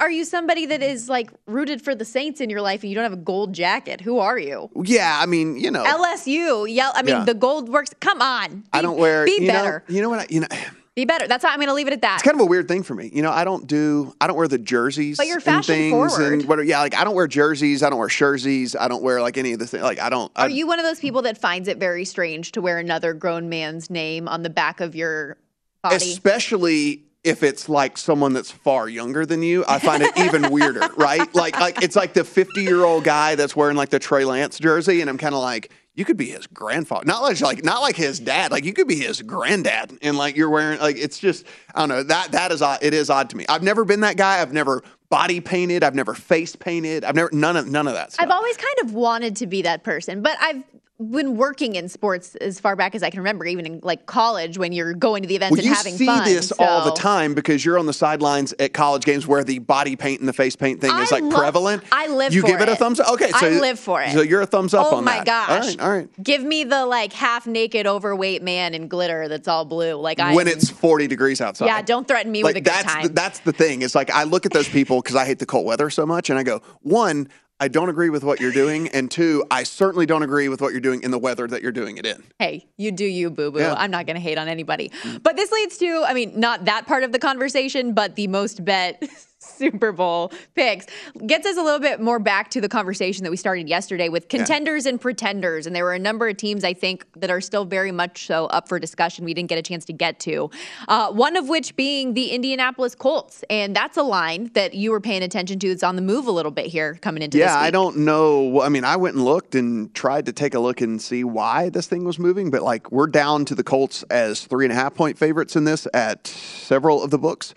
are 0.00 0.10
you 0.10 0.24
somebody 0.24 0.66
that 0.66 0.82
is 0.82 1.08
like 1.08 1.30
rooted 1.46 1.80
for 1.80 1.94
the 1.94 2.04
Saints 2.04 2.40
in 2.40 2.50
your 2.50 2.60
life 2.60 2.82
and 2.82 2.90
you 2.90 2.96
don't 2.96 3.04
have 3.04 3.12
a 3.12 3.16
gold 3.16 3.52
jacket? 3.52 4.00
Who 4.00 4.18
are 4.18 4.36
you? 4.36 4.68
Yeah, 4.82 5.16
I 5.22 5.26
mean, 5.26 5.56
you 5.56 5.70
know, 5.70 5.84
LSU. 5.84 6.66
Yeah, 6.68 6.90
I 6.92 7.02
mean 7.02 7.14
Yeah. 7.18 7.24
the 7.24 7.34
gold 7.34 7.68
works. 7.68 7.90
Come 8.00 8.20
on. 8.20 8.64
I 8.72 8.82
don't 8.82 8.98
wear. 8.98 9.24
Be 9.26 9.38
you 9.42 9.46
better. 9.46 9.84
Know, 9.88 9.94
you 9.94 10.02
know 10.02 10.08
what? 10.10 10.18
I, 10.18 10.26
you 10.28 10.40
know, 10.40 10.48
Be 10.96 11.04
better. 11.04 11.28
That's 11.28 11.44
how 11.44 11.50
I'm 11.50 11.58
going 11.58 11.68
to 11.68 11.74
leave 11.74 11.88
it 11.88 11.92
at 11.92 12.00
that. 12.00 12.14
it's 12.14 12.22
kind 12.22 12.34
of 12.34 12.40
a 12.40 12.46
weird 12.46 12.68
thing 12.68 12.82
for 12.82 12.94
me. 12.94 13.10
You 13.12 13.20
know, 13.20 13.30
I 13.30 13.44
don't 13.44 13.66
do. 13.66 14.14
I 14.18 14.26
don't 14.26 14.34
wear 14.34 14.48
the 14.48 14.56
jerseys. 14.56 15.18
But 15.18 15.26
you're 15.26 15.36
and 15.36 15.44
fashion 15.44 15.74
things 15.74 15.92
forward. 15.92 16.32
And 16.32 16.44
what, 16.48 16.64
yeah, 16.66 16.80
like 16.80 16.94
I 16.94 17.04
don't 17.04 17.14
wear 17.14 17.26
jerseys. 17.26 17.82
I 17.82 17.90
don't 17.90 17.98
wear 17.98 18.08
jerseys. 18.08 18.74
I 18.74 18.88
don't 18.88 19.02
wear 19.02 19.20
like 19.20 19.36
any 19.36 19.52
of 19.52 19.58
the 19.58 19.66
things. 19.66 19.82
Like 19.82 20.00
I 20.00 20.08
don't. 20.08 20.32
I, 20.34 20.46
Are 20.46 20.48
you 20.48 20.66
one 20.66 20.78
of 20.78 20.86
those 20.86 20.98
people 20.98 21.20
that 21.22 21.36
finds 21.36 21.68
it 21.68 21.76
very 21.76 22.06
strange 22.06 22.52
to 22.52 22.62
wear 22.62 22.78
another 22.78 23.12
grown 23.12 23.50
man's 23.50 23.90
name 23.90 24.26
on 24.26 24.42
the 24.42 24.48
back 24.48 24.80
of 24.80 24.96
your 24.96 25.36
body? 25.82 25.96
especially 25.96 27.02
if 27.24 27.42
it's 27.42 27.68
like 27.68 27.98
someone 27.98 28.32
that's 28.32 28.50
far 28.50 28.88
younger 28.88 29.26
than 29.26 29.42
you, 29.42 29.66
I 29.68 29.80
find 29.80 30.02
it 30.02 30.16
even 30.16 30.50
weirder, 30.50 30.88
right? 30.96 31.34
Like, 31.34 31.60
like 31.60 31.82
it's 31.82 31.96
like 31.96 32.14
the 32.14 32.24
50 32.24 32.62
year 32.62 32.84
old 32.84 33.04
guy 33.04 33.34
that's 33.34 33.54
wearing 33.54 33.76
like 33.76 33.90
the 33.90 33.98
Trey 33.98 34.24
Lance 34.24 34.58
jersey, 34.58 35.02
and 35.02 35.10
I'm 35.10 35.18
kind 35.18 35.34
of 35.34 35.42
like, 35.42 35.72
you 35.96 36.04
could 36.04 36.18
be 36.18 36.26
his 36.26 36.46
grandfather, 36.46 37.06
not 37.06 37.22
like 37.22 37.40
like 37.40 37.64
not 37.64 37.80
like 37.80 37.96
his 37.96 38.20
dad, 38.20 38.52
like 38.52 38.64
you 38.64 38.74
could 38.74 38.86
be 38.86 38.96
his 38.96 39.22
granddad, 39.22 39.98
and 40.02 40.18
like 40.18 40.36
you're 40.36 40.50
wearing 40.50 40.78
like 40.78 40.96
it's 40.96 41.18
just 41.18 41.46
I 41.74 41.80
don't 41.80 41.88
know 41.88 42.02
that 42.04 42.32
that 42.32 42.52
is 42.52 42.60
odd. 42.60 42.80
It 42.82 42.92
is 42.94 43.08
odd 43.08 43.30
to 43.30 43.36
me. 43.36 43.46
I've 43.48 43.62
never 43.62 43.84
been 43.84 44.00
that 44.00 44.18
guy. 44.18 44.40
I've 44.40 44.52
never 44.52 44.82
body 45.08 45.40
painted. 45.40 45.82
I've 45.82 45.94
never 45.94 46.12
face 46.12 46.54
painted. 46.54 47.02
I've 47.02 47.14
never 47.14 47.30
none 47.32 47.56
of 47.56 47.66
none 47.66 47.88
of 47.88 47.94
that 47.94 48.12
stuff. 48.12 48.24
I've 48.24 48.30
always 48.30 48.56
kind 48.58 48.74
of 48.82 48.92
wanted 48.92 49.36
to 49.36 49.46
be 49.46 49.62
that 49.62 49.84
person, 49.84 50.20
but 50.20 50.36
I've 50.40 50.62
been 50.98 51.36
working 51.36 51.74
in 51.74 51.88
sports 51.90 52.34
as 52.36 52.58
far 52.58 52.74
back 52.74 52.94
as 52.94 53.02
I 53.02 53.10
can 53.10 53.20
remember, 53.20 53.44
even 53.44 53.66
in 53.66 53.80
like 53.82 54.06
college 54.06 54.56
when 54.56 54.72
you're 54.72 54.94
going 54.94 55.22
to 55.22 55.28
the 55.28 55.36
events 55.36 55.50
Well, 55.52 55.58
and 55.60 55.68
you 55.68 55.74
having 55.74 55.94
see 55.96 56.06
fun. 56.06 56.24
this 56.24 56.52
all 56.58 56.86
the 56.86 56.92
time 56.92 57.34
because 57.34 57.64
you're 57.64 57.78
on 57.78 57.84
the 57.84 57.92
sidelines 57.92 58.54
at 58.58 58.72
college 58.72 59.04
games 59.04 59.26
where 59.26 59.44
the 59.44 59.58
body 59.58 59.94
paint 59.96 60.20
and 60.20 60.28
the 60.28 60.32
face 60.32 60.56
paint 60.56 60.80
thing 60.80 60.96
is 60.96 61.12
like 61.12 61.22
love- 61.22 61.34
prevalent. 61.34 61.82
I 61.92 62.06
live 62.08 62.32
You 62.32 62.42
give 62.42 62.60
it, 62.62 62.68
a 62.70 62.76
thumbs 62.76 62.98
up. 63.00 63.12
Okay, 63.12 63.30
so 63.30 63.46
I 63.46 63.50
live 63.60 63.78
for 63.78 64.00
it. 64.02 64.12
So 64.12 64.22
you're 64.22 64.40
a 64.40 64.46
thumbs 64.46 64.72
up 64.72 64.86
oh 64.90 64.96
on 64.96 65.04
my 65.04 65.22
gosh! 65.22 65.50
All 65.50 65.58
right, 65.58 65.80
all 65.82 65.90
right. 65.90 66.08
Give 66.22 66.42
me 66.42 66.64
the 66.64 66.86
like 66.86 67.12
half 67.12 67.46
naked, 67.46 67.86
overweight 67.86 68.42
man 68.42 68.72
in 68.72 68.88
glitter 68.88 69.28
that's 69.28 69.48
all 69.48 69.66
blue. 69.66 69.94
Like 69.94 70.18
I 70.18 70.34
when 70.34 70.48
it's 70.48 70.70
40 70.70 71.06
degrees 71.08 71.40
outside. 71.42 71.66
yeah, 71.66 71.82
don't 71.82 72.08
threaten 72.08 72.32
me 72.32 72.42
like 72.42 72.54
with 72.54 72.56
a 72.58 72.60
good 72.62 72.72
that's 72.72 72.92
time. 72.92 73.02
the, 73.02 73.08
that's 73.10 73.38
the 73.40 73.52
thing. 73.52 73.82
It's 73.82 73.94
like 73.94 74.10
I 74.10 74.24
look 74.24 74.46
at 74.46 74.52
those 74.52 74.68
people 74.68 75.02
because 75.02 75.16
I 75.16 75.26
hate 75.26 75.38
the 75.40 75.46
cold 75.46 75.66
weather 75.66 75.90
so 75.90 76.06
much, 76.06 76.30
and 76.30 76.38
I 76.38 76.42
go, 76.42 76.62
one, 76.80 77.28
I 77.58 77.68
don't 77.68 77.88
agree 77.88 78.10
with 78.10 78.22
what 78.22 78.38
you're 78.38 78.52
doing, 78.52 78.88
and 78.88 79.10
two, 79.10 79.44
I 79.50 79.62
certainly 79.62 80.04
don't 80.04 80.22
agree 80.22 80.50
with 80.50 80.60
what 80.60 80.72
you're 80.72 80.80
doing 80.80 81.02
in 81.02 81.10
the 81.10 81.18
weather 81.18 81.46
that 81.46 81.62
you're 81.62 81.72
doing 81.72 81.96
it 81.96 82.04
in. 82.04 82.22
Hey, 82.38 82.66
you 82.76 82.92
do 82.92 83.06
you, 83.06 83.30
boo 83.30 83.50
boo. 83.50 83.60
Yeah. 83.60 83.74
I'm 83.78 83.90
not 83.90 84.04
going 84.04 84.16
to 84.16 84.20
hate 84.20 84.36
on 84.36 84.46
anybody. 84.46 84.90
Mm. 85.02 85.22
But 85.22 85.36
this 85.36 85.50
leads 85.50 85.78
to, 85.78 86.04
I 86.06 86.12
mean, 86.12 86.38
not 86.38 86.66
that 86.66 86.86
part 86.86 87.02
of 87.02 87.12
the 87.12 87.18
conversation, 87.18 87.94
but 87.94 88.14
the 88.14 88.26
most 88.26 88.62
bet 88.62 89.02
Super 89.56 89.92
Bowl 89.92 90.32
picks 90.54 90.86
gets 91.26 91.46
us 91.46 91.56
a 91.56 91.62
little 91.62 91.80
bit 91.80 92.00
more 92.00 92.18
back 92.18 92.50
to 92.50 92.60
the 92.60 92.68
conversation 92.68 93.24
that 93.24 93.30
we 93.30 93.36
started 93.36 93.68
yesterday 93.68 94.08
with 94.08 94.28
contenders 94.28 94.86
and 94.86 95.00
pretenders. 95.00 95.66
And 95.66 95.74
there 95.74 95.84
were 95.84 95.94
a 95.94 95.98
number 95.98 96.28
of 96.28 96.36
teams, 96.36 96.64
I 96.64 96.74
think, 96.74 97.06
that 97.16 97.30
are 97.30 97.40
still 97.40 97.64
very 97.64 97.92
much 97.92 98.26
so 98.26 98.46
up 98.46 98.68
for 98.68 98.78
discussion. 98.78 99.24
We 99.24 99.34
didn't 99.34 99.48
get 99.48 99.58
a 99.58 99.62
chance 99.62 99.84
to 99.86 99.92
get 99.92 100.20
to. 100.20 100.50
Uh, 100.88 101.10
one 101.12 101.36
of 101.36 101.48
which 101.48 101.76
being 101.76 102.14
the 102.14 102.30
Indianapolis 102.30 102.94
Colts. 102.94 103.44
And 103.50 103.74
that's 103.74 103.96
a 103.96 104.02
line 104.02 104.50
that 104.54 104.74
you 104.74 104.90
were 104.90 105.00
paying 105.00 105.22
attention 105.22 105.58
to. 105.60 105.68
It's 105.68 105.82
on 105.82 105.96
the 105.96 106.02
move 106.02 106.26
a 106.26 106.32
little 106.32 106.52
bit 106.52 106.66
here 106.66 106.98
coming 107.00 107.22
into 107.22 107.38
this 107.38 107.46
Yeah. 107.46 107.58
I 107.58 107.70
don't 107.70 107.98
know. 107.98 108.60
I 108.60 108.68
mean, 108.68 108.84
I 108.84 108.96
went 108.96 109.16
and 109.16 109.24
looked 109.24 109.54
and 109.54 109.92
tried 109.94 110.26
to 110.26 110.32
take 110.32 110.54
a 110.54 110.60
look 110.60 110.80
and 110.80 111.00
see 111.00 111.24
why 111.24 111.68
this 111.68 111.86
thing 111.86 112.04
was 112.04 112.18
moving, 112.18 112.50
but 112.50 112.62
like 112.62 112.90
we're 112.92 113.06
down 113.06 113.44
to 113.46 113.54
the 113.54 113.64
Colts 113.64 114.02
as 114.04 114.44
three 114.44 114.64
and 114.64 114.72
a 114.72 114.74
half 114.74 114.94
point 114.94 115.18
favorites 115.18 115.56
in 115.56 115.64
this 115.64 115.86
at 115.94 116.26
several 116.26 117.02
of 117.02 117.10
the 117.10 117.18
books 117.18 117.54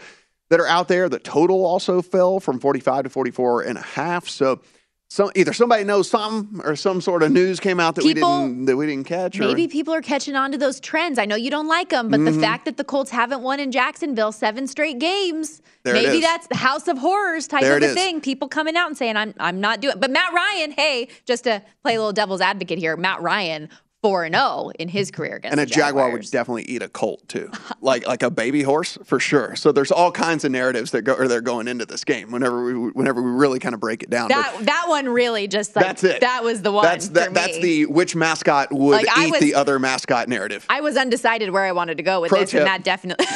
that 0.49 0.59
are 0.59 0.67
out 0.67 0.87
there. 0.87 1.09
The 1.09 1.19
total 1.19 1.65
also 1.65 2.01
fell 2.01 2.39
from 2.39 2.59
45 2.59 3.03
to 3.05 3.09
44 3.09 3.61
and 3.63 3.77
a 3.77 3.81
half. 3.81 4.27
So 4.27 4.61
some 5.11 5.31
either 5.35 5.53
somebody 5.53 5.83
knows 5.83 6.07
something 6.09 6.61
or 6.63 6.75
some 6.75 7.01
sort 7.01 7.23
of 7.23 7.31
news 7.31 7.59
came 7.59 7.79
out 7.79 7.95
that 7.95 8.03
People- 8.03 8.41
we 8.43 8.47
didn't 8.47 8.65
that 8.65 8.77
we 8.77 8.85
didn't 8.85 9.05
catch. 9.07 9.39
or- 9.39 9.43
Maybe 9.47 9.67
people 9.67 9.91
are 9.93 10.01
catching 10.03 10.35
on 10.35 10.51
to 10.51 10.57
those 10.57 10.79
trends. 10.79 11.17
I 11.17 11.25
know 11.25 11.35
you 11.35 11.49
don't 11.49 11.67
like 11.67 11.89
them, 11.89 12.09
but 12.09 12.23
the 12.25 12.29
Mhm. 12.31 12.39
fact 12.41 12.65
that 12.65 12.77
the 12.77 12.83
Colts 12.83 13.09
haven't 13.09 13.41
won 13.41 13.59
in 13.59 13.71
Jacksonville 13.71 14.31
seven 14.31 14.67
straight 14.67 14.99
games, 14.99 15.61
There 15.83 15.95
maybe 15.95 16.19
that's 16.19 16.45
the 16.47 16.57
House 16.57 16.87
of 16.87 16.99
Horrors 16.99 17.47
type 17.47 17.61
There 17.61 17.77
of 17.77 17.81
a 17.83 17.93
thing. 17.95 18.21
People 18.21 18.47
coming 18.47 18.75
out 18.75 18.87
and 18.87 18.95
saying, 18.97 19.17
"I'm 19.17 19.33
I'm 19.39 19.59
not 19.59 19.79
doing." 19.81 19.95
But 19.97 20.11
Matt 20.11 20.31
Ryan, 20.31 20.71
hey, 20.71 21.07
just 21.25 21.45
to 21.45 21.63
play 21.83 21.95
a 21.95 21.97
little 21.97 22.13
devil's 22.13 22.41
advocate 22.41 22.77
here, 22.77 22.95
Matt 22.95 23.19
Ryan 23.21 23.69
four 24.01 24.23
and 24.23 24.33
zero 24.33 24.71
in 24.79 24.87
his 24.87 25.11
career 25.11 25.35
against 25.35 25.51
and 25.51 25.59
a 25.59 25.65
jaguar 25.65 26.09
would 26.11 26.21
definitely 26.31 26.63
eat 26.63 26.81
a 26.81 26.87
colt 26.89 27.21
too, 27.27 27.51
like 27.81 28.07
like 28.07 28.23
a 28.23 28.31
baby 28.31 28.63
horse 28.63 28.97
for 29.03 29.19
sure. 29.19 29.55
So 29.55 29.71
there's 29.71 29.91
all 29.91 30.11
kinds 30.11 30.45
of 30.45 30.51
narratives 30.51 30.91
that 30.91 31.01
go 31.01 31.13
or 31.13 31.27
they're 31.27 31.41
going 31.41 31.67
into 31.67 31.85
this 31.85 32.03
game. 32.03 32.31
Whenever 32.31 32.63
we 32.63 32.89
whenever 32.91 33.21
we 33.21 33.31
really 33.31 33.59
kind 33.59 33.73
of 33.75 33.81
break 33.81 34.01
it 34.03 34.09
down, 34.09 34.29
But 34.29 34.41
That 34.59 34.65
that 34.65 34.85
one 34.87 35.09
really 35.09 35.47
just 35.47 35.75
like 35.75 35.85
That's 35.85 36.03
it. 36.03 36.21
that 36.21 36.43
was 36.43 36.61
the 36.61 36.71
one. 36.71 36.85
that's 36.85 37.09
that, 37.09 37.33
that's 37.33 37.59
the 37.59 37.85
which 37.87 38.15
mascot 38.15 38.71
would 38.71 39.03
Like, 39.05 39.17
eat 39.17 39.31
was- 39.31 39.41
the 39.41 39.55
other 39.55 39.79
mascot 39.79 40.29
narrative. 40.29 40.65
I 40.69 40.81
was 40.81 40.95
undecided 40.95 41.49
where 41.51 41.65
I 41.65 41.71
wanted 41.73 41.97
to 41.97 42.03
go 42.03 42.21
with 42.21 42.29
Pro 42.29 42.39
this, 42.41 42.51
tip. 42.51 42.59
and 42.61 42.67
that 42.67 42.83
definitely. 42.83 43.25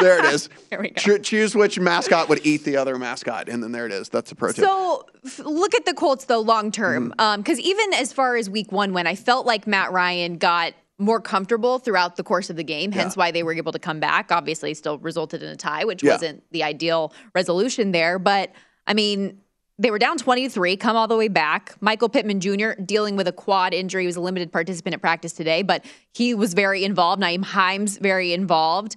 there 0.00 0.18
it 0.18 0.24
is. 0.32 0.48
Here 0.70 0.80
we 0.80 0.90
go. 0.90 0.94
Cho- 1.00 1.18
choose 1.18 1.54
which 1.54 1.78
mascot 1.78 2.28
would 2.28 2.44
eat 2.46 2.64
the 2.64 2.76
other 2.76 2.98
mascot, 2.98 3.48
and 3.48 3.62
then 3.62 3.72
there 3.72 3.86
it 3.86 3.92
is. 3.92 4.08
That's 4.08 4.32
a 4.32 4.34
pro 4.34 4.52
tip. 4.52 4.64
So 4.64 5.06
f- 5.24 5.38
look 5.40 5.74
at 5.74 5.84
the 5.86 5.94
Colts 5.94 6.24
though 6.26 6.40
long 6.40 6.70
term, 6.72 7.12
Mm-hmm. 7.18 7.40
because 7.40 7.58
even 7.60 7.92
as 7.94 8.12
far 8.12 8.36
as 8.36 8.48
Week 8.50 8.70
One 8.72 8.92
went, 8.92 9.08
I 9.08 9.14
felt 9.14 9.46
like 9.46 9.66
Matt 9.66 9.92
Ryan 9.92 10.36
got 10.38 10.74
more 10.98 11.20
comfortable 11.20 11.78
throughout 11.80 12.16
the 12.16 12.22
course 12.22 12.50
of 12.50 12.56
the 12.56 12.62
game. 12.64 12.92
Hence 12.92 13.16
why 13.16 13.30
they 13.32 13.42
were 13.42 13.52
able 13.54 13.72
to 13.72 13.78
come 13.80 13.98
back. 14.00 14.30
Obviously, 14.30 14.74
still 14.74 14.98
resulted 14.98 15.42
in 15.42 15.48
a 15.48 15.56
tie, 15.56 15.84
which 15.84 16.02
Yeah. 16.02 16.12
wasn't 16.12 16.44
the 16.52 16.62
ideal 16.62 17.12
resolution 17.34 17.92
there. 17.92 18.18
But 18.18 18.52
I 18.86 18.94
mean. 18.94 19.40
They 19.76 19.90
were 19.90 19.98
down 19.98 20.18
23, 20.18 20.76
come 20.76 20.94
all 20.96 21.08
the 21.08 21.16
way 21.16 21.26
back. 21.26 21.74
Michael 21.80 22.08
Pittman 22.08 22.38
Jr. 22.38 22.80
dealing 22.80 23.16
with 23.16 23.26
a 23.26 23.32
quad 23.32 23.74
injury. 23.74 24.04
He 24.04 24.06
was 24.06 24.14
a 24.14 24.20
limited 24.20 24.52
participant 24.52 24.94
at 24.94 25.00
practice 25.00 25.32
today, 25.32 25.62
but 25.62 25.84
he 26.12 26.32
was 26.32 26.54
very 26.54 26.84
involved. 26.84 27.20
Nyheim 27.20 27.44
Hines 27.44 27.98
very 27.98 28.32
involved. 28.32 28.94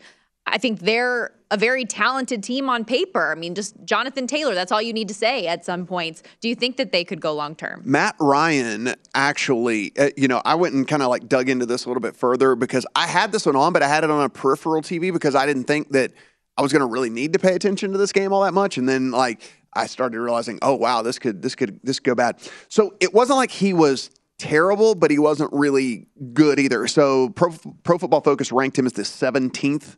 I 0.47 0.57
think 0.57 0.79
they're 0.79 1.31
a 1.51 1.57
very 1.57 1.85
talented 1.85 2.43
team 2.43 2.69
on 2.69 2.83
paper. 2.83 3.31
I 3.31 3.35
mean, 3.35 3.55
just 3.55 3.75
Jonathan 3.85 4.27
Taylor, 4.27 4.53
that's 4.53 4.71
all 4.71 4.81
you 4.81 4.93
need 4.93 5.07
to 5.07 5.13
say 5.13 5.47
at 5.47 5.65
some 5.65 5.85
points. 5.85 6.23
Do 6.41 6.49
you 6.49 6.55
think 6.55 6.77
that 6.77 6.91
they 6.91 7.03
could 7.03 7.21
go 7.21 7.33
long 7.33 7.55
term? 7.55 7.81
Matt 7.85 8.15
Ryan 8.19 8.95
actually, 9.13 9.93
uh, 9.97 10.09
you 10.17 10.27
know, 10.27 10.41
I 10.43 10.55
went 10.55 10.73
and 10.73 10.87
kind 10.87 11.01
of 11.01 11.09
like 11.09 11.27
dug 11.27 11.49
into 11.49 11.65
this 11.65 11.85
a 11.85 11.89
little 11.89 12.01
bit 12.01 12.15
further 12.15 12.55
because 12.55 12.85
I 12.95 13.07
had 13.07 13.31
this 13.31 13.45
one 13.45 13.55
on, 13.55 13.73
but 13.73 13.83
I 13.83 13.87
had 13.87 14.03
it 14.03 14.09
on 14.09 14.23
a 14.23 14.29
peripheral 14.29 14.81
TV 14.81 15.13
because 15.13 15.35
I 15.35 15.45
didn't 15.45 15.65
think 15.65 15.91
that 15.91 16.11
I 16.57 16.61
was 16.61 16.71
going 16.71 16.81
to 16.81 16.91
really 16.91 17.09
need 17.09 17.33
to 17.33 17.39
pay 17.39 17.53
attention 17.53 17.91
to 17.91 17.97
this 17.97 18.11
game 18.11 18.33
all 18.33 18.43
that 18.43 18.53
much. 18.53 18.77
And 18.77 18.89
then 18.89 19.11
like 19.11 19.41
I 19.73 19.85
started 19.85 20.19
realizing, 20.19 20.59
oh 20.61 20.75
wow, 20.75 21.01
this 21.01 21.19
could 21.19 21.41
this 21.41 21.55
could 21.55 21.79
this 21.83 21.99
could 21.99 22.11
go 22.11 22.15
bad. 22.15 22.39
So 22.67 22.95
it 22.99 23.13
wasn't 23.13 23.37
like 23.37 23.51
he 23.51 23.73
was 23.73 24.09
terrible, 24.37 24.95
but 24.95 25.11
he 25.11 25.19
wasn't 25.19 25.51
really 25.53 26.07
good 26.33 26.59
either. 26.59 26.87
So 26.87 27.29
Pro, 27.29 27.53
Pro 27.83 27.97
Football 27.97 28.21
Focus 28.21 28.51
ranked 28.51 28.77
him 28.77 28.85
as 28.85 28.93
the 28.93 29.03
17th 29.03 29.95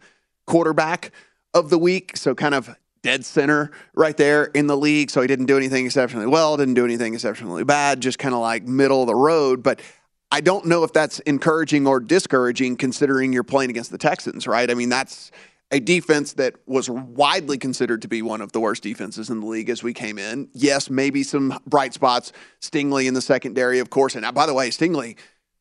quarterback 0.50 1.12
of 1.54 1.70
the 1.70 1.78
week. 1.78 2.18
So 2.18 2.36
kind 2.36 2.54
of 2.54 2.76
dead 3.02 3.24
center 3.24 3.72
right 3.94 4.18
there 4.18 4.46
in 4.46 4.68
the 4.68 4.76
league. 4.76 5.10
So 5.10 5.22
he 5.22 5.28
didn't 5.28 5.46
do 5.46 5.56
anything 5.56 5.86
exceptionally 5.86 6.28
well, 6.28 6.58
didn't 6.58 6.74
do 6.74 6.84
anything 6.84 7.14
exceptionally 7.14 7.64
bad, 7.64 8.02
just 8.02 8.20
kind 8.20 8.36
of 8.36 8.42
like 8.42 8.64
middle 8.64 9.02
of 9.02 9.08
the 9.08 9.16
road. 9.16 9.64
But 9.64 9.80
I 10.32 10.42
don't 10.42 10.66
know 10.66 10.84
if 10.84 10.92
that's 10.92 11.20
encouraging 11.20 11.88
or 11.88 12.00
discouraging 12.00 12.76
considering 12.76 13.32
you're 13.32 13.44
playing 13.44 13.70
against 13.70 13.92
the 13.92 13.98
Texans, 13.98 14.48
right? 14.48 14.70
I 14.70 14.74
mean, 14.74 14.90
that's 14.90 15.32
a 15.72 15.80
defense 15.80 16.34
that 16.34 16.56
was 16.66 16.90
widely 16.90 17.58
considered 17.58 18.02
to 18.02 18.08
be 18.08 18.22
one 18.22 18.42
of 18.42 18.52
the 18.52 18.60
worst 18.60 18.84
defenses 18.84 19.30
in 19.30 19.40
the 19.40 19.46
league 19.46 19.70
as 19.70 19.84
we 19.84 19.94
came 19.94 20.18
in. 20.18 20.50
Yes, 20.54 20.90
maybe 20.90 21.24
some 21.24 21.58
bright 21.68 21.94
spots. 21.94 22.32
Stingley 22.60 23.08
in 23.08 23.14
the 23.14 23.22
secondary, 23.22 23.80
of 23.80 23.90
course. 23.90 24.16
And 24.16 24.26
by 24.34 24.46
the 24.46 24.54
way, 24.54 24.70
Stingley 24.70 25.16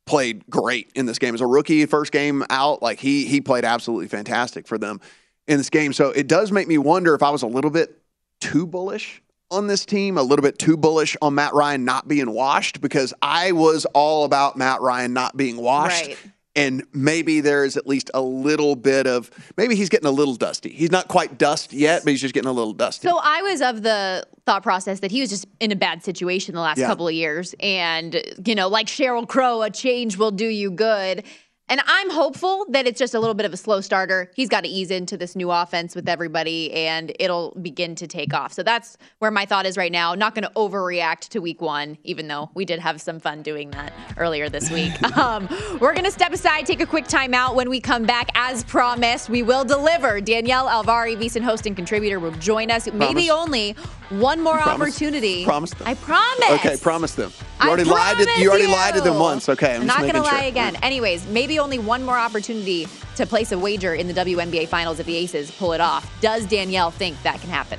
played 0.08 0.44
great 0.48 0.90
in 0.94 1.06
this 1.06 1.18
game. 1.18 1.34
As 1.34 1.40
a 1.40 1.46
rookie 1.46 1.84
first 1.86 2.10
game 2.12 2.42
out 2.50 2.82
like 2.82 2.98
he 2.98 3.26
he 3.26 3.40
played 3.40 3.64
absolutely 3.64 4.08
fantastic 4.08 4.66
for 4.66 4.78
them 4.78 5.00
in 5.46 5.58
this 5.58 5.70
game. 5.70 5.92
So 5.92 6.10
it 6.10 6.26
does 6.26 6.50
make 6.50 6.66
me 6.66 6.78
wonder 6.78 7.14
if 7.14 7.22
i 7.22 7.30
was 7.30 7.42
a 7.42 7.46
little 7.46 7.70
bit 7.70 8.00
too 8.40 8.66
bullish 8.66 9.22
on 9.50 9.66
this 9.66 9.84
team 9.86 10.18
a 10.18 10.22
little 10.22 10.42
bit 10.42 10.58
too 10.58 10.76
bullish 10.76 11.16
on 11.22 11.34
matt 11.34 11.54
ryan 11.54 11.84
not 11.84 12.06
being 12.06 12.30
washed 12.30 12.80
because 12.80 13.14
i 13.22 13.50
was 13.52 13.86
all 13.86 14.24
about 14.24 14.56
matt 14.56 14.80
ryan 14.80 15.12
not 15.12 15.36
being 15.36 15.56
washed. 15.56 16.06
Right. 16.08 16.18
And 16.58 16.84
maybe 16.92 17.40
there's 17.40 17.76
at 17.76 17.86
least 17.86 18.10
a 18.14 18.20
little 18.20 18.74
bit 18.76 19.06
of 19.06 19.30
maybe 19.56 19.74
he's 19.76 19.88
getting 19.88 20.06
a 20.08 20.10
little 20.10 20.34
dusty 20.34 20.70
he's 20.70 20.90
not 20.90 21.08
quite 21.08 21.38
dust 21.38 21.72
yet 21.72 22.02
but 22.04 22.10
he's 22.10 22.20
just 22.20 22.34
getting 22.34 22.48
a 22.48 22.52
little 22.52 22.72
dusty 22.72 23.06
So 23.08 23.18
I 23.22 23.42
was 23.42 23.60
of 23.62 23.82
the 23.82 24.26
thought 24.46 24.62
process 24.62 25.00
that 25.00 25.10
he 25.10 25.20
was 25.20 25.30
just 25.30 25.46
in 25.60 25.72
a 25.72 25.76
bad 25.76 26.02
situation 26.02 26.54
the 26.54 26.60
last 26.60 26.78
Yeah. 26.78 26.86
couple 26.86 27.06
of 27.06 27.12
years. 27.14 27.54
And, 27.60 28.22
you 28.46 28.54
know, 28.54 28.68
like 28.68 28.86
Sheryl 28.86 29.28
Crow, 29.28 29.60
a 29.62 29.70
change 29.70 30.16
will 30.16 30.30
do 30.30 30.46
you 30.46 30.70
good. 30.70 31.22
And 31.68 31.82
I'm 31.86 32.10
hopeful 32.10 32.64
that 32.70 32.86
it's 32.86 32.98
just 32.98 33.14
a 33.14 33.20
little 33.20 33.34
bit 33.34 33.44
of 33.44 33.52
a 33.52 33.56
slow 33.56 33.80
starter. 33.80 34.30
He's 34.34 34.48
got 34.48 34.64
to 34.64 34.70
ease 34.70 34.90
into 34.90 35.16
this 35.16 35.36
new 35.36 35.50
offense 35.50 35.94
with 35.94 36.08
everybody 36.08 36.72
and 36.72 37.12
it'll 37.18 37.56
begin 37.60 37.94
to 37.96 38.06
take 38.06 38.32
off. 38.32 38.52
So 38.52 38.62
that's 38.62 38.96
where 39.18 39.30
my 39.30 39.44
thought 39.44 39.66
is 39.66 39.76
right 39.76 39.92
now. 39.92 40.14
Not 40.14 40.34
going 40.34 40.44
to 40.44 40.52
overreact 40.56 41.28
to 41.30 41.40
week 41.40 41.60
one, 41.60 41.98
even 42.04 42.28
though 42.28 42.50
we 42.54 42.64
did 42.64 42.80
have 42.80 43.00
some 43.00 43.20
fun 43.20 43.42
doing 43.42 43.70
that 43.72 43.92
earlier 44.16 44.48
this 44.48 44.70
week. 44.70 44.92
um, 45.18 45.46
we're 45.80 45.92
going 45.92 46.06
to 46.06 46.10
step 46.10 46.32
aside, 46.32 46.64
take 46.64 46.80
a 46.80 46.86
quick 46.86 47.04
timeout. 47.04 47.54
When 47.54 47.68
we 47.68 47.80
come 47.80 48.04
back, 48.04 48.30
as 48.34 48.64
promised, 48.64 49.28
we 49.28 49.42
will 49.42 49.64
deliver. 49.64 50.20
Danielle 50.20 50.68
Alvari, 50.68 51.16
VSiN 51.16 51.42
host 51.42 51.66
and 51.66 51.76
contributor, 51.76 52.18
will 52.18 52.32
join 52.32 52.70
us. 52.70 52.90
Maybe 52.92 53.30
only 53.30 53.74
one 54.08 54.40
more 54.40 54.58
Promise? 54.58 54.94
opportunity. 54.94 55.44
Promise 55.44 55.74
them. 55.74 55.86
I 55.86 55.94
promise. 55.94 56.50
okay 56.50 56.76
promise 56.80 57.14
them 57.14 57.30
you 57.30 57.44
I 57.60 57.68
already 57.68 57.84
lied 57.84 58.16
to, 58.16 58.40
you 58.40 58.48
already 58.48 58.66
lied 58.66 58.94
to 58.94 59.00
them 59.02 59.18
once 59.18 59.48
okay 59.48 59.74
i'm, 59.74 59.82
I'm 59.82 59.86
just 59.86 59.98
not 59.98 60.06
gonna 60.06 60.24
lie 60.24 60.40
sure. 60.40 60.48
again. 60.48 60.76
Anyways, 60.76 61.26
maybe 61.26 61.57
only 61.58 61.78
one 61.78 62.02
more 62.02 62.16
opportunity 62.16 62.86
to 63.16 63.26
place 63.26 63.52
a 63.52 63.58
wager 63.58 63.94
in 63.94 64.08
the 64.08 64.14
WNBA 64.14 64.68
Finals 64.68 65.00
if 65.00 65.06
the 65.06 65.16
Aces 65.16 65.50
pull 65.50 65.72
it 65.72 65.80
off. 65.80 66.10
Does 66.20 66.46
Danielle 66.46 66.90
think 66.90 67.20
that 67.22 67.40
can 67.40 67.50
happen? 67.50 67.78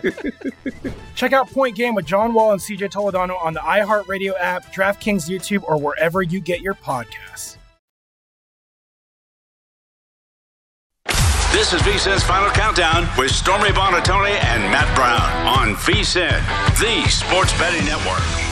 Check 1.14 1.32
out 1.32 1.50
Point 1.50 1.76
Game 1.76 1.94
with 1.94 2.06
John 2.06 2.34
Wall 2.34 2.52
and 2.52 2.60
CJ 2.60 2.90
Toledano 2.90 3.40
on 3.42 3.54
the 3.54 3.60
iHeartRadio 3.60 4.32
app, 4.38 4.72
DraftKings 4.72 5.28
YouTube, 5.28 5.62
or 5.64 5.78
wherever 5.78 6.22
you 6.22 6.40
get 6.40 6.60
your 6.60 6.74
podcasts. 6.74 7.56
This 11.52 11.72
is 11.72 11.82
VSIN's 11.82 12.22
Final 12.22 12.50
Countdown 12.50 13.08
with 13.18 13.30
Stormy 13.32 13.70
Buonantony 13.70 14.32
and 14.44 14.62
Matt 14.70 14.94
Brown 14.94 15.20
on 15.46 15.74
VSIN, 15.76 16.40
the 16.78 17.10
sports 17.10 17.52
betting 17.58 17.84
network. 17.84 18.49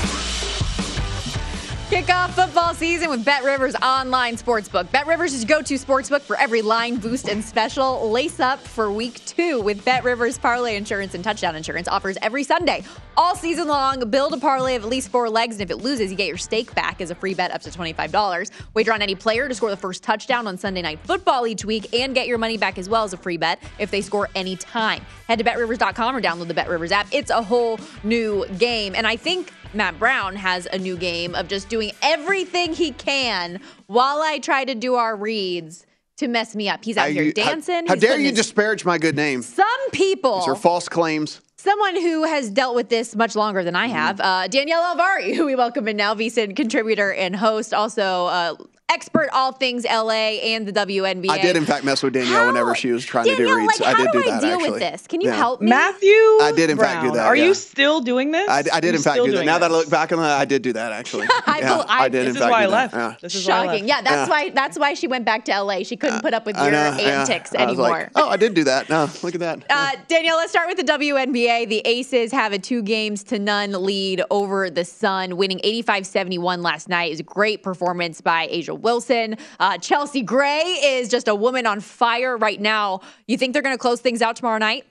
Kick 1.89 2.11
off 2.11 2.35
football 2.35 2.75
season 2.75 3.09
with 3.09 3.25
Bet 3.25 3.45
Rivers 3.45 3.75
Online 3.77 4.37
Sportsbook. 4.37 4.93
Bet 4.93 5.07
Rivers 5.07 5.33
is 5.33 5.43
your 5.43 5.49
go 5.59 5.63
to 5.63 5.75
sportsbook 5.77 6.21
for 6.21 6.37
every 6.37 6.61
line, 6.61 6.97
boost, 6.97 7.31
and 7.31 7.43
special. 7.43 8.11
Lace 8.11 8.41
up 8.41 8.59
for 8.59 8.93
week 8.93 9.25
two 9.25 9.63
with 9.63 9.83
Bet 9.87 10.05
Rivers 10.05 10.37
Parlay 10.37 10.77
Insurance 10.77 11.15
and 11.15 11.25
Touchdown 11.25 11.57
Insurance 11.57 11.89
offers 11.89 12.19
every 12.21 12.45
Sunday. 12.45 12.85
All 13.17 13.35
season 13.35 13.69
long, 13.69 14.07
build 14.11 14.35
a 14.35 14.37
parlay 14.37 14.77
of 14.77 14.83
at 14.83 14.91
least 14.91 15.09
four 15.09 15.31
legs, 15.31 15.55
and 15.55 15.63
if 15.63 15.71
it 15.71 15.79
loses, 15.79 16.11
you 16.11 16.17
get 16.19 16.29
your 16.29 16.37
stake 16.37 16.75
back 16.75 17.01
as 17.01 17.11
a 17.11 17.15
free 17.15 17.33
bet 17.33 17.53
up 17.53 17.63
to 17.63 17.71
$25. 17.71 18.51
Wager 18.75 18.93
on 18.93 19.01
any 19.01 19.15
player 19.15 19.49
to 19.49 19.55
score 19.55 19.71
the 19.71 19.77
first 19.77 20.03
touchdown 20.03 20.47
on 20.47 20.59
Sunday 20.59 20.83
Night 20.83 20.99
Football 21.05 21.47
each 21.47 21.65
week 21.65 21.95
and 21.95 22.15
get 22.15 22.27
your 22.27 22.37
money 22.37 22.59
back 22.59 22.77
as 22.77 22.91
well 22.91 23.03
as 23.03 23.15
a 23.15 23.17
free 23.17 23.39
bet 23.39 23.63
if 23.79 23.91
they 23.91 24.03
score 24.03 24.29
any 24.35 24.57
time. 24.57 25.03
Head 25.27 25.39
to 25.39 25.45
betrivers.com 25.45 26.15
or 26.15 26.21
download 26.21 26.49
the 26.49 26.55
Bet 26.55 26.69
Rivers 26.69 26.93
app. 26.93 27.07
It's 27.13 27.31
a 27.31 27.43
whole 27.43 27.81
new 28.05 28.47
game. 28.59 28.95
And 28.95 29.07
I 29.07 29.17
think 29.17 29.55
Matt 29.75 29.99
Brown 29.99 30.35
has 30.37 30.67
a 30.67 30.79
new 30.79 30.97
game 30.97 31.35
of 31.35 31.49
just 31.49 31.69
doing 31.69 31.93
everything 32.03 32.73
he 32.73 32.91
can 32.93 33.61
while 33.87 34.21
I 34.23 34.39
try 34.39 34.65
to 34.65 34.75
do 34.75 34.95
our 34.95 35.15
reads 35.15 35.85
to 36.17 36.27
mess 36.29 36.57
me 36.57 36.69
up. 36.69 36.85
He's 36.85 36.97
out 36.97 37.03
How 37.09 37.09
here 37.13 37.25
how- 37.27 37.33
dancing. 37.33 37.87
How, 37.87 37.95
He's 37.95 38.03
dare 38.03 38.19
you 38.19 38.33
disparage 38.33 38.85
my 38.85 38.99
good 38.99 39.15
name? 39.15 39.43
Some 39.43 39.91
people. 39.93 40.39
These 40.41 40.49
are 40.49 40.57
false 40.57 40.89
claims. 40.89 41.41
Someone 41.57 41.97
who 42.01 42.25
has 42.25 42.51
dealt 42.51 42.75
with 42.77 42.89
this 42.89 43.15
much 43.17 43.35
longer 43.37 43.63
than 43.63 43.77
I 43.77 43.87
Mm-hmm. 43.89 43.95
have, 43.97 44.21
uh, 44.21 44.49
Danielle 44.49 44.83
Alvari, 44.97 45.35
who 45.37 45.45
we 45.45 45.55
welcome 45.55 45.87
in 45.89 45.97
now, 45.97 46.15
VSIN 46.15 46.57
contributor 46.57 47.13
and 47.13 47.37
host, 47.37 47.75
also 47.75 48.27
uh, 48.27 48.55
expert 48.91 49.29
all 49.33 49.53
things 49.53 49.85
LA 49.85 50.39
and 50.41 50.67
the 50.67 50.73
WNBA. 50.73 51.29
I 51.31 51.39
did, 51.43 51.57
in 51.57 51.65
fact, 51.65 51.85
mess 51.85 52.03
with 52.03 52.15
Danielle 52.15 52.47
whenever 52.47 52.75
she 52.75 52.91
was 52.91 53.05
trying 53.05 53.25
to 53.27 53.31
do 53.37 53.37
Danielle, 53.45 53.57
reads. 53.59 53.81
like, 53.81 53.89
I 53.89 53.93
how 53.93 54.05
did 54.05 54.13
do 54.13 54.23
do 54.23 54.31
I 54.31 54.41
deal 54.41 54.51
actually. 54.55 54.71
with 54.71 54.81
this? 54.81 55.07
Can 55.07 55.21
you 55.21 55.29
Yeah. 55.29 55.37
help 55.37 55.61
me? 55.61 55.69
Matthew, 55.69 56.09
I 56.09 56.53
did, 56.57 56.71
in 56.71 56.79
fact, 56.79 57.03
do 57.05 57.11
that, 57.13 57.27
Are 57.27 57.37
yeah. 57.37 57.45
you 57.45 57.55
still 57.55 58.01
doing 58.01 58.31
this? 58.31 58.49
I, 58.49 58.59
I 58.73 58.81
did, 58.81 58.89
in 58.89 58.95
You're 58.95 59.03
fact, 59.03 59.17
do 59.17 59.27
that. 59.27 59.33
doing 59.33 59.47
Now 59.47 59.59
that 59.59 59.71
I 59.71 59.75
look 59.75 59.91
back 59.91 60.13
on 60.13 60.19
that, 60.21 60.39
I 60.41 60.45
did 60.45 60.63
do 60.63 60.73
that 60.73 60.93
actually. 60.93 61.27
I 61.47 61.59
yeah, 61.61 61.69
bel- 61.69 61.87
I- 61.89 62.05
I 62.05 62.09
did. 62.09 62.21
This 62.27 62.31
in 62.31 62.37
is 62.37 62.39
fact, 62.43 62.51
why 62.53 62.63
I 62.63 62.67
left. 62.67 62.95
Yeah. 62.95 63.15
This 63.21 63.35
is 63.35 63.43
Shocking. 63.45 63.87
Yeah, 63.87 64.01
that's 64.03 64.15
Yeah. 64.15 64.29
why 64.29 64.51
that's 64.51 64.79
why 64.79 64.95
she 64.95 65.07
went 65.07 65.25
back 65.25 65.45
to 65.47 65.53
LA. 65.63 65.83
She 65.83 65.97
couldn't 65.97 66.21
put 66.23 66.33
up 66.35 66.47
with 66.47 66.57
your 66.57 66.67
antics 66.75 67.55
anymore. 67.55 68.11
oh, 68.15 68.29
I 68.29 68.37
did 68.37 68.55
do 68.55 68.65
that. 68.65 68.89
No, 68.89 69.09
look 69.23 69.35
at 69.35 69.41
that. 69.41 69.65
Uh, 69.71 69.93
Danielle, 70.09 70.37
let's 70.37 70.51
start 70.51 70.69
with 70.69 70.77
the 70.79 70.85
WNBA. 70.85 71.69
The 71.69 71.83
Aces 71.85 72.33
have 72.33 72.53
a 72.53 72.59
two 72.59 72.83
games 72.83 73.23
to 73.25 73.39
none 73.39 73.73
lead 73.85 74.23
over 74.31 74.71
the 74.71 74.85
Sun, 74.85 75.37
winning 75.37 75.61
85 75.63 76.07
71 76.07 76.63
last 76.63 76.89
night. 76.89 77.07
It 77.07 77.11
was 77.11 77.21
a 77.21 77.25
great 77.25 77.63
performance 77.63 78.21
by 78.21 78.47
A'ja 78.49 78.78
Wilson. 78.83 79.37
Uh, 79.61 79.79
Chelsea 79.79 80.23
Gray 80.23 80.63
is 80.63 81.09
just 81.09 81.29
a 81.29 81.35
woman 81.35 81.67
on 81.67 81.81
fire 81.81 82.37
right 82.37 82.61
now. 82.61 83.01
You 83.27 83.37
think 83.37 83.53
they're 83.53 83.63
going 83.63 83.75
to 83.75 83.81
close 83.81 84.01
things 84.01 84.23
out 84.23 84.37
tomorrow 84.37 84.59
night? 84.59 84.85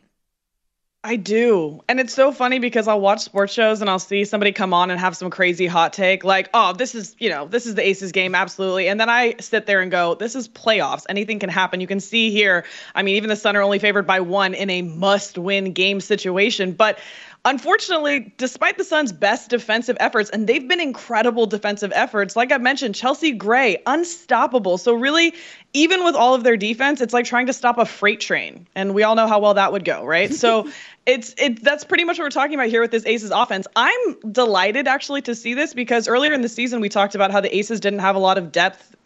I 1.04 1.16
do. 1.16 1.82
And 1.88 2.02
it's 2.02 2.14
so 2.14 2.34
funny 2.34 2.60
because 2.60 2.88
I'll 2.88 3.00
watch 3.00 3.22
sports 3.22 3.54
shows 3.54 3.80
and 3.80 3.90
I'll 3.90 3.98
see 3.98 4.26
somebody 4.26 4.52
come 4.52 4.74
on 4.74 4.92
and 4.92 5.00
have 5.00 5.16
some 5.16 5.30
crazy 5.30 5.66
hot 5.66 5.94
take 5.94 6.26
like, 6.26 6.50
oh, 6.54 6.74
this 6.74 6.96
is, 6.96 7.16
you 7.18 7.30
know, 7.30 7.48
this 7.48 7.66
is 7.66 7.76
the 7.76 7.88
Aces 7.88 8.12
game, 8.12 8.36
absolutely. 8.36 8.90
And 8.90 9.00
then 9.00 9.10
I 9.10 9.36
sit 9.40 9.68
there 9.68 9.80
and 9.80 9.90
go, 9.90 10.16
this 10.16 10.36
is 10.36 10.50
playoffs. 10.50 11.06
Anything 11.08 11.40
can 11.40 11.50
happen. 11.50 11.80
You 11.80 11.88
can 11.88 12.02
see 12.02 12.32
here, 12.32 12.66
I 12.94 13.04
mean, 13.04 13.16
even 13.16 13.30
the 13.30 13.38
Sun 13.38 13.56
are 13.56 13.62
only 13.62 13.80
favored 13.80 14.06
by 14.06 14.20
one 14.20 14.54
in 14.54 14.70
a 14.70 14.82
must 14.82 15.38
win 15.38 15.72
game 15.72 16.02
situation. 16.02 16.74
But 16.74 17.00
Unfortunately, 17.48 18.34
despite 18.36 18.78
the 18.78 18.84
Suns' 18.84 19.14
best 19.14 19.50
defensive 19.50 19.96
efforts, 20.02 20.30
and 20.32 20.48
they've 20.48 20.68
been 20.68 20.82
incredible 20.82 21.46
defensive 21.46 21.94
efforts, 21.96 22.36
like 22.36 22.52
I 22.52 22.58
mentioned, 22.58 22.94
Chelsea 22.94 23.32
Gray, 23.32 23.82
unstoppable. 23.86 24.78
So, 24.78 24.94
really, 24.94 25.34
even 25.72 26.04
with 26.04 26.14
all 26.14 26.36
of 26.36 26.44
their 26.44 26.58
defense, 26.58 27.00
it's 27.00 27.14
like 27.14 27.24
trying 27.24 27.46
to 27.46 27.54
stop 27.54 27.78
a 27.78 27.86
freight 27.86 28.20
train. 28.20 28.68
And 28.76 28.94
we 28.94 29.04
all 29.04 29.16
know 29.16 29.28
how 29.28 29.40
well 29.40 29.54
that 29.54 29.72
would 29.72 29.86
go, 29.86 30.04
right? 30.04 30.34
So, 30.34 30.70
it's 31.06 31.34
it 31.38 31.64
that's 31.64 31.86
pretty 31.86 32.04
much 32.04 32.20
what 32.20 32.26
we're 32.26 32.32
talking 32.32 32.54
about 32.54 32.68
here 32.68 32.82
with 32.82 32.92
this 32.92 33.06
Aces 33.06 33.32
offense. 33.32 33.66
I'm 33.78 34.20
delighted 34.30 34.86
actually 34.90 35.22
to 35.22 35.34
see 35.34 35.54
this 35.54 35.74
because 35.74 36.10
earlier 36.10 36.34
in 36.34 36.42
the 36.42 36.50
season 36.50 36.82
we 36.82 36.90
talked 36.90 37.16
about 37.16 37.32
how 37.32 37.40
the 37.40 37.56
Aces 37.56 37.80
didn't 37.80 38.00
have 38.00 38.18
a 38.18 38.20
lot 38.20 38.38
of 38.38 38.52
depth 38.52 38.97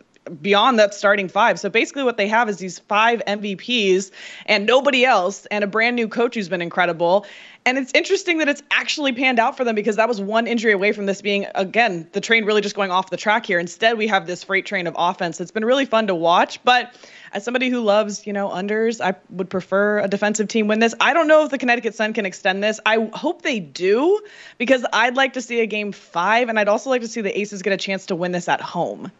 beyond 0.42 0.78
that 0.80 0.94
starting 0.94 1.28
five. 1.28 1.60
So 1.60 1.70
basically, 1.70 2.04
what 2.04 2.18
they 2.18 2.28
have 2.28 2.50
is 2.50 2.58
these 2.58 2.80
five 2.80 3.22
MVPs 3.28 4.12
and 4.46 4.66
nobody 4.66 5.06
else, 5.06 5.46
and 5.48 5.64
a 5.64 5.68
brand 5.68 5.96
new 5.96 6.08
coach 6.08 6.36
who's 6.36 6.50
been 6.50 6.62
incredible. 6.62 7.26
And 7.66 7.78
it's 7.78 7.92
interesting 7.94 8.40
that 8.40 8.50
it's 8.50 8.64
actually 8.72 9.14
panned 9.14 9.40
out 9.40 9.56
for 9.56 9.64
them 9.64 9.76
because 9.76 9.96
that 9.98 10.08
was 10.08 10.20
one 10.20 10.48
injury 10.48 10.72
away 10.72 10.94
from 10.94 11.06
this 11.06 11.22
being, 11.22 11.46
again, 11.54 12.08
the 12.12 12.22
train 12.22 12.44
really 12.46 12.62
just 12.62 12.76
going 12.76 12.90
off 12.90 13.12
the 13.12 13.18
track 13.18 13.46
here. 13.46 13.60
Instead, 13.60 14.00
we 14.00 14.08
have 14.08 14.26
this 14.26 14.44
freight 14.44 14.66
train 14.66 14.88
of 14.88 14.96
offense. 14.98 15.40
It's 15.40 15.52
been 15.52 15.66
really 15.66 15.86
fun 15.86 16.08
to 16.08 16.16
watch. 16.16 16.64
But 16.64 16.96
as 17.34 17.44
somebody 17.44 17.70
who 17.70 17.82
loves, 17.82 18.26
you 18.26 18.34
know, 18.34 18.50
unders, 18.50 19.00
I 19.00 19.16
would 19.30 19.50
prefer 19.50 20.00
a 20.00 20.08
defensive 20.08 20.48
team 20.48 20.68
win 20.68 20.80
this. 20.80 20.96
I 21.00 21.14
don't 21.14 21.28
know 21.28 21.44
if 21.44 21.52
the 21.52 21.60
Connecticut 21.60 21.94
Sun 21.94 22.14
can 22.14 22.26
extend 22.26 22.64
this. 22.64 22.80
I 22.86 23.10
hope 23.14 23.44
they 23.44 23.60
do 23.60 24.20
because 24.58 24.84
I'd 24.92 25.16
like 25.16 25.34
to 25.34 25.42
see 25.42 25.60
a 25.60 25.68
game 25.68 25.92
five, 25.92 26.50
and 26.50 26.60
I'd 26.60 26.68
also 26.68 26.90
like 26.90 27.02
to 27.02 27.08
see 27.08 27.22
the 27.22 27.40
Aces 27.40 27.62
get 27.62 27.74
a 27.74 27.78
chance 27.78 28.08
to 28.08 28.16
win 28.16 28.32
this 28.32 28.50
at 28.50 28.62
home. 28.62 29.12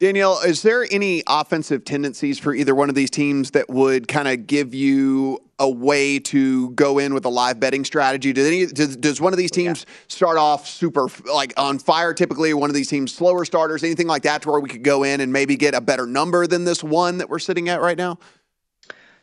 Danielle, 0.00 0.40
is 0.40 0.62
there 0.62 0.86
any 0.90 1.22
offensive 1.26 1.84
tendencies 1.84 2.38
for 2.38 2.54
either 2.54 2.74
one 2.74 2.88
of 2.88 2.94
these 2.94 3.10
teams 3.10 3.50
that 3.50 3.68
would 3.68 4.08
kind 4.08 4.28
of 4.28 4.46
give 4.46 4.74
you 4.74 5.38
a 5.58 5.68
way 5.68 6.18
to 6.18 6.70
go 6.70 6.98
in 6.98 7.12
with 7.12 7.26
a 7.26 7.28
live 7.28 7.60
betting 7.60 7.84
strategy? 7.84 8.32
Do 8.32 8.46
any, 8.46 8.64
does, 8.64 8.96
does 8.96 9.20
one 9.20 9.34
of 9.34 9.36
these 9.36 9.50
oh, 9.52 9.56
teams 9.56 9.84
start 10.08 10.38
off 10.38 10.66
super 10.66 11.10
like 11.30 11.52
on 11.58 11.78
fire 11.78 12.14
typically, 12.14 12.50
or 12.50 12.56
one 12.56 12.70
of 12.70 12.74
these 12.74 12.88
teams 12.88 13.12
slower 13.12 13.44
starters, 13.44 13.84
anything 13.84 14.06
like 14.06 14.22
that, 14.22 14.40
to 14.40 14.50
where 14.50 14.60
we 14.60 14.70
could 14.70 14.82
go 14.82 15.02
in 15.02 15.20
and 15.20 15.34
maybe 15.34 15.54
get 15.54 15.74
a 15.74 15.82
better 15.82 16.06
number 16.06 16.46
than 16.46 16.64
this 16.64 16.82
one 16.82 17.18
that 17.18 17.28
we're 17.28 17.38
sitting 17.38 17.68
at 17.68 17.82
right 17.82 17.98
now? 17.98 18.18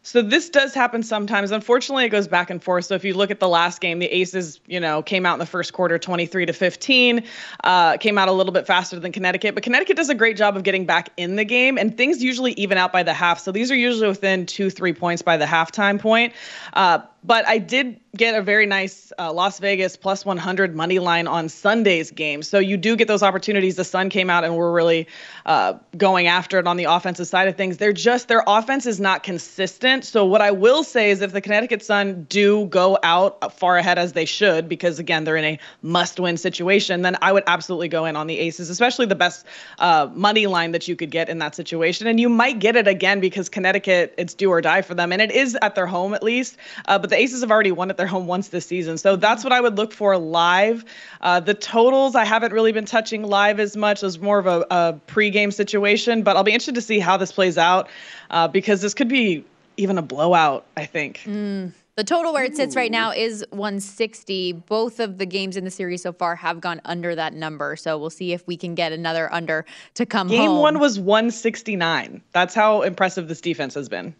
So 0.07 0.21
this 0.21 0.49
does 0.49 0.73
happen 0.73 1.03
sometimes. 1.03 1.51
Unfortunately, 1.51 2.05
it 2.05 2.09
goes 2.09 2.29
back 2.29 2.49
and 2.49 2.63
forth. 2.63 2.85
So 2.85 2.95
if 2.95 3.03
you 3.03 3.13
look 3.13 3.29
at 3.29 3.41
the 3.41 3.49
last 3.49 3.81
game, 3.81 3.99
the 3.99 4.05
Aces, 4.05 4.61
you 4.65 4.79
know, 4.79 5.03
came 5.03 5.25
out 5.25 5.33
in 5.33 5.39
the 5.39 5.45
first 5.45 5.73
quarter 5.73 5.99
23 5.99 6.45
to 6.45 6.53
15, 6.53 7.23
uh, 7.65 7.97
came 7.97 8.17
out 8.17 8.29
a 8.29 8.31
little 8.31 8.53
bit 8.53 8.65
faster 8.65 8.97
than 9.01 9.11
Connecticut, 9.11 9.53
but 9.53 9.65
Connecticut 9.65 9.97
does 9.97 10.07
a 10.07 10.15
great 10.15 10.37
job 10.37 10.55
of 10.55 10.63
getting 10.63 10.85
back 10.85 11.09
in 11.17 11.35
the 11.35 11.43
game, 11.43 11.77
and 11.77 11.97
things 11.97 12.23
usually 12.23 12.53
even 12.53 12.77
out 12.77 12.93
by 12.93 13.03
the 13.03 13.13
half. 13.13 13.37
So 13.37 13.51
these 13.51 13.69
are 13.69 13.75
usually 13.75 14.07
within 14.07 14.45
two, 14.45 14.69
three 14.69 14.93
points 14.93 15.21
by 15.21 15.35
the 15.35 15.43
halftime 15.43 15.99
point. 15.99 16.31
Uh, 16.71 16.99
but 17.23 17.47
I 17.47 17.57
did 17.57 17.99
get 18.15 18.35
a 18.35 18.41
very 18.41 18.65
nice 18.65 19.13
uh, 19.19 19.31
Las 19.31 19.59
Vegas 19.59 19.95
plus 19.95 20.25
100 20.25 20.75
money 20.75 20.99
line 20.99 21.27
on 21.27 21.49
Sunday's 21.49 22.11
game. 22.11 22.41
So 22.41 22.59
you 22.59 22.77
do 22.77 22.95
get 22.95 23.07
those 23.07 23.23
opportunities. 23.23 23.75
The 23.75 23.83
Sun 23.83 24.09
came 24.09 24.29
out 24.29 24.43
and 24.43 24.55
we're 24.55 24.71
really 24.71 25.07
uh, 25.45 25.73
going 25.95 26.27
after 26.27 26.57
it 26.59 26.67
on 26.67 26.77
the 26.77 26.85
offensive 26.85 27.27
side 27.27 27.47
of 27.47 27.55
things. 27.55 27.77
They're 27.77 27.93
just, 27.93 28.27
their 28.27 28.43
offense 28.47 28.85
is 28.85 28.99
not 28.99 29.23
consistent. 29.23 30.03
So 30.03 30.25
what 30.25 30.41
I 30.41 30.51
will 30.51 30.83
say 30.83 31.11
is 31.11 31.21
if 31.21 31.31
the 31.31 31.41
Connecticut 31.41 31.83
Sun 31.83 32.25
do 32.29 32.65
go 32.65 32.97
out 33.03 33.53
far 33.53 33.77
ahead 33.77 33.97
as 33.97 34.13
they 34.13 34.25
should, 34.25 34.67
because 34.67 34.99
again, 34.99 35.23
they're 35.23 35.37
in 35.37 35.45
a 35.45 35.59
must 35.81 36.19
win 36.19 36.37
situation, 36.37 37.03
then 37.03 37.17
I 37.21 37.31
would 37.31 37.43
absolutely 37.47 37.87
go 37.87 38.05
in 38.05 38.15
on 38.15 38.27
the 38.27 38.39
Aces, 38.39 38.69
especially 38.69 39.05
the 39.05 39.15
best 39.15 39.45
uh, 39.79 40.09
money 40.13 40.47
line 40.47 40.71
that 40.71 40.87
you 40.87 40.95
could 40.95 41.11
get 41.11 41.29
in 41.29 41.37
that 41.39 41.55
situation. 41.55 42.07
And 42.07 42.19
you 42.19 42.29
might 42.29 42.59
get 42.59 42.75
it 42.75 42.87
again 42.87 43.19
because 43.19 43.47
Connecticut, 43.47 44.13
it's 44.17 44.33
do 44.33 44.49
or 44.49 44.61
die 44.61 44.81
for 44.81 44.95
them. 44.95 45.11
And 45.11 45.21
it 45.21 45.31
is 45.31 45.57
at 45.61 45.75
their 45.75 45.87
home 45.87 46.13
at 46.13 46.23
least. 46.23 46.57
Uh, 46.87 46.97
but 47.07 47.15
the 47.15 47.21
Aces 47.21 47.39
have 47.39 47.51
already 47.51 47.71
won 47.71 47.89
at 47.89 47.95
their 47.95 48.05
home 48.05 48.27
once 48.27 48.49
this 48.49 48.65
season. 48.65 48.97
So 48.97 49.15
that's 49.15 49.45
what 49.45 49.53
I 49.53 49.61
would 49.61 49.77
look 49.77 49.93
for 49.93 50.17
live. 50.17 50.83
Uh, 51.21 51.39
the 51.39 51.53
totals, 51.53 52.15
I 52.15 52.25
haven't 52.25 52.51
really 52.51 52.73
been 52.73 52.85
touching 52.85 53.23
live 53.23 53.61
as 53.61 53.77
much. 53.77 54.03
as 54.03 54.19
more 54.19 54.39
of 54.39 54.45
a, 54.45 54.65
a 54.69 54.99
pregame 55.07 55.53
situation, 55.53 56.21
but 56.21 56.35
I'll 56.35 56.43
be 56.43 56.51
interested 56.51 56.75
to 56.75 56.81
see 56.81 56.99
how 56.99 57.15
this 57.15 57.31
plays 57.31 57.57
out 57.57 57.87
uh, 58.29 58.49
because 58.49 58.81
this 58.81 58.93
could 58.93 59.07
be 59.07 59.45
even 59.77 59.97
a 59.97 60.01
blowout, 60.01 60.65
I 60.75 60.85
think. 60.85 61.21
Mm. 61.23 61.71
The 61.95 62.03
total 62.03 62.33
where 62.33 62.43
it 62.43 62.57
sits 62.57 62.75
right 62.75 62.91
now 62.91 63.11
is 63.11 63.45
160. 63.51 64.51
Both 64.51 64.99
of 64.99 65.17
the 65.17 65.25
games 65.25 65.55
in 65.55 65.63
the 65.63 65.71
series 65.71 66.03
so 66.03 66.11
far 66.11 66.35
have 66.35 66.59
gone 66.59 66.81
under 66.83 67.15
that 67.15 67.33
number. 67.33 67.77
So 67.77 67.97
we'll 67.97 68.09
see 68.09 68.33
if 68.33 68.45
we 68.45 68.57
can 68.57 68.75
get 68.75 68.91
another 68.91 69.33
under 69.33 69.65
to 69.93 70.05
come 70.05 70.27
home. 70.27 70.37
Game 70.37 70.49
home. 70.49 70.61
one 70.61 70.79
was 70.79 70.99
169. 70.99 72.21
That's 72.33 72.53
how 72.53 72.81
impressive 72.81 73.29
this 73.29 73.39
defense 73.39 73.73
has 73.75 73.87
been. 73.87 74.13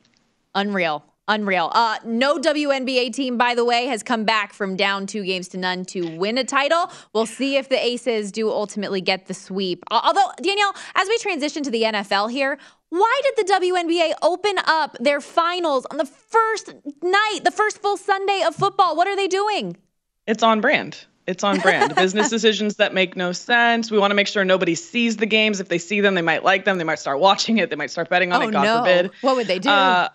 Unreal. 0.56 1.04
Unreal. 1.28 1.72
Uh, 1.74 1.98
no 2.06 2.38
WNBA 2.38 3.12
team, 3.12 3.38
by 3.38 3.54
the 3.54 3.66
way, 3.66 3.88
has 3.88 4.02
come 4.02 4.24
back 4.24 4.54
from 4.54 4.78
down 4.78 5.06
two 5.06 5.24
games 5.24 5.50
to 5.50 5.58
none 5.58 5.84
to 5.86 6.16
win 6.18 6.38
a 6.38 6.44
title. 6.44 6.90
We'll 7.14 7.26
see 7.26 7.58
if 7.58 7.68
the 7.68 7.84
Aces 7.84 8.32
do 8.32 8.50
ultimately 8.50 9.02
get 9.02 9.28
the 9.28 9.34
sweep. 9.34 9.84
Although, 9.92 10.32
Danielle, 10.42 10.74
as 10.96 11.08
we 11.10 11.18
transition 11.18 11.64
to 11.64 11.72
the 11.72 11.84
NFL 11.84 12.32
here, 12.32 12.58
why 12.90 13.22
did 13.24 13.46
the 13.46 13.54
WNBA 13.54 14.14
open 14.22 14.56
up 14.66 14.96
their 15.00 15.20
finals 15.20 15.86
on 15.92 15.98
the 15.98 16.06
first 16.06 16.74
night, 17.04 17.40
the 17.44 17.52
first 17.52 17.82
full 17.82 17.98
Sunday 17.98 18.44
of 18.48 18.56
football? 18.56 18.96
What 18.96 19.08
are 19.08 19.16
they 19.16 19.28
doing? 19.28 19.76
It's 20.26 20.44
on 20.44 20.62
brand. 20.62 21.06
It's 21.28 21.44
on 21.44 21.60
brand. 21.60 21.94
Business 21.98 22.30
decisions 22.30 22.78
that 22.78 22.94
make 22.94 23.18
no 23.18 23.34
sense. 23.34 23.92
We 23.92 24.00
want 24.00 24.12
to 24.12 24.16
make 24.16 24.28
sure 24.28 24.46
nobody 24.46 24.76
sees 24.76 25.18
the 25.18 25.26
games. 25.26 25.60
If 25.60 25.68
they 25.68 25.78
see 25.78 26.00
them, 26.00 26.16
they 26.16 26.22
might 26.22 26.46
like 26.46 26.64
them. 26.64 26.78
They 26.78 26.86
might 26.86 27.00
start 27.00 27.20
watching 27.20 27.58
it. 27.58 27.70
They 27.70 27.76
might 27.76 27.92
start 27.92 28.10
betting 28.10 28.32
on 28.32 28.42
oh, 28.42 28.48
it. 28.48 28.52
God 28.52 28.64
no. 28.64 28.78
forbid. 28.78 29.12
What 29.20 29.36
would 29.36 29.48
they 29.48 29.60
do? 29.60 29.70
Uh, 29.70 30.08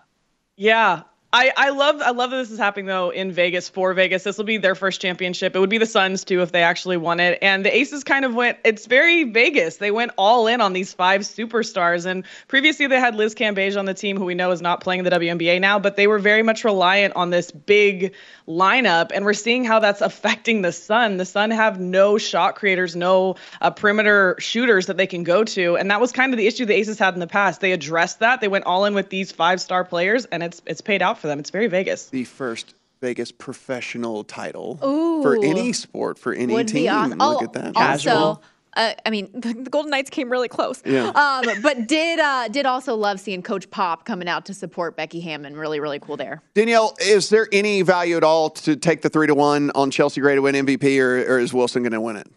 yeah, 0.57 1.03
I, 1.35 1.51
I 1.57 1.69
love 1.71 1.99
I 1.99 2.11
love 2.11 2.29
that 2.29 2.37
this 2.37 2.51
is 2.51 2.59
happening 2.59 2.85
though 2.85 3.09
in 3.09 3.31
Vegas 3.31 3.67
for 3.67 3.91
Vegas. 3.95 4.21
This 4.21 4.37
will 4.37 4.45
be 4.45 4.57
their 4.57 4.75
first 4.75 5.01
championship. 5.01 5.55
It 5.55 5.59
would 5.59 5.69
be 5.69 5.79
the 5.79 5.87
Suns 5.87 6.23
too 6.23 6.43
if 6.43 6.51
they 6.51 6.61
actually 6.61 6.97
won 6.97 7.19
it. 7.19 7.39
And 7.41 7.65
the 7.65 7.75
Aces 7.75 8.03
kind 8.03 8.23
of 8.23 8.35
went. 8.35 8.59
It's 8.63 8.85
very 8.85 9.23
Vegas. 9.23 9.77
They 9.77 9.89
went 9.89 10.11
all 10.15 10.45
in 10.45 10.61
on 10.61 10.73
these 10.73 10.93
five 10.93 11.21
superstars. 11.21 12.05
And 12.05 12.23
previously 12.47 12.85
they 12.85 12.99
had 12.99 13.15
Liz 13.15 13.33
Cambage 13.33 13.75
on 13.79 13.85
the 13.85 13.95
team, 13.95 14.15
who 14.15 14.25
we 14.25 14.35
know 14.35 14.51
is 14.51 14.61
not 14.61 14.81
playing 14.81 14.99
in 14.99 15.05
the 15.05 15.09
WNBA 15.09 15.59
now, 15.59 15.79
but 15.79 15.95
they 15.95 16.05
were 16.05 16.19
very 16.19 16.43
much 16.43 16.63
reliant 16.63 17.15
on 17.15 17.31
this 17.31 17.49
big 17.49 18.13
lineup. 18.47 19.11
And 19.11 19.25
we're 19.25 19.33
seeing 19.33 19.63
how 19.63 19.79
that's 19.79 20.01
affecting 20.13 20.61
the 20.61 20.71
Sun. 20.71 21.17
The 21.17 21.25
Sun 21.25 21.49
have 21.49 21.79
no 21.79 22.19
shot 22.19 22.57
creators, 22.57 22.95
no 22.95 23.37
uh, 23.59 23.71
perimeter 23.71 24.35
shooters 24.37 24.85
that 24.85 24.97
they 24.97 25.07
can 25.07 25.23
go 25.23 25.43
to, 25.43 25.77
and 25.77 25.89
that 25.89 25.99
was 25.99 26.11
kind 26.11 26.31
of 26.31 26.37
the 26.37 26.45
issue 26.45 26.65
the 26.67 26.75
Aces 26.75 26.99
had 26.99 27.15
in 27.15 27.19
the 27.19 27.25
past. 27.25 27.59
They 27.59 27.71
addressed 27.71 28.19
that. 28.19 28.39
They 28.39 28.47
went 28.47 28.65
all 28.65 28.85
in 28.85 28.93
with 28.93 29.09
these 29.09 29.31
five 29.31 29.59
star 29.59 29.83
players, 29.83 30.25
and 30.25 30.43
it's 30.43 30.61
it's 30.67 30.81
paid 30.81 31.01
out 31.01 31.22
them. 31.27 31.39
It's 31.39 31.49
very 31.49 31.67
Vegas. 31.67 32.07
The 32.09 32.23
first 32.25 32.73
Vegas 33.01 33.31
professional 33.31 34.23
title 34.23 34.79
Ooh. 34.83 35.21
for 35.21 35.35
any 35.43 35.73
sport 35.73 36.17
for 36.17 36.33
any 36.33 36.53
Would 36.53 36.69
team. 36.69 36.89
awesome. 36.89 37.17
Look 37.19 37.41
Oh, 37.41 37.43
at 37.43 37.53
that. 37.53 37.75
Also, 37.75 38.41
uh, 38.75 38.93
I 39.05 39.09
mean, 39.09 39.29
the, 39.33 39.53
the 39.63 39.69
Golden 39.69 39.91
Knights 39.91 40.09
came 40.09 40.31
really 40.31 40.47
close. 40.47 40.81
Yeah. 40.85 41.07
Um, 41.09 41.61
but 41.61 41.87
did 41.87 42.19
uh, 42.19 42.47
did 42.47 42.65
also 42.65 42.95
love 42.95 43.19
seeing 43.19 43.43
Coach 43.43 43.69
Pop 43.69 44.05
coming 44.05 44.27
out 44.29 44.45
to 44.45 44.53
support 44.53 44.95
Becky 44.95 45.19
Hammon. 45.19 45.55
Really, 45.57 45.79
really 45.79 45.99
cool 45.99 46.15
there. 46.17 46.41
Danielle, 46.53 46.95
is 46.99 47.29
there 47.29 47.47
any 47.51 47.81
value 47.81 48.15
at 48.17 48.23
all 48.23 48.49
to 48.51 48.75
take 48.75 49.01
the 49.01 49.09
three 49.09 49.27
to 49.27 49.35
one 49.35 49.69
on 49.75 49.91
Chelsea 49.91 50.21
Gray 50.21 50.35
to 50.35 50.41
win 50.41 50.55
MVP, 50.55 50.99
or, 50.99 51.33
or 51.35 51.39
is 51.39 51.53
Wilson 51.53 51.83
going 51.83 51.91
to 51.93 52.01
win 52.01 52.15
it? 52.15 52.27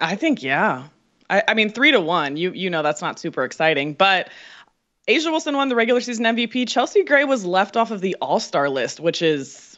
I 0.00 0.16
think 0.16 0.42
yeah. 0.42 0.84
I, 1.28 1.42
I 1.48 1.54
mean 1.54 1.70
three 1.70 1.92
to 1.92 2.00
one. 2.00 2.36
You 2.36 2.52
you 2.52 2.70
know 2.70 2.82
that's 2.82 3.00
not 3.02 3.18
super 3.18 3.44
exciting, 3.44 3.94
but 3.94 4.30
A'ja 5.10 5.32
Wilson 5.32 5.56
won 5.56 5.68
the 5.68 5.74
regular 5.74 6.00
season 6.00 6.24
MVP. 6.24 6.68
Chelsea 6.68 7.02
Gray 7.02 7.24
was 7.24 7.44
left 7.44 7.76
off 7.76 7.90
of 7.90 8.00
the 8.00 8.16
All 8.20 8.38
Star 8.38 8.68
list, 8.68 9.00
which 9.00 9.22
is 9.22 9.69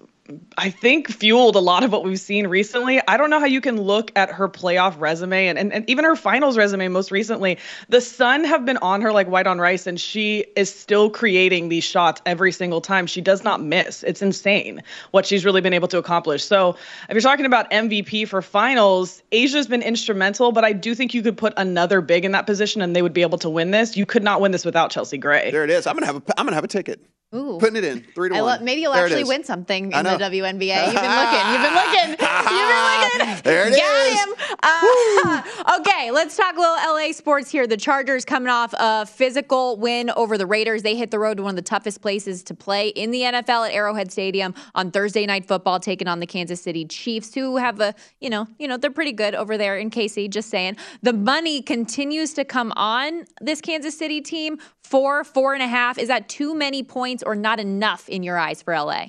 I 0.56 0.70
think 0.70 1.08
fueled 1.08 1.56
a 1.56 1.60
lot 1.60 1.82
of 1.82 1.90
what 1.90 2.04
we've 2.04 2.20
seen 2.20 2.46
recently. 2.46 3.00
I 3.08 3.16
don't 3.16 3.28
know 3.28 3.40
how 3.40 3.46
you 3.46 3.60
can 3.60 3.80
look 3.80 4.12
at 4.14 4.30
her 4.30 4.48
playoff 4.48 4.98
resume 5.00 5.48
and, 5.48 5.58
and, 5.58 5.72
and 5.72 5.90
even 5.90 6.04
her 6.04 6.14
finals 6.14 6.56
resume 6.56 6.86
most 6.88 7.10
recently. 7.10 7.58
The 7.88 8.00
Sun 8.00 8.44
have 8.44 8.64
been 8.64 8.76
on 8.78 9.00
her 9.00 9.12
like 9.12 9.26
white 9.26 9.48
on 9.48 9.58
rice, 9.58 9.86
and 9.86 10.00
she 10.00 10.46
is 10.54 10.72
still 10.72 11.10
creating 11.10 11.70
these 11.70 11.82
shots 11.82 12.22
every 12.24 12.52
single 12.52 12.80
time. 12.80 13.06
She 13.06 13.20
does 13.20 13.42
not 13.42 13.60
miss. 13.60 14.04
It's 14.04 14.22
insane 14.22 14.82
what 15.10 15.26
she's 15.26 15.44
really 15.44 15.60
been 15.60 15.74
able 15.74 15.88
to 15.88 15.98
accomplish. 15.98 16.44
So 16.44 16.76
if 17.08 17.14
you're 17.14 17.20
talking 17.20 17.46
about 17.46 17.68
MVP 17.72 18.28
for 18.28 18.42
finals, 18.42 19.22
A'ja's 19.32 19.66
been 19.66 19.82
instrumental, 19.82 20.52
but 20.52 20.64
I 20.64 20.72
do 20.72 20.94
think 20.94 21.14
you 21.14 21.22
could 21.22 21.36
put 21.36 21.52
another 21.56 22.00
big 22.00 22.24
in 22.24 22.30
that 22.32 22.46
position 22.46 22.80
and 22.80 22.94
they 22.94 23.02
would 23.02 23.14
be 23.14 23.22
able 23.22 23.38
to 23.38 23.50
win 23.50 23.72
this. 23.72 23.96
You 23.96 24.06
could 24.06 24.22
not 24.22 24.40
win 24.40 24.52
this 24.52 24.64
without 24.64 24.90
Chelsea 24.92 25.18
Gray. 25.18 25.50
There 25.50 25.64
it 25.64 25.70
is. 25.70 25.86
I'm 25.86 25.96
gonna 25.96 26.06
have 26.06 26.16
a 26.16 26.22
I'm 26.38 26.46
gonna 26.46 26.54
have 26.54 26.64
a 26.64 26.68
ticket. 26.68 27.00
Ooh. 27.34 27.56
Putting 27.58 27.76
it 27.76 27.84
in 27.84 28.02
three 28.14 28.28
to 28.28 28.36
I 28.36 28.42
one. 28.42 28.58
lo- 28.58 28.64
maybe 28.64 28.82
you'll 28.82 28.92
There 28.92 29.04
actually 29.04 29.24
win 29.24 29.42
something 29.44 29.84
in 29.92 30.04
the. 30.04 30.10
WNBA. 30.10 30.32
You've 30.86 30.94
been 30.94 31.16
looking. 31.16 31.46
You've 31.52 31.62
been 31.62 31.74
looking. 31.74 32.10
You've 32.10 32.68
been 32.68 32.84
looking. 32.84 33.42
There 33.42 33.66
it 33.66 33.76
Got 33.76 34.06
is. 34.06 34.20
him. 34.20 34.56
Uh, 34.62 35.78
okay, 35.80 36.10
let's 36.12 36.36
talk 36.36 36.56
a 36.56 36.60
little 36.60 36.76
LA 36.76 37.12
sports 37.12 37.50
here. 37.50 37.66
The 37.66 37.76
Chargers 37.76 38.24
coming 38.24 38.48
off 38.50 38.72
a 38.78 39.04
physical 39.06 39.76
win 39.78 40.10
over 40.10 40.38
the 40.38 40.46
Raiders. 40.46 40.82
They 40.82 40.96
hit 40.96 41.10
the 41.10 41.18
road 41.18 41.38
to 41.38 41.42
one 41.42 41.50
of 41.50 41.56
the 41.56 41.62
toughest 41.62 42.00
places 42.02 42.42
to 42.44 42.54
play 42.54 42.88
in 42.88 43.10
the 43.10 43.22
NFL 43.22 43.68
at 43.68 43.72
Arrowhead 43.74 44.12
Stadium 44.12 44.54
on 44.74 44.90
Thursday 44.92 45.26
night 45.26 45.44
football, 45.46 45.80
taking 45.80 46.06
on 46.06 46.20
the 46.20 46.26
Kansas 46.26 46.60
City 46.60 46.84
Chiefs, 46.84 47.34
who 47.34 47.56
have 47.56 47.80
a, 47.80 47.94
you 48.20 48.30
know, 48.30 48.46
you 48.58 48.68
know, 48.68 48.76
they're 48.76 48.90
pretty 48.90 49.12
good 49.12 49.34
over 49.34 49.56
there 49.58 49.76
in 49.76 49.90
KC. 49.90 50.30
Just 50.30 50.48
saying. 50.50 50.76
The 51.02 51.12
money 51.12 51.62
continues 51.62 52.32
to 52.34 52.44
come 52.44 52.72
on 52.76 53.24
this 53.40 53.60
Kansas 53.60 53.96
City 53.98 54.20
team. 54.20 54.58
Four, 54.84 55.24
four 55.24 55.54
and 55.54 55.62
a 55.62 55.68
half. 55.68 55.96
Is 55.96 56.08
that 56.08 56.28
too 56.28 56.54
many 56.54 56.82
points 56.82 57.21
or 57.22 57.34
not 57.34 57.60
enough 57.60 58.08
in 58.08 58.22
your 58.22 58.38
eyes 58.38 58.62
for 58.62 58.74
LA? 58.74 59.06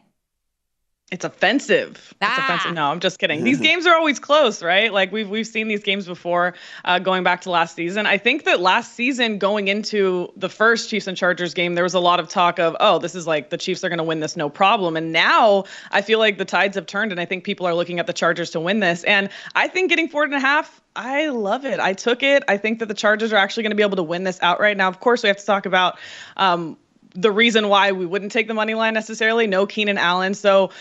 It's 1.14 1.26
offensive. 1.26 2.16
It's 2.20 2.40
offensive. 2.40 2.74
No, 2.74 2.86
I'm 2.86 3.00
just 3.00 3.20
kidding. 3.20 3.44
These 3.44 3.60
games 3.70 3.86
are 3.86 3.94
always 3.94 4.18
close, 4.18 4.64
right? 4.64 4.92
Like 4.92 5.12
we've 5.12 5.30
we've 5.30 5.46
seen 5.46 5.68
these 5.68 5.84
games 5.84 6.08
before, 6.08 6.56
uh, 6.86 6.98
going 6.98 7.24
back 7.24 7.42
to 7.42 7.52
last 7.52 7.76
season. 7.76 8.08
I 8.08 8.18
think 8.18 8.46
that 8.46 8.62
last 8.62 8.96
season, 8.96 9.38
going 9.38 9.68
into 9.68 10.34
the 10.36 10.50
first 10.50 10.90
Chiefs 10.90 11.06
and 11.06 11.16
Chargers 11.16 11.54
game, 11.54 11.76
there 11.76 11.84
was 11.84 11.94
a 11.94 12.00
lot 12.00 12.20
of 12.20 12.30
talk 12.30 12.58
of, 12.58 12.76
oh, 12.80 12.98
this 12.98 13.14
is 13.14 13.28
like 13.28 13.52
the 13.52 13.60
Chiefs 13.60 13.84
are 13.84 13.90
going 13.90 14.00
to 14.00 14.04
win 14.04 14.22
this 14.22 14.36
no 14.36 14.50
problem. 14.50 14.98
And 14.98 15.12
now 15.12 15.66
I 15.92 16.02
feel 16.02 16.18
like 16.18 16.40
the 16.40 16.46
tides 16.46 16.76
have 16.78 16.88
turned, 16.88 17.12
and 17.12 17.22
I 17.22 17.26
think 17.26 17.44
people 17.44 17.68
are 17.68 17.76
looking 17.76 18.00
at 18.00 18.08
the 18.08 18.14
Chargers 18.14 18.50
to 18.50 18.60
win 18.60 18.80
this. 18.80 19.04
And 19.04 19.30
I 19.54 19.68
think 19.68 19.92
getting 19.92 20.08
four 20.08 20.24
and 20.24 20.34
a 20.34 20.40
half. 20.40 20.82
I 20.96 21.28
love 21.30 21.66
it. 21.66 21.80
I 21.80 21.94
took 21.94 22.24
it. 22.24 22.44
I 22.48 22.58
think 22.58 22.80
that 22.80 22.88
the 22.88 22.94
Chargers 22.94 23.34
are 23.34 23.38
actually 23.38 23.64
going 23.64 23.72
to 23.72 23.76
be 23.76 23.84
able 23.84 23.98
to 23.98 24.04
win 24.04 24.24
this 24.24 24.40
outright. 24.42 24.78
Now, 24.78 24.88
of 24.90 25.00
course, 25.00 25.22
we 25.22 25.28
have 25.28 25.38
to 25.38 25.46
talk 25.46 25.66
about 25.68 26.00
um, 26.38 26.78
the 27.14 27.32
reason 27.32 27.70
why 27.70 27.92
we 27.92 28.06
wouldn't 28.06 28.32
take 28.32 28.48
the 28.48 28.54
money 28.54 28.74
line 28.74 28.94
necessarily. 28.94 29.48
No 29.48 29.66
Keenan 29.66 29.98
Allen. 29.98 30.34
So 30.34 30.72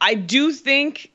I 0.00 0.14
do 0.14 0.52
think 0.52 1.10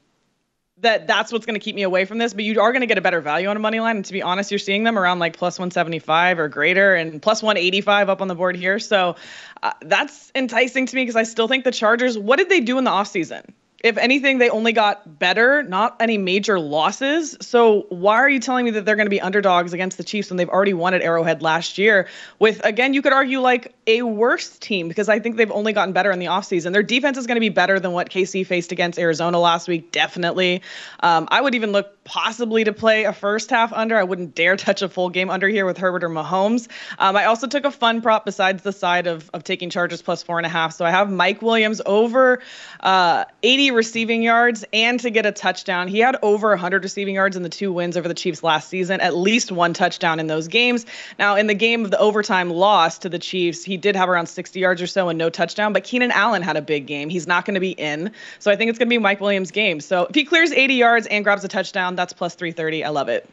that 0.81 1.07
that's 1.07 1.31
what's 1.31 1.45
going 1.45 1.59
to 1.59 1.63
keep 1.63 1.75
me 1.75 1.83
away 1.83 2.05
from 2.05 2.17
this, 2.17 2.33
but 2.33 2.43
you 2.43 2.59
are 2.61 2.71
going 2.71 2.81
to 2.81 2.87
get 2.87 2.97
a 2.97 3.01
better 3.01 3.19
value 3.19 3.47
on 3.47 3.57
a 3.57 3.59
money 3.59 3.79
line. 3.79 3.97
And 3.97 4.05
to 4.05 4.13
be 4.13 4.21
honest, 4.21 4.51
you're 4.51 4.59
seeing 4.59 4.83
them 4.83 4.97
around 4.97 5.19
like 5.19 5.37
plus 5.37 5.59
175 5.59 6.39
or 6.39 6.47
greater 6.47 6.95
and 6.95 7.21
plus 7.21 7.43
185 7.43 8.09
up 8.09 8.21
on 8.21 8.27
the 8.27 8.35
board 8.35 8.55
here. 8.55 8.79
So 8.79 9.15
uh, 9.61 9.73
that's 9.81 10.31
enticing 10.35 10.85
to 10.85 10.95
me 10.95 11.03
because 11.03 11.17
I 11.17 11.23
still 11.23 11.47
think 11.47 11.65
the 11.65 11.71
Chargers, 11.71 12.17
what 12.17 12.37
did 12.37 12.49
they 12.49 12.61
do 12.61 12.77
in 12.77 12.85
the 12.85 12.91
offseason? 12.91 13.51
If 13.81 13.97
anything, 13.97 14.39
they 14.39 14.49
only 14.49 14.73
got 14.73 15.19
better, 15.19 15.63
not 15.63 15.95
any 15.99 16.17
major 16.17 16.59
losses. 16.59 17.37
So 17.41 17.85
why 17.89 18.15
are 18.15 18.29
you 18.29 18.39
telling 18.39 18.65
me 18.65 18.71
that 18.71 18.85
they're 18.85 18.95
going 18.95 19.05
to 19.05 19.11
be 19.11 19.21
underdogs 19.21 19.73
against 19.73 19.97
the 19.97 20.03
Chiefs 20.03 20.29
when 20.29 20.37
they've 20.37 20.49
already 20.49 20.73
won 20.73 20.93
at 20.93 21.01
Arrowhead 21.01 21.41
last 21.41 21.77
year 21.77 22.07
with, 22.39 22.63
again, 22.65 22.93
you 22.93 23.01
could 23.01 23.13
argue 23.13 23.39
like 23.39 23.73
a 23.87 24.01
worse 24.01 24.57
team 24.57 24.87
because 24.89 25.07
I 25.07 25.19
think 25.19 25.37
they've 25.37 25.51
only 25.51 25.71
gotten 25.71 25.93
better 25.93 26.11
in 26.11 26.19
the 26.19 26.25
offseason. 26.25 26.73
Their 26.73 26.83
defense 26.83 27.17
is 27.17 27.25
going 27.25 27.37
to 27.37 27.41
be 27.41 27.49
better 27.49 27.79
than 27.79 27.93
what 27.93 28.09
KC 28.09 28.45
faced 28.45 28.71
against 28.71 28.99
Arizona 28.99 29.39
last 29.39 29.67
week, 29.67 29.91
definitely. 29.91 30.61
Um, 30.99 31.27
I 31.31 31.39
would 31.39 31.55
even 31.55 31.71
look 31.71 32.03
possibly 32.03 32.63
to 32.63 32.73
play 32.73 33.05
a 33.05 33.13
first 33.13 33.49
half 33.49 33.71
under. 33.71 33.95
I 33.95 34.03
wouldn't 34.03 34.35
dare 34.35 34.57
touch 34.57 34.81
a 34.81 34.89
full 34.89 35.09
game 35.09 35.29
under 35.29 35.47
here 35.47 35.65
with 35.65 35.77
Herbert 35.77 36.03
or 36.03 36.09
Mahomes. 36.09 36.67
Um, 36.97 37.15
I 37.15 37.25
also 37.25 37.47
took 37.47 37.65
a 37.65 37.71
fun 37.71 38.01
prop 38.01 38.25
besides 38.25 38.63
the 38.63 38.73
side 38.73 39.07
of, 39.07 39.29
of 39.33 39.43
taking 39.43 39.69
Chargers 39.69 40.01
plus 40.01 40.21
four 40.21 40.37
and 40.37 40.45
a 40.45 40.49
half. 40.49 40.73
So 40.73 40.85
I 40.85 40.91
have 40.91 41.11
Mike 41.11 41.41
Williams 41.41 41.81
over 41.85 42.41
uh, 42.79 43.25
80 43.43 43.68
receiving 43.71 44.21
yards 44.21 44.63
and 44.73 44.99
to 44.99 45.09
get 45.09 45.25
a 45.25 45.31
touchdown. 45.31 45.87
He 45.87 45.99
had 45.99 46.17
over 46.21 46.49
100 46.49 46.83
receiving 46.83 47.15
yards 47.15 47.35
in 47.35 47.43
the 47.43 47.49
two 47.49 47.71
wins 47.71 47.97
over 47.97 48.07
the 48.07 48.13
Chiefs 48.13 48.43
last 48.43 48.69
season, 48.69 49.01
at 49.01 49.15
least 49.15 49.51
one 49.51 49.73
touchdown 49.73 50.19
in 50.19 50.27
those 50.27 50.47
games. 50.47 50.85
Now, 51.17 51.35
in 51.35 51.47
the 51.47 51.53
game 51.53 51.85
of 51.85 51.91
the 51.91 51.99
overtime 51.99 52.49
loss 52.49 52.97
to 52.99 53.09
the 53.09 53.19
Chiefs, 53.19 53.63
he 53.63 53.77
did 53.77 53.95
have 53.95 54.09
around 54.09 54.27
60 54.27 54.59
yards 54.59 54.81
or 54.81 54.87
so 54.87 55.09
and 55.09 55.17
no 55.17 55.29
touchdown, 55.29 55.73
but 55.73 55.83
Keenan 55.83 56.11
Allen 56.11 56.41
had 56.41 56.57
a 56.57 56.61
big 56.61 56.85
game. 56.85 57.09
He's 57.09 57.27
not 57.27 57.45
going 57.45 57.55
to 57.55 57.59
be 57.59 57.71
in. 57.71 58.11
So 58.39 58.51
I 58.51 58.55
think 58.55 58.69
it's 58.69 58.79
going 58.79 58.87
to 58.87 58.93
be 58.93 58.97
Mike 58.97 59.21
Williams' 59.21 59.51
game. 59.51 59.79
So 59.79 60.05
if 60.05 60.15
he 60.15 60.23
clears 60.23 60.51
80 60.51 60.73
yards 60.75 61.07
and 61.07 61.23
grabs 61.23 61.43
a 61.43 61.47
touchdown, 61.47 61.95
that's 61.95 62.13
plus 62.13 62.35
330. 62.35 62.83
I 62.83 62.89
love 62.89 63.09
it. 63.09 63.29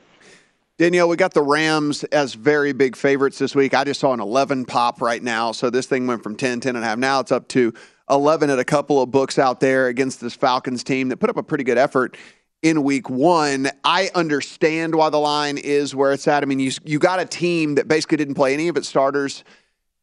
Danielle, 0.78 1.09
we 1.09 1.16
got 1.16 1.32
the 1.32 1.43
Rams 1.43 2.05
as 2.05 2.34
very 2.34 2.74
big 2.74 2.97
favorites 2.97 3.39
this 3.39 3.55
week. 3.55 3.72
I 3.72 3.84
just 3.84 3.99
saw 3.99 4.12
an 4.12 4.20
11 4.20 4.66
pop 4.66 5.01
right 5.01 5.22
now. 5.22 5.53
So 5.53 5.70
this 5.70 5.87
thing 5.87 6.07
went 6.07 6.22
from 6.22 6.37
10, 6.37 6.61
10 6.61 6.76
and 6.76 6.84
a 6.84 6.87
half. 6.87 6.99
Now 6.99 7.20
it's 7.20 7.32
up 7.32 7.49
to 7.49 7.72
11 8.11 8.50
at 8.50 8.59
a 8.59 8.64
couple 8.64 9.02
of 9.02 9.11
books 9.11 9.38
out 9.38 9.61
there 9.61 9.88
against 9.88 10.20
this 10.20 10.34
Falcons 10.34 10.84
team 10.84 11.09
that 11.09 11.18
put 11.18 11.30
up 11.30 11.36
a 11.36 11.42
pretty 11.42 11.64
good 11.64 11.78
effort 11.78 12.16
in 12.62 12.82
week 12.82 13.11
one. 13.11 13.68
I 13.84 14.11
understand 14.14 14.94
why 14.94 15.11
the 15.11 15.18
line 15.18 15.59
is 15.59 15.94
where 15.94 16.12
it's 16.12 16.26
at. 16.28 16.42
I 16.42 16.46
mean, 16.46 16.59
you, 16.59 16.72
you 16.84 16.98
got 16.98 17.20
a 17.20 17.24
team 17.24 17.76
that 17.76 17.88
basically 17.88 18.18
didn't 18.18 18.34
play 18.34 18.54
any 18.54 18.68
of 18.68 18.76
its 18.76 18.88
starters 18.88 19.44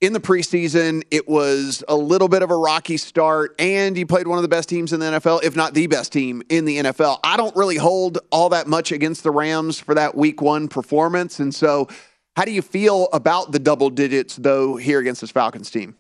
in 0.02 0.12
the 0.12 0.20
preseason. 0.20 1.04
It 1.12 1.28
was 1.30 1.84
a 1.88 1.96
little 1.96 2.28
bit 2.28 2.44
of 2.44 2.52
a 2.52 2.58
rocky 2.58 2.98
start, 2.98 3.56
and 3.58 3.98
you 3.98 4.06
played 4.06 4.28
one 4.28 4.38
of 4.38 4.42
the 4.42 4.50
best 4.50 4.68
teams 4.68 4.92
in 4.92 5.00
the 5.00 5.06
NFL, 5.06 5.44
if 5.44 5.56
not 5.56 5.74
the 5.74 5.88
best 5.88 6.12
team 6.12 6.44
in 6.50 6.66
the 6.66 6.78
NFL. 6.78 7.20
I 7.24 7.38
don't 7.38 7.56
really 7.56 7.78
hold 7.78 8.20
all 8.30 8.50
that 8.50 8.68
much 8.68 8.92
against 8.92 9.24
the 9.24 9.32
Rams 9.32 9.80
for 9.80 9.96
that 9.96 10.16
week 10.16 10.42
one 10.42 10.68
performance. 10.68 11.40
And 11.40 11.56
so, 11.56 11.88
how 12.36 12.46
do 12.46 12.52
you 12.52 12.64
feel 12.64 13.10
about 13.14 13.52
the 13.52 13.60
double 13.60 13.90
digits, 13.90 14.36
though, 14.38 14.76
here 14.76 15.00
against 15.00 15.22
this 15.22 15.32
Falcons 15.32 15.70
team? 15.70 15.96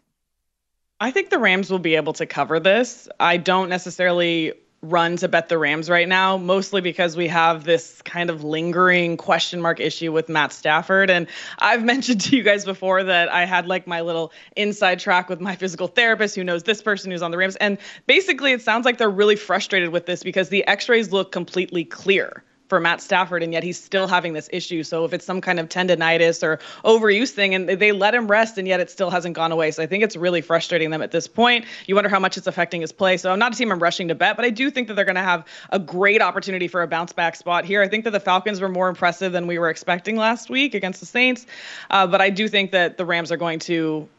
I 1.03 1.11
think 1.11 1.29
the 1.29 1.37
Rams 1.37 1.69
will 1.69 1.79
be 1.79 1.95
able 1.95 2.13
to 2.13 2.25
cover 2.25 2.61
this. 2.61 3.09
I 3.19 3.35
don't 3.35 3.67
necessarily 3.67 4.53
run 4.81 5.17
to 5.17 5.27
bet 5.27 5.49
the 5.49 5.57
Rams 5.57 5.89
right 5.89 6.07
now, 6.07 6.37
mostly 6.37 6.79
because 6.79 7.17
we 7.17 7.27
have 7.27 7.65
this 7.65 8.01
kind 8.03 8.29
of 8.29 8.45
lingering 8.45 9.17
question 9.17 9.61
mark 9.61 9.81
issue 9.81 10.13
with 10.13 10.29
Matt 10.29 10.53
Stafford. 10.53 11.09
And 11.09 11.27
I've 11.59 11.83
mentioned 11.93 12.21
to 12.21 12.37
you 12.37 12.41
guys 12.41 12.63
before 12.63 13.03
that 13.03 13.27
I 13.27 13.43
had 13.43 13.67
like 13.67 13.85
my 13.85 13.99
little 13.99 14.31
inside 14.55 15.01
track 15.01 15.27
with 15.27 15.41
my 15.41 15.57
physical 15.57 15.87
therapist 15.87 16.35
who 16.35 16.43
knows 16.45 16.63
this 16.63 16.81
person 16.81 17.11
who's 17.11 17.21
on 17.21 17.31
the 17.31 17.37
Rams. 17.37 17.57
And 17.57 17.79
basically, 18.07 18.53
it 18.53 18.61
sounds 18.61 18.85
like 18.85 18.97
they're 18.97 19.09
really 19.09 19.35
frustrated 19.35 19.89
with 19.89 20.05
this 20.05 20.23
because 20.23 20.47
the 20.47 20.65
x 20.67 20.87
rays 20.87 21.11
look 21.11 21.33
completely 21.33 21.83
clear 21.83 22.45
for 22.73 22.79
Matt 22.79 23.01
Stafford, 23.01 23.43
and 23.43 23.53
yet 23.53 23.61
he's 23.61 23.79
still 23.79 24.07
having 24.07 24.33
this 24.33 24.49
issue. 24.51 24.81
So 24.81 25.05
if 25.05 25.13
it's 25.13 25.23
some 25.23 25.41
kind 25.41 25.59
of 25.59 25.69
tendonitis 25.69 26.41
or 26.41 26.57
overuse 26.83 27.29
thing, 27.29 27.53
and 27.53 27.69
they 27.69 27.91
let 27.91 28.15
him 28.15 28.27
rest, 28.27 28.57
and 28.57 28.67
yet 28.67 28.79
it 28.79 28.89
still 28.89 29.11
hasn't 29.11 29.35
gone 29.35 29.51
away. 29.51 29.69
So 29.69 29.83
I 29.83 29.85
think 29.85 30.03
it's 30.03 30.15
really 30.15 30.41
frustrating 30.41 30.89
them 30.89 31.03
at 31.03 31.11
this 31.11 31.27
point. 31.27 31.65
You 31.85 31.93
wonder 31.93 32.09
how 32.09 32.17
much 32.17 32.35
it's 32.35 32.47
affecting 32.47 32.81
his 32.81 32.91
play. 32.91 33.17
So 33.17 33.31
I'm 33.31 33.37
not 33.37 33.53
a 33.53 33.55
team 33.55 33.71
I'm 33.71 33.77
rushing 33.77 34.07
to 34.07 34.15
bet, 34.15 34.35
but 34.35 34.43
I 34.43 34.49
do 34.49 34.71
think 34.71 34.87
that 34.87 34.95
they're 34.95 35.05
going 35.05 35.17
to 35.17 35.21
have 35.21 35.45
a 35.69 35.77
great 35.77 36.19
opportunity 36.19 36.67
for 36.67 36.81
a 36.81 36.87
bounce 36.87 37.13
back 37.13 37.35
spot 37.35 37.63
here. 37.63 37.83
I 37.83 37.87
think 37.87 38.05
that 38.05 38.11
the 38.11 38.19
Falcons 38.19 38.59
were 38.59 38.69
more 38.69 38.89
impressive 38.89 39.33
than 39.33 39.45
we 39.45 39.59
were 39.59 39.69
expecting 39.69 40.15
last 40.15 40.49
week 40.49 40.73
against 40.73 40.99
the 40.99 41.05
Saints, 41.05 41.45
uh, 41.91 42.07
but 42.07 42.21
I 42.21 42.31
do 42.31 42.47
think 42.47 42.71
that 42.71 42.97
the 42.97 43.05
Rams 43.05 43.31
are 43.31 43.37
going 43.37 43.59
to 43.59 44.09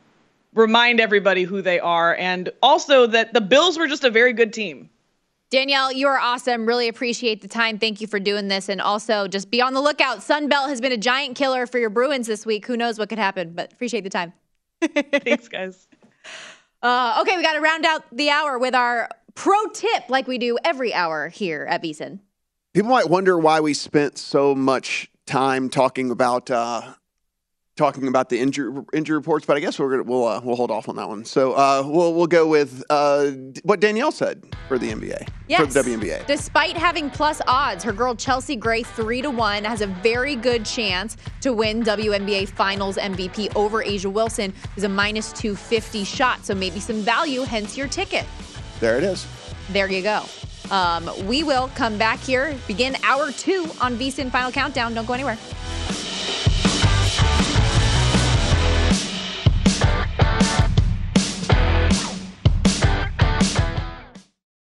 remind 0.55 1.01
everybody 1.01 1.43
who 1.43 1.61
they 1.61 1.81
are, 1.81 2.15
and 2.15 2.51
also 2.63 3.09
that 3.09 3.35
the 3.35 3.41
Bills 3.41 3.77
were 3.77 3.89
just 3.89 4.05
a 4.05 4.11
very 4.11 4.33
good 4.33 4.53
team. 4.53 4.91
Danielle, 5.51 5.93
you 5.93 6.09
are 6.09 6.19
awesome. 6.19 6.67
Really 6.67 6.89
appreciate 6.89 7.41
the 7.41 7.49
time. 7.49 7.79
Thank 7.79 8.01
you 8.01 8.07
for 8.07 8.19
doing 8.19 8.49
this. 8.49 8.69
And 8.69 8.81
also, 8.81 9.29
just 9.29 9.51
be 9.51 9.63
on 9.63 9.75
the 9.75 9.81
lookout. 9.81 10.19
Sunbelt 10.19 10.69
has 10.69 10.81
been 10.81 10.93
a 10.93 10.97
giant 10.97 11.37
killer 11.37 11.67
for 11.67 11.79
your 11.79 11.91
Bruins 11.91 12.27
this 12.27 12.45
week. 12.45 12.67
Who 12.67 12.77
knows 12.77 12.99
what 12.99 13.09
could 13.09 13.19
happen, 13.19 13.53
but 13.53 13.73
appreciate 13.73 14.03
the 14.03 14.11
time. 14.11 14.33
Thanks, 14.81 15.49
guys. 15.49 15.87
Uh, 16.83 17.19
okay, 17.21 17.37
we 17.37 17.43
got 17.43 17.55
to 17.55 17.61
round 17.61 17.87
out 17.87 18.05
the 18.13 18.31
hour 18.31 18.59
with 18.59 18.75
our 18.75 19.09
pro 19.35 19.67
tip 19.69 20.05
like 20.09 20.27
we 20.27 20.39
do 20.39 20.59
every 20.65 20.93
hour 20.93 21.29
here 21.29 21.67
at 21.69 21.83
VSiN. 21.83 22.21
People 22.73 22.91
might 22.91 23.09
wonder 23.09 23.39
why 23.39 23.61
we 23.61 23.75
spent 23.75 24.19
so 24.19 24.55
much 24.55 25.11
time 25.27 25.71
talking 25.71 26.11
about 26.11 26.51
uh, 26.51 26.95
talking 27.77 28.07
about 28.07 28.29
the 28.29 28.39
injury 28.39 28.73
injury 28.93 29.17
reports, 29.17 29.47
but 29.47 29.57
I 29.57 29.61
guess 29.61 29.79
we're 29.79 29.91
gonna 29.91 30.03
we'll 30.05 30.27
uh, 30.27 30.41
we'll 30.43 30.57
hold 30.57 30.71
off 30.71 30.89
on 30.89 30.97
that 30.97 31.09
one. 31.09 31.25
So 31.25 31.53
uh, 31.53 31.83
we'll 31.85 32.15
we'll 32.15 32.27
go 32.27 32.47
with 32.47 32.85
uh, 32.91 33.31
what 33.63 33.81
Danielle 33.81 34.13
said 34.13 34.45
for 34.69 34.79
the 34.79 34.91
NBA 34.91 35.29
yes. 35.49 35.61
for 35.61 35.67
the 35.67 35.97
WNBA. 35.97 36.27
Despite 36.27 36.77
having 36.77 37.11
plus 37.11 37.41
odds, 37.47 37.83
her 37.85 37.93
girl 37.93 38.15
Chelsea 38.15 38.57
Gray 38.57 38.83
three 38.83 39.23
to 39.23 39.31
one 39.31 39.65
has 39.65 39.81
a 39.81 39.87
very 39.87 40.37
good 40.37 40.65
chance 40.65 41.17
to 41.41 41.53
win 41.53 41.83
WNBA 41.83 42.49
Finals 42.49 42.97
MVP 42.97 43.55
over 43.57 43.83
A'ja 43.83 44.13
Wilson, 44.13 44.53
who's 44.75 44.85
a 44.85 44.89
minus 44.89 45.33
two 45.33 45.57
fifty 45.57 46.05
shot. 46.05 46.45
So 46.45 46.55
maybe 46.55 46.81
some 46.81 47.03
value, 47.03 47.43
hence 47.43 47.77
your 47.77 47.89
ticket. 47.89 48.25
There 48.81 48.97
it 48.97 49.05
is. 49.05 49.27
There 49.71 49.91
you 49.91 50.03
go. 50.03 50.25
Um, 50.71 51.11
we 51.27 51.43
will 51.43 51.69
come 51.75 51.99
back 51.99 52.21
here, 52.21 52.57
begin 52.67 52.97
hour 53.03 53.33
two 53.33 53.71
on 53.81 53.97
VSiN 53.97 54.31
Final 54.31 54.51
Countdown. 54.51 54.95
Don't 54.95 55.07
go 55.07 55.13
anywhere. 55.13 55.39